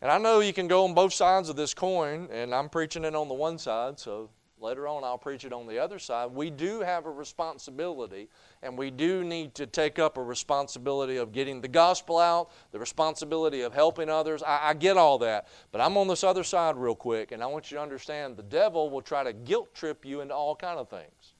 And 0.02 0.10
I 0.10 0.18
know 0.18 0.40
you 0.40 0.54
can 0.54 0.68
go 0.68 0.86
on 0.86 0.94
both 0.94 1.14
sides 1.14 1.50
of 1.50 1.56
this 1.56 1.74
coin, 1.74 2.30
and 2.32 2.56
I'm 2.56 2.70
preaching 2.70 3.04
it 3.04 3.16
on 3.16 3.28
the 3.28 3.34
one 3.34 3.58
side, 3.58 4.00
so 4.00 4.30
later 4.62 4.88
on 4.88 5.04
I'll 5.04 5.18
preach 5.18 5.44
it 5.44 5.54
on 5.54 5.68
the 5.68 5.78
other 5.78 6.00
side. 6.00 6.32
We 6.32 6.50
do 6.50 6.80
have 6.82 7.06
a 7.06 7.12
responsibility, 7.12 8.30
and 8.64 8.78
we 8.78 8.92
do 8.92 9.24
need 9.24 9.56
to 9.56 9.68
take 9.68 10.00
up 10.00 10.18
a 10.18 10.24
responsibility 10.24 11.18
of 11.18 11.32
getting 11.32 11.62
the 11.62 11.68
gospel 11.68 12.18
out, 12.18 12.50
the 12.72 12.80
responsibility 12.80 13.62
of 13.62 13.74
helping 13.74 14.10
others. 14.10 14.42
I, 14.42 14.70
I 14.70 14.74
get 14.74 14.98
all 14.98 15.18
that. 15.20 15.48
But 15.72 15.82
I'm 15.82 15.98
on 15.98 16.08
this 16.08 16.24
other 16.24 16.44
side 16.44 16.78
real 16.78 16.96
quick, 16.96 17.32
and 17.32 17.44
I 17.44 17.48
want 17.48 17.70
you 17.70 17.78
to 17.78 17.84
understand 17.84 18.38
the 18.38 18.44
devil 18.44 18.90
will 18.90 19.02
try 19.02 19.24
to 19.24 19.34
guilt 19.34 19.74
trip 19.74 20.06
you 20.06 20.22
into 20.22 20.34
all 20.34 20.56
kind 20.56 20.80
of 20.80 20.90
things. 20.90 21.34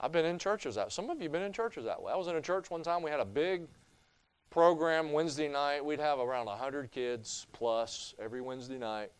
I've 0.00 0.12
been 0.12 0.24
in 0.24 0.38
churches 0.38 0.74
that 0.74 0.92
some 0.92 1.08
of 1.10 1.18
you 1.18 1.24
have 1.24 1.32
been 1.32 1.42
in 1.42 1.52
churches 1.52 1.84
that 1.84 2.00
way. 2.00 2.12
I 2.12 2.16
was 2.16 2.28
in 2.28 2.36
a 2.36 2.42
church 2.42 2.70
one 2.70 2.82
time, 2.82 3.02
we 3.02 3.10
had 3.10 3.20
a 3.20 3.24
big 3.24 3.66
program 4.50 5.12
Wednesday 5.12 5.48
night. 5.48 5.84
We'd 5.84 6.00
have 6.00 6.18
around 6.18 6.46
100 6.46 6.90
kids 6.90 7.46
plus 7.52 8.14
every 8.18 8.40
Wednesday 8.40 8.78
night. 8.78 9.10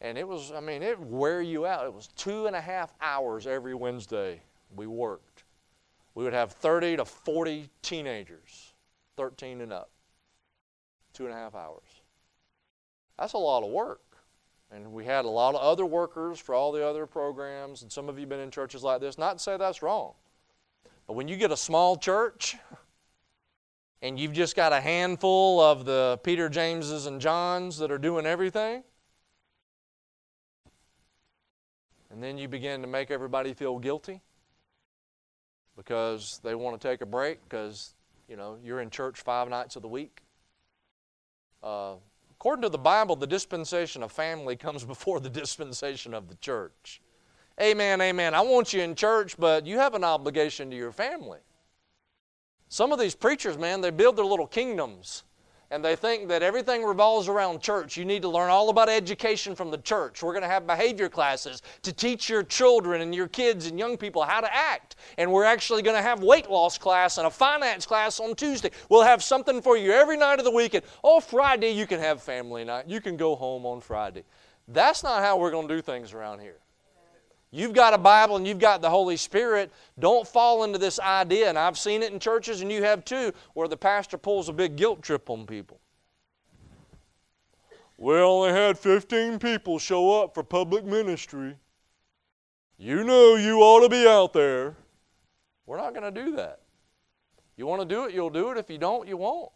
And 0.00 0.16
it 0.16 0.26
was, 0.26 0.52
I 0.52 0.60
mean, 0.60 0.82
it 0.82 0.98
wear 0.98 1.42
you 1.42 1.66
out. 1.66 1.86
It 1.86 1.92
was 1.92 2.08
two 2.08 2.46
and 2.46 2.56
a 2.56 2.60
half 2.60 2.94
hours 3.00 3.46
every 3.46 3.74
Wednesday 3.74 4.40
we 4.74 4.86
worked. 4.86 5.44
We 6.14 6.24
would 6.24 6.32
have 6.32 6.52
30 6.52 6.96
to 6.96 7.04
40 7.04 7.68
teenagers, 7.82 8.72
13 9.16 9.60
and 9.60 9.72
up, 9.72 9.90
two 11.12 11.24
and 11.24 11.34
a 11.34 11.36
half 11.36 11.54
hours. 11.54 12.02
That's 13.18 13.34
a 13.34 13.38
lot 13.38 13.62
of 13.62 13.70
work. 13.70 14.00
And 14.72 14.92
we 14.92 15.04
had 15.04 15.24
a 15.24 15.28
lot 15.28 15.54
of 15.54 15.60
other 15.60 15.84
workers 15.84 16.38
for 16.38 16.54
all 16.54 16.70
the 16.70 16.86
other 16.86 17.06
programs, 17.06 17.82
and 17.82 17.90
some 17.90 18.08
of 18.08 18.18
you 18.18 18.26
been 18.26 18.40
in 18.40 18.50
churches 18.50 18.82
like 18.84 19.00
this. 19.00 19.18
Not 19.18 19.38
to 19.38 19.42
say 19.42 19.56
that's 19.56 19.82
wrong. 19.82 20.12
But 21.06 21.14
when 21.14 21.26
you 21.26 21.36
get 21.36 21.50
a 21.50 21.56
small 21.56 21.96
church, 21.96 22.56
and 24.00 24.18
you've 24.18 24.32
just 24.32 24.54
got 24.54 24.72
a 24.72 24.80
handful 24.80 25.60
of 25.60 25.84
the 25.84 26.20
Peter 26.22 26.48
Jameses 26.48 27.06
and 27.06 27.20
Johns 27.20 27.78
that 27.78 27.90
are 27.90 27.98
doing 27.98 28.26
everything, 28.26 28.84
and 32.10 32.22
then 32.22 32.38
you 32.38 32.46
begin 32.46 32.80
to 32.82 32.86
make 32.86 33.10
everybody 33.10 33.54
feel 33.54 33.78
guilty 33.78 34.20
because 35.76 36.40
they 36.44 36.54
want 36.54 36.80
to 36.80 36.88
take 36.88 37.00
a 37.00 37.06
break 37.06 37.42
because 37.48 37.94
you 38.28 38.36
know 38.36 38.56
you're 38.62 38.80
in 38.80 38.90
church 38.90 39.20
five 39.20 39.48
nights 39.48 39.76
of 39.76 39.82
the 39.82 39.88
week. 39.88 40.20
Uh, 41.62 41.94
according 42.40 42.62
to 42.62 42.70
the 42.70 42.78
Bible, 42.78 43.16
the 43.16 43.26
dispensation 43.26 44.02
of 44.02 44.10
family 44.10 44.56
comes 44.56 44.82
before 44.94 45.20
the 45.20 45.28
dispensation 45.28 46.14
of 46.14 46.28
the 46.28 46.36
church. 46.36 47.02
Amen, 47.60 48.00
amen. 48.00 48.34
I 48.34 48.40
want 48.40 48.72
you 48.72 48.80
in 48.80 48.94
church, 48.94 49.36
but 49.38 49.66
you 49.66 49.76
have 49.76 49.94
an 49.94 50.02
obligation 50.02 50.70
to 50.70 50.76
your 50.76 50.92
family. 50.92 51.40
Some 52.68 52.92
of 52.92 52.98
these 52.98 53.14
preachers, 53.14 53.58
man, 53.58 53.82
they 53.82 53.90
build 53.90 54.16
their 54.16 54.24
little 54.24 54.46
kingdoms 54.46 55.24
and 55.70 55.84
they 55.84 55.94
think 55.94 56.28
that 56.28 56.42
everything 56.42 56.82
revolves 56.84 57.28
around 57.28 57.60
church. 57.60 57.96
You 57.96 58.04
need 58.04 58.22
to 58.22 58.28
learn 58.28 58.50
all 58.50 58.70
about 58.70 58.88
education 58.88 59.54
from 59.54 59.70
the 59.70 59.78
church. 59.78 60.22
We're 60.22 60.32
going 60.32 60.42
to 60.42 60.48
have 60.48 60.66
behavior 60.66 61.08
classes 61.08 61.62
to 61.82 61.92
teach 61.92 62.28
your 62.28 62.42
children 62.42 63.00
and 63.02 63.14
your 63.14 63.28
kids 63.28 63.66
and 63.66 63.78
young 63.78 63.96
people 63.96 64.22
how 64.22 64.40
to 64.40 64.54
act. 64.54 64.96
And 65.16 65.30
we're 65.30 65.44
actually 65.44 65.82
going 65.82 65.96
to 65.96 66.02
have 66.02 66.22
weight 66.22 66.50
loss 66.50 66.76
class 66.76 67.18
and 67.18 67.26
a 67.26 67.30
finance 67.30 67.86
class 67.86 68.18
on 68.18 68.34
Tuesday. 68.34 68.70
We'll 68.88 69.02
have 69.02 69.22
something 69.22 69.62
for 69.62 69.76
you 69.76 69.92
every 69.92 70.16
night 70.16 70.40
of 70.40 70.44
the 70.44 70.50
week. 70.50 70.74
And 70.74 70.84
oh, 71.04 71.20
Friday 71.20 71.70
you 71.70 71.86
can 71.86 72.00
have 72.00 72.20
family 72.20 72.64
night. 72.64 72.88
You 72.88 73.00
can 73.00 73.16
go 73.16 73.36
home 73.36 73.64
on 73.64 73.80
Friday. 73.80 74.24
That's 74.66 75.02
not 75.02 75.22
how 75.22 75.38
we're 75.38 75.50
going 75.50 75.68
to 75.68 75.74
do 75.74 75.82
things 75.82 76.12
around 76.12 76.40
here. 76.40 76.58
You've 77.52 77.72
got 77.72 77.94
a 77.94 77.98
Bible 77.98 78.36
and 78.36 78.46
you've 78.46 78.60
got 78.60 78.80
the 78.80 78.90
Holy 78.90 79.16
Spirit. 79.16 79.72
Don't 79.98 80.26
fall 80.26 80.62
into 80.62 80.78
this 80.78 81.00
idea, 81.00 81.48
and 81.48 81.58
I've 81.58 81.78
seen 81.78 82.02
it 82.02 82.12
in 82.12 82.20
churches, 82.20 82.60
and 82.60 82.70
you 82.70 82.82
have 82.82 83.04
too, 83.04 83.32
where 83.54 83.66
the 83.66 83.76
pastor 83.76 84.16
pulls 84.16 84.48
a 84.48 84.52
big 84.52 84.76
guilt 84.76 85.02
trip 85.02 85.28
on 85.28 85.46
people. 85.46 85.80
We 87.98 88.14
only 88.14 88.50
had 88.50 88.78
15 88.78 89.38
people 89.40 89.78
show 89.78 90.22
up 90.22 90.32
for 90.32 90.42
public 90.42 90.84
ministry. 90.84 91.56
You 92.78 93.04
know 93.04 93.34
you 93.34 93.60
ought 93.60 93.82
to 93.82 93.88
be 93.88 94.06
out 94.06 94.32
there. 94.32 94.74
We're 95.66 95.76
not 95.76 95.92
going 95.92 96.12
to 96.12 96.24
do 96.24 96.36
that. 96.36 96.60
You 97.56 97.66
want 97.66 97.82
to 97.82 97.86
do 97.86 98.04
it, 98.04 98.14
you'll 98.14 98.30
do 98.30 98.52
it. 98.52 98.56
If 98.56 98.70
you 98.70 98.78
don't, 98.78 99.06
you 99.06 99.18
won't. 99.18 99.50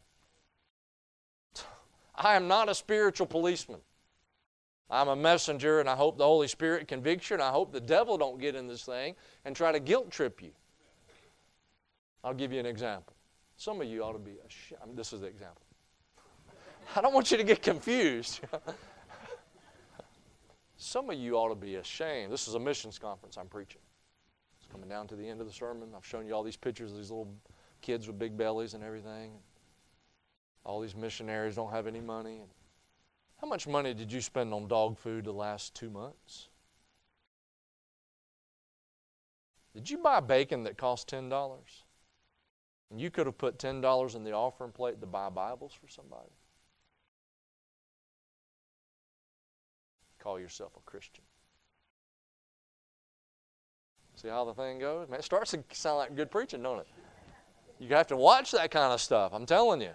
I 2.14 2.36
am 2.36 2.46
not 2.46 2.68
a 2.68 2.74
spiritual 2.74 3.26
policeman. 3.26 3.80
I'm 4.94 5.08
a 5.08 5.16
messenger, 5.16 5.80
and 5.80 5.88
I 5.88 5.96
hope 5.96 6.18
the 6.18 6.24
Holy 6.24 6.46
Spirit 6.46 6.86
convicts 6.86 7.28
you, 7.28 7.34
and 7.34 7.42
I 7.42 7.50
hope 7.50 7.72
the 7.72 7.80
devil 7.80 8.16
don't 8.16 8.38
get 8.38 8.54
in 8.54 8.68
this 8.68 8.84
thing 8.84 9.16
and 9.44 9.56
try 9.56 9.72
to 9.72 9.80
guilt 9.80 10.12
trip 10.12 10.40
you. 10.40 10.52
I'll 12.22 12.32
give 12.32 12.52
you 12.52 12.60
an 12.60 12.66
example. 12.66 13.12
Some 13.56 13.80
of 13.80 13.88
you 13.88 14.04
ought 14.04 14.12
to 14.12 14.20
be 14.20 14.36
ashamed. 14.46 14.96
This 14.96 15.12
is 15.12 15.22
the 15.22 15.26
example. 15.26 15.62
I 16.96 17.00
don't 17.00 17.12
want 17.12 17.32
you 17.32 17.36
to 17.36 17.42
get 17.42 17.60
confused. 17.60 18.40
Some 20.76 21.10
of 21.10 21.18
you 21.18 21.38
ought 21.38 21.48
to 21.48 21.56
be 21.56 21.74
ashamed. 21.74 22.32
This 22.32 22.46
is 22.46 22.54
a 22.54 22.60
missions 22.60 22.96
conference 22.96 23.36
I'm 23.36 23.48
preaching. 23.48 23.80
It's 24.58 24.70
coming 24.70 24.88
down 24.88 25.08
to 25.08 25.16
the 25.16 25.28
end 25.28 25.40
of 25.40 25.48
the 25.48 25.52
sermon. 25.52 25.88
I've 25.96 26.06
shown 26.06 26.24
you 26.24 26.34
all 26.34 26.44
these 26.44 26.56
pictures 26.56 26.92
of 26.92 26.98
these 26.98 27.10
little 27.10 27.34
kids 27.82 28.06
with 28.06 28.16
big 28.16 28.36
bellies 28.36 28.74
and 28.74 28.84
everything. 28.84 29.32
All 30.64 30.80
these 30.80 30.94
missionaries 30.94 31.56
don't 31.56 31.72
have 31.72 31.88
any 31.88 32.00
money. 32.00 32.42
How 33.44 33.50
much 33.50 33.66
money 33.66 33.92
did 33.92 34.10
you 34.10 34.22
spend 34.22 34.54
on 34.54 34.68
dog 34.68 34.96
food 34.96 35.26
the 35.26 35.32
last 35.32 35.74
two 35.74 35.90
months? 35.90 36.48
Did 39.74 39.90
you 39.90 39.98
buy 39.98 40.20
bacon 40.20 40.64
that 40.64 40.78
cost 40.78 41.10
$10? 41.10 41.50
And 42.90 42.98
you 42.98 43.10
could 43.10 43.26
have 43.26 43.36
put 43.36 43.58
$10 43.58 44.16
in 44.16 44.24
the 44.24 44.32
offering 44.32 44.72
plate 44.72 44.98
to 45.02 45.06
buy 45.06 45.28
Bibles 45.28 45.74
for 45.74 45.88
somebody. 45.88 46.30
Call 50.18 50.40
yourself 50.40 50.72
a 50.78 50.80
Christian. 50.90 51.24
See 54.14 54.28
how 54.28 54.46
the 54.46 54.54
thing 54.54 54.78
goes? 54.78 55.10
Man, 55.10 55.18
it 55.18 55.24
starts 55.24 55.50
to 55.50 55.62
sound 55.72 55.98
like 55.98 56.16
good 56.16 56.30
preaching, 56.30 56.62
don't 56.62 56.78
it? 56.78 56.88
You 57.78 57.94
have 57.94 58.06
to 58.06 58.16
watch 58.16 58.52
that 58.52 58.70
kind 58.70 58.94
of 58.94 59.02
stuff, 59.02 59.32
I'm 59.34 59.44
telling 59.44 59.82
you. 59.82 59.92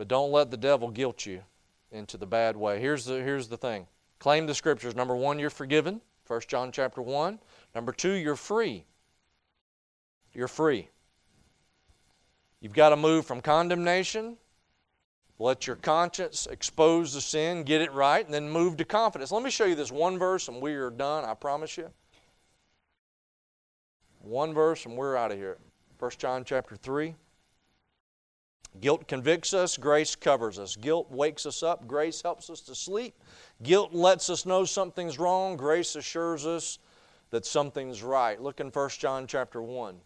But 0.00 0.08
don't 0.08 0.32
let 0.32 0.50
the 0.50 0.56
devil 0.56 0.88
guilt 0.88 1.26
you 1.26 1.42
into 1.92 2.16
the 2.16 2.24
bad 2.24 2.56
way. 2.56 2.80
Here's 2.80 3.04
the, 3.04 3.16
here's 3.22 3.48
the 3.48 3.58
thing. 3.58 3.86
Claim 4.18 4.46
the 4.46 4.54
scriptures. 4.54 4.96
Number 4.96 5.14
one, 5.14 5.38
you're 5.38 5.50
forgiven. 5.50 6.00
1 6.26 6.40
John 6.48 6.72
chapter 6.72 7.02
1. 7.02 7.38
Number 7.74 7.92
two, 7.92 8.12
you're 8.12 8.34
free. 8.34 8.86
You're 10.32 10.48
free. 10.48 10.88
You've 12.60 12.72
got 12.72 12.88
to 12.88 12.96
move 12.96 13.26
from 13.26 13.42
condemnation, 13.42 14.38
let 15.38 15.66
your 15.66 15.76
conscience 15.76 16.48
expose 16.50 17.12
the 17.12 17.20
sin, 17.20 17.62
get 17.62 17.82
it 17.82 17.92
right, 17.92 18.24
and 18.24 18.32
then 18.32 18.48
move 18.48 18.78
to 18.78 18.86
confidence. 18.86 19.30
Let 19.30 19.42
me 19.42 19.50
show 19.50 19.66
you 19.66 19.74
this 19.74 19.92
one 19.92 20.18
verse 20.18 20.48
and 20.48 20.62
we 20.62 20.72
are 20.76 20.88
done, 20.88 21.26
I 21.26 21.34
promise 21.34 21.76
you. 21.76 21.90
One 24.22 24.54
verse 24.54 24.86
and 24.86 24.96
we're 24.96 25.14
out 25.14 25.30
of 25.30 25.36
here. 25.36 25.58
1 25.98 26.12
John 26.16 26.42
chapter 26.42 26.74
3. 26.74 27.14
Guilt 28.80 29.08
convicts 29.08 29.52
us, 29.52 29.76
grace 29.76 30.14
covers 30.14 30.58
us. 30.58 30.76
Guilt 30.76 31.10
wakes 31.10 31.44
us 31.44 31.62
up, 31.62 31.86
grace 31.88 32.22
helps 32.22 32.48
us 32.48 32.60
to 32.62 32.74
sleep. 32.74 33.14
Guilt 33.62 33.92
lets 33.92 34.30
us 34.30 34.46
know 34.46 34.64
something's 34.64 35.18
wrong, 35.18 35.56
grace 35.56 35.96
assures 35.96 36.46
us 36.46 36.78
that 37.30 37.44
something's 37.44 38.02
right. 38.02 38.40
Look 38.40 38.60
in 38.60 38.68
1 38.68 38.88
John 38.90 39.26
chapter 39.26 39.60
1. 39.60 39.96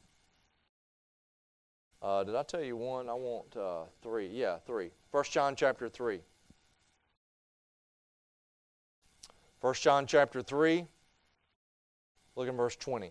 Uh, 2.05 2.23
did 2.23 2.35
I 2.35 2.43
tell 2.43 2.63
you 2.63 2.77
one? 2.77 3.09
I 3.09 3.15
want 3.15 3.57
uh, 3.57 3.85
three. 4.03 4.29
Yeah, 4.29 4.59
three. 4.67 4.91
First 5.11 5.33
John 5.33 5.57
chapter 5.57 5.89
3. 5.89 6.21
First 9.63 9.83
John 9.83 10.07
chapter 10.07 10.43
3. 10.43 10.87
Look 12.37 12.47
in 12.47 12.57
verse 12.59 12.77
20. 12.77 13.11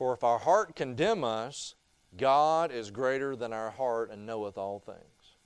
For 0.00 0.14
if 0.14 0.24
our 0.24 0.38
heart 0.38 0.76
condemn 0.76 1.24
us, 1.24 1.74
God 2.16 2.72
is 2.72 2.90
greater 2.90 3.36
than 3.36 3.52
our 3.52 3.70
heart 3.70 4.10
and 4.10 4.24
knoweth 4.24 4.56
all 4.56 4.78
things. 4.78 5.36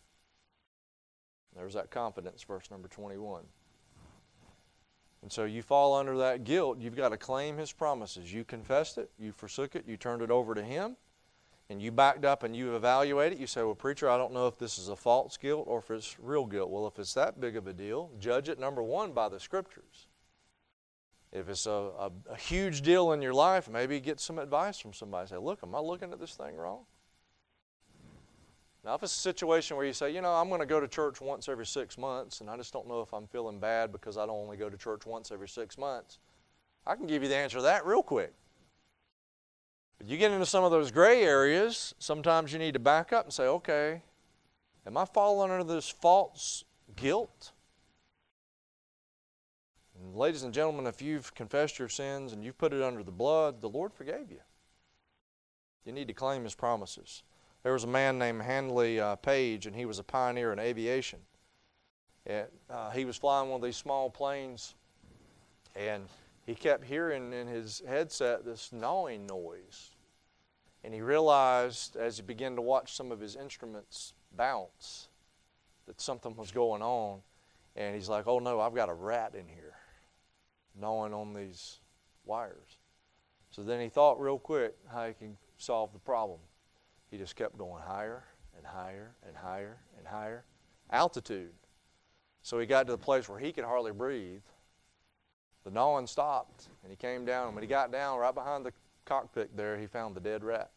There's 1.57 1.75
that 1.75 1.91
confidence, 1.91 2.45
verse 2.45 2.71
number 2.71 2.87
21. 2.87 3.43
And 5.23 5.33
so 5.33 5.43
you 5.43 5.61
fall 5.61 5.97
under 5.97 6.17
that 6.19 6.45
guilt. 6.45 6.79
You've 6.79 6.95
got 6.95 7.09
to 7.09 7.17
claim 7.17 7.59
His 7.59 7.73
promises. 7.73 8.33
You 8.33 8.45
confessed 8.45 8.97
it, 8.97 9.11
you 9.19 9.33
forsook 9.33 9.75
it, 9.75 9.89
you 9.89 9.97
turned 9.97 10.23
it 10.23 10.31
over 10.31 10.55
to 10.55 10.63
Him, 10.63 10.97
and 11.69 11.83
you 11.83 11.91
backed 11.91 12.25
up 12.25 12.45
and 12.45 12.55
you 12.55 12.77
evaluate 12.77 13.33
it. 13.33 13.41
You 13.41 13.49
say, 13.49 13.65
Well, 13.65 13.75
preacher, 13.75 14.09
I 14.09 14.17
don't 14.17 14.33
know 14.33 14.47
if 14.47 14.57
this 14.57 14.79
is 14.79 14.89
a 14.89 14.95
false 14.95 15.37
guilt 15.37 15.65
or 15.67 15.81
if 15.81 15.91
it's 15.91 16.17
real 16.21 16.47
guilt. 16.47 16.71
Well, 16.71 16.87
if 16.87 17.01
it's 17.01 17.15
that 17.15 17.41
big 17.41 17.57
of 17.57 17.67
a 17.67 17.73
deal, 17.73 18.13
judge 18.21 18.49
it, 18.49 18.61
number 18.61 18.85
one, 18.85 19.11
by 19.11 19.29
the 19.29 19.41
Scriptures. 19.41 20.07
If 21.35 21.49
it's 21.49 21.67
a, 21.67 21.71
a, 21.99 22.11
a 22.31 22.37
huge 22.37 22.83
deal 22.83 23.13
in 23.13 23.21
your 23.21 23.35
life, 23.35 23.69
maybe 23.69 23.99
get 23.99 24.21
some 24.21 24.39
advice 24.39 24.79
from 24.79 24.93
somebody. 24.93 25.29
Say, 25.29 25.37
Look, 25.37 25.59
am 25.65 25.75
I 25.75 25.81
looking 25.81 26.13
at 26.13 26.21
this 26.21 26.35
thing 26.35 26.57
wrong? 26.57 26.87
Now, 28.85 28.95
if 28.95 29.03
it's 29.03 29.17
a 29.17 29.21
situation 29.21 29.77
where 29.77 29.87
you 29.87 29.95
say, 29.95 30.15
you 30.15 30.21
know, 30.21 30.33
I'm 30.33 30.49
going 30.49 30.61
to 30.61 30.67
go 30.67 30.79
to 30.79 30.87
church 30.87 31.21
once 31.21 31.49
every 31.49 31.65
six 31.65 31.97
months, 31.97 32.43
and 32.43 32.51
I 32.51 32.57
just 32.57 32.73
don't 32.73 32.87
know 32.87 33.01
if 33.01 33.15
I'm 33.15 33.27
feeling 33.27 33.59
bad 33.59 33.91
because 33.91 34.19
I 34.19 34.27
don't 34.27 34.37
only 34.37 34.59
go 34.59 34.69
to 34.69 34.77
church 34.77 35.07
once 35.07 35.33
every 35.33 35.49
six 35.49 35.79
months, 35.79 36.19
I 36.87 36.95
can 36.95 37.07
give 37.07 37.23
you 37.23 37.31
the 37.31 37.37
answer 37.37 37.57
to 37.59 37.63
that 37.63 37.87
real 37.87 38.03
quick. 38.03 38.35
But 39.97 40.07
you 40.07 40.19
get 40.19 40.33
into 40.33 40.45
some 40.45 40.65
of 40.65 40.71
those 40.71 40.91
gray 40.91 41.23
areas, 41.23 41.95
sometimes 41.99 42.53
you 42.53 42.59
need 42.59 42.75
to 42.75 42.79
back 42.79 43.11
up 43.11 43.25
and 43.25 43.33
say, 43.33 43.45
okay, 43.45 44.03
am 44.87 44.99
I 44.99 45.07
falling 45.07 45.51
under 45.51 45.65
this 45.65 45.89
false 45.89 46.65
guilt? 46.95 47.53
Ladies 50.15 50.45
and 50.45 50.55
gentlemen, 50.55 50.87
if 50.87 51.03
you've 51.03 51.35
confessed 51.35 51.81
your 51.81 51.89
sins 51.89 52.33
and 52.33 52.45
you've 52.45 52.57
put 52.57 52.73
it 52.73 52.81
under 52.81 53.03
the 53.03 53.11
blood, 53.11 53.61
the 53.61 53.69
Lord 53.69 53.93
forgave 53.93 54.31
you. 54.31 54.39
You 55.85 55.93
need 55.93 56.07
to 56.07 56.15
claim 56.15 56.45
His 56.45 56.55
promises. 56.55 57.25
There 57.65 57.73
was 57.73 57.83
a 57.83 57.89
man 57.89 58.17
named 58.17 58.43
Handley 58.43 59.01
uh, 59.01 59.17
Page, 59.17 59.67
and 59.67 59.75
he 59.75 59.87
was 59.87 59.99
a 59.99 60.05
pioneer 60.05 60.53
in 60.53 60.61
aviation. 60.61 61.19
And, 62.27 62.47
uh, 62.71 62.91
he 62.91 63.05
was 63.05 63.17
flying 63.17 63.51
one 63.51 63.61
of 63.61 63.65
these 63.65 63.77
small 63.77 64.09
planes, 64.09 64.77
and 65.75 66.05
he 66.47 66.55
kept 66.55 66.85
hearing 66.85 67.33
in 67.33 67.49
his 67.49 67.83
headset 67.89 68.45
this 68.45 68.73
gnawing 68.73 69.27
noise. 69.27 69.97
And 70.85 70.95
he 70.95 71.01
realized 71.01 71.97
as 71.97 72.19
he 72.19 72.23
began 72.23 72.55
to 72.55 72.63
watch 72.63 72.95
some 72.95 73.11
of 73.11 73.19
his 73.19 73.35
instruments 73.35 74.15
bounce 74.37 75.09
that 75.87 76.01
something 76.01 76.37
was 76.37 76.53
going 76.53 76.83
on. 76.83 77.21
And 77.75 77.97
he's 77.97 78.09
like, 78.09 78.29
oh 78.29 78.39
no, 78.39 78.61
I've 78.61 78.77
got 78.77 78.89
a 78.89 78.95
rat 78.95 79.35
in 79.35 79.49
here 79.49 79.74
gnawing 80.79 81.15
on 81.15 81.33
these 81.33 81.81
wires. 82.25 82.79
So 83.51 83.63
then 83.63 83.81
he 83.81 83.89
thought 83.89 84.21
real 84.21 84.39
quick 84.39 84.75
how 84.93 85.07
he 85.07 85.15
can 85.15 85.37
solve 85.59 85.93
the 85.93 85.99
problem. 85.99 86.41
He 87.11 87.19
just 87.19 87.37
kept 87.37 87.57
going 87.57 87.83
higher 87.83 88.25
and 88.57 88.67
higher 88.67 89.15
and 89.27 89.37
higher 89.37 89.79
and 89.99 90.07
higher. 90.07 90.45
Altitude. 90.91 91.53
So 92.43 92.59
he 92.59 92.67
got 92.67 92.87
to 92.87 92.93
the 92.93 92.99
place 92.99 93.29
where 93.29 93.39
he 93.39 93.53
could 93.53 93.65
hardly 93.65 93.93
breathe. 93.93 94.43
The 95.65 95.71
gnawing 95.71 96.07
stopped, 96.07 96.69
and 96.83 96.91
he 96.91 96.97
came 96.97 97.25
down. 97.25 97.47
And 97.47 97.55
when 97.55 97.63
he 97.63 97.69
got 97.69 97.91
down, 97.91 98.19
right 98.19 98.35
behind 98.35 98.67
the 98.67 98.73
cockpit 99.07 99.57
there, 99.57 99.79
he 99.79 99.87
found 99.87 100.15
the 100.15 100.21
dead 100.21 100.45
rat. 100.45 100.71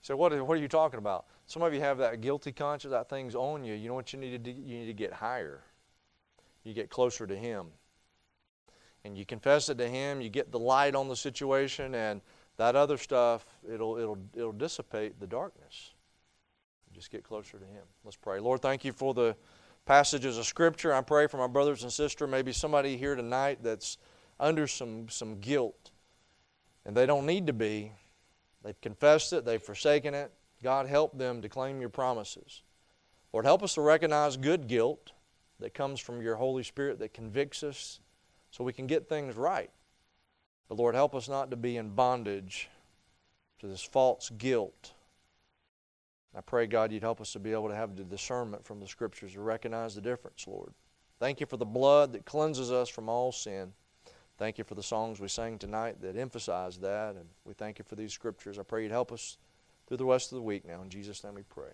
So 0.00 0.16
what, 0.16 0.32
what 0.46 0.56
are 0.56 0.60
you 0.60 0.68
talking 0.68 0.98
about? 0.98 1.26
Some 1.46 1.62
of 1.62 1.74
you 1.74 1.80
have 1.80 1.98
that 1.98 2.20
guilty 2.20 2.52
conscience, 2.52 2.92
that 2.92 3.08
thing's 3.10 3.34
on 3.34 3.64
you. 3.64 3.74
You 3.74 3.88
know 3.88 3.94
what 3.94 4.12
you 4.12 4.18
need 4.18 4.30
to 4.30 4.38
do? 4.38 4.50
You 4.50 4.78
need 4.78 4.86
to 4.86 4.94
get 4.94 5.12
higher. 5.12 5.62
You 6.64 6.74
get 6.74 6.90
closer 6.90 7.26
to 7.26 7.36
Him. 7.36 7.66
And 9.04 9.18
you 9.18 9.26
confess 9.26 9.68
it 9.68 9.78
to 9.78 9.88
Him, 9.88 10.20
you 10.20 10.28
get 10.28 10.52
the 10.52 10.58
light 10.58 10.94
on 10.94 11.08
the 11.08 11.16
situation, 11.16 11.94
and 11.94 12.20
that 12.56 12.76
other 12.76 12.96
stuff, 12.96 13.44
it'll, 13.68 13.96
it'll, 13.98 14.18
it'll 14.34 14.52
dissipate 14.52 15.18
the 15.18 15.26
darkness. 15.26 15.92
Just 16.92 17.10
get 17.10 17.24
closer 17.24 17.58
to 17.58 17.64
Him. 17.64 17.82
Let's 18.04 18.16
pray. 18.16 18.38
Lord, 18.38 18.60
thank 18.60 18.84
you 18.84 18.92
for 18.92 19.14
the 19.14 19.34
passages 19.86 20.38
of 20.38 20.46
Scripture. 20.46 20.92
I 20.94 21.00
pray 21.00 21.26
for 21.26 21.38
my 21.38 21.46
brothers 21.46 21.82
and 21.82 21.92
sisters, 21.92 22.30
maybe 22.30 22.52
somebody 22.52 22.96
here 22.96 23.14
tonight 23.14 23.58
that's 23.62 23.98
under 24.38 24.66
some, 24.66 25.08
some 25.08 25.40
guilt, 25.40 25.90
and 26.84 26.96
they 26.96 27.06
don't 27.06 27.26
need 27.26 27.46
to 27.46 27.52
be. 27.52 27.92
They've 28.62 28.80
confessed 28.80 29.32
it, 29.32 29.44
they've 29.44 29.62
forsaken 29.62 30.14
it. 30.14 30.32
God, 30.62 30.86
help 30.86 31.18
them 31.18 31.42
to 31.42 31.48
claim 31.48 31.80
your 31.80 31.90
promises. 31.90 32.62
Lord, 33.32 33.44
help 33.44 33.62
us 33.62 33.74
to 33.74 33.80
recognize 33.80 34.36
good 34.36 34.68
guilt 34.68 35.12
that 35.58 35.74
comes 35.74 35.98
from 35.98 36.22
your 36.22 36.36
Holy 36.36 36.62
Spirit 36.62 36.98
that 37.00 37.14
convicts 37.14 37.62
us 37.62 38.00
so 38.52 38.62
we 38.62 38.72
can 38.72 38.86
get 38.86 39.08
things 39.08 39.34
right. 39.34 39.70
But 40.68 40.78
Lord, 40.78 40.94
help 40.94 41.14
us 41.16 41.28
not 41.28 41.50
to 41.50 41.56
be 41.56 41.76
in 41.76 41.90
bondage 41.90 42.68
to 43.58 43.66
this 43.66 43.82
false 43.82 44.30
guilt. 44.30 44.92
I 46.36 46.40
pray, 46.40 46.66
God, 46.66 46.92
you'd 46.92 47.02
help 47.02 47.20
us 47.20 47.32
to 47.32 47.38
be 47.38 47.52
able 47.52 47.68
to 47.68 47.74
have 47.74 47.96
the 47.96 48.04
discernment 48.04 48.64
from 48.64 48.78
the 48.78 48.86
Scriptures 48.86 49.32
to 49.32 49.40
recognize 49.40 49.94
the 49.94 50.00
difference, 50.00 50.46
Lord. 50.46 50.72
Thank 51.18 51.40
you 51.40 51.46
for 51.46 51.56
the 51.56 51.66
blood 51.66 52.12
that 52.12 52.24
cleanses 52.24 52.70
us 52.70 52.88
from 52.88 53.08
all 53.08 53.32
sin. 53.32 53.72
Thank 54.38 54.58
you 54.58 54.64
for 54.64 54.74
the 54.74 54.82
songs 54.82 55.20
we 55.20 55.28
sang 55.28 55.58
tonight 55.58 56.00
that 56.00 56.16
emphasize 56.16 56.78
that. 56.78 57.16
And 57.16 57.26
we 57.44 57.54
thank 57.54 57.78
you 57.78 57.84
for 57.86 57.96
these 57.96 58.12
Scriptures. 58.12 58.58
I 58.58 58.62
pray 58.62 58.82
you'd 58.82 58.92
help 58.92 59.12
us 59.12 59.38
through 59.86 59.98
the 59.98 60.06
rest 60.06 60.32
of 60.32 60.36
the 60.36 60.42
week 60.42 60.66
now. 60.66 60.82
In 60.82 60.88
Jesus' 60.88 61.22
name 61.22 61.34
we 61.34 61.42
pray. 61.42 61.70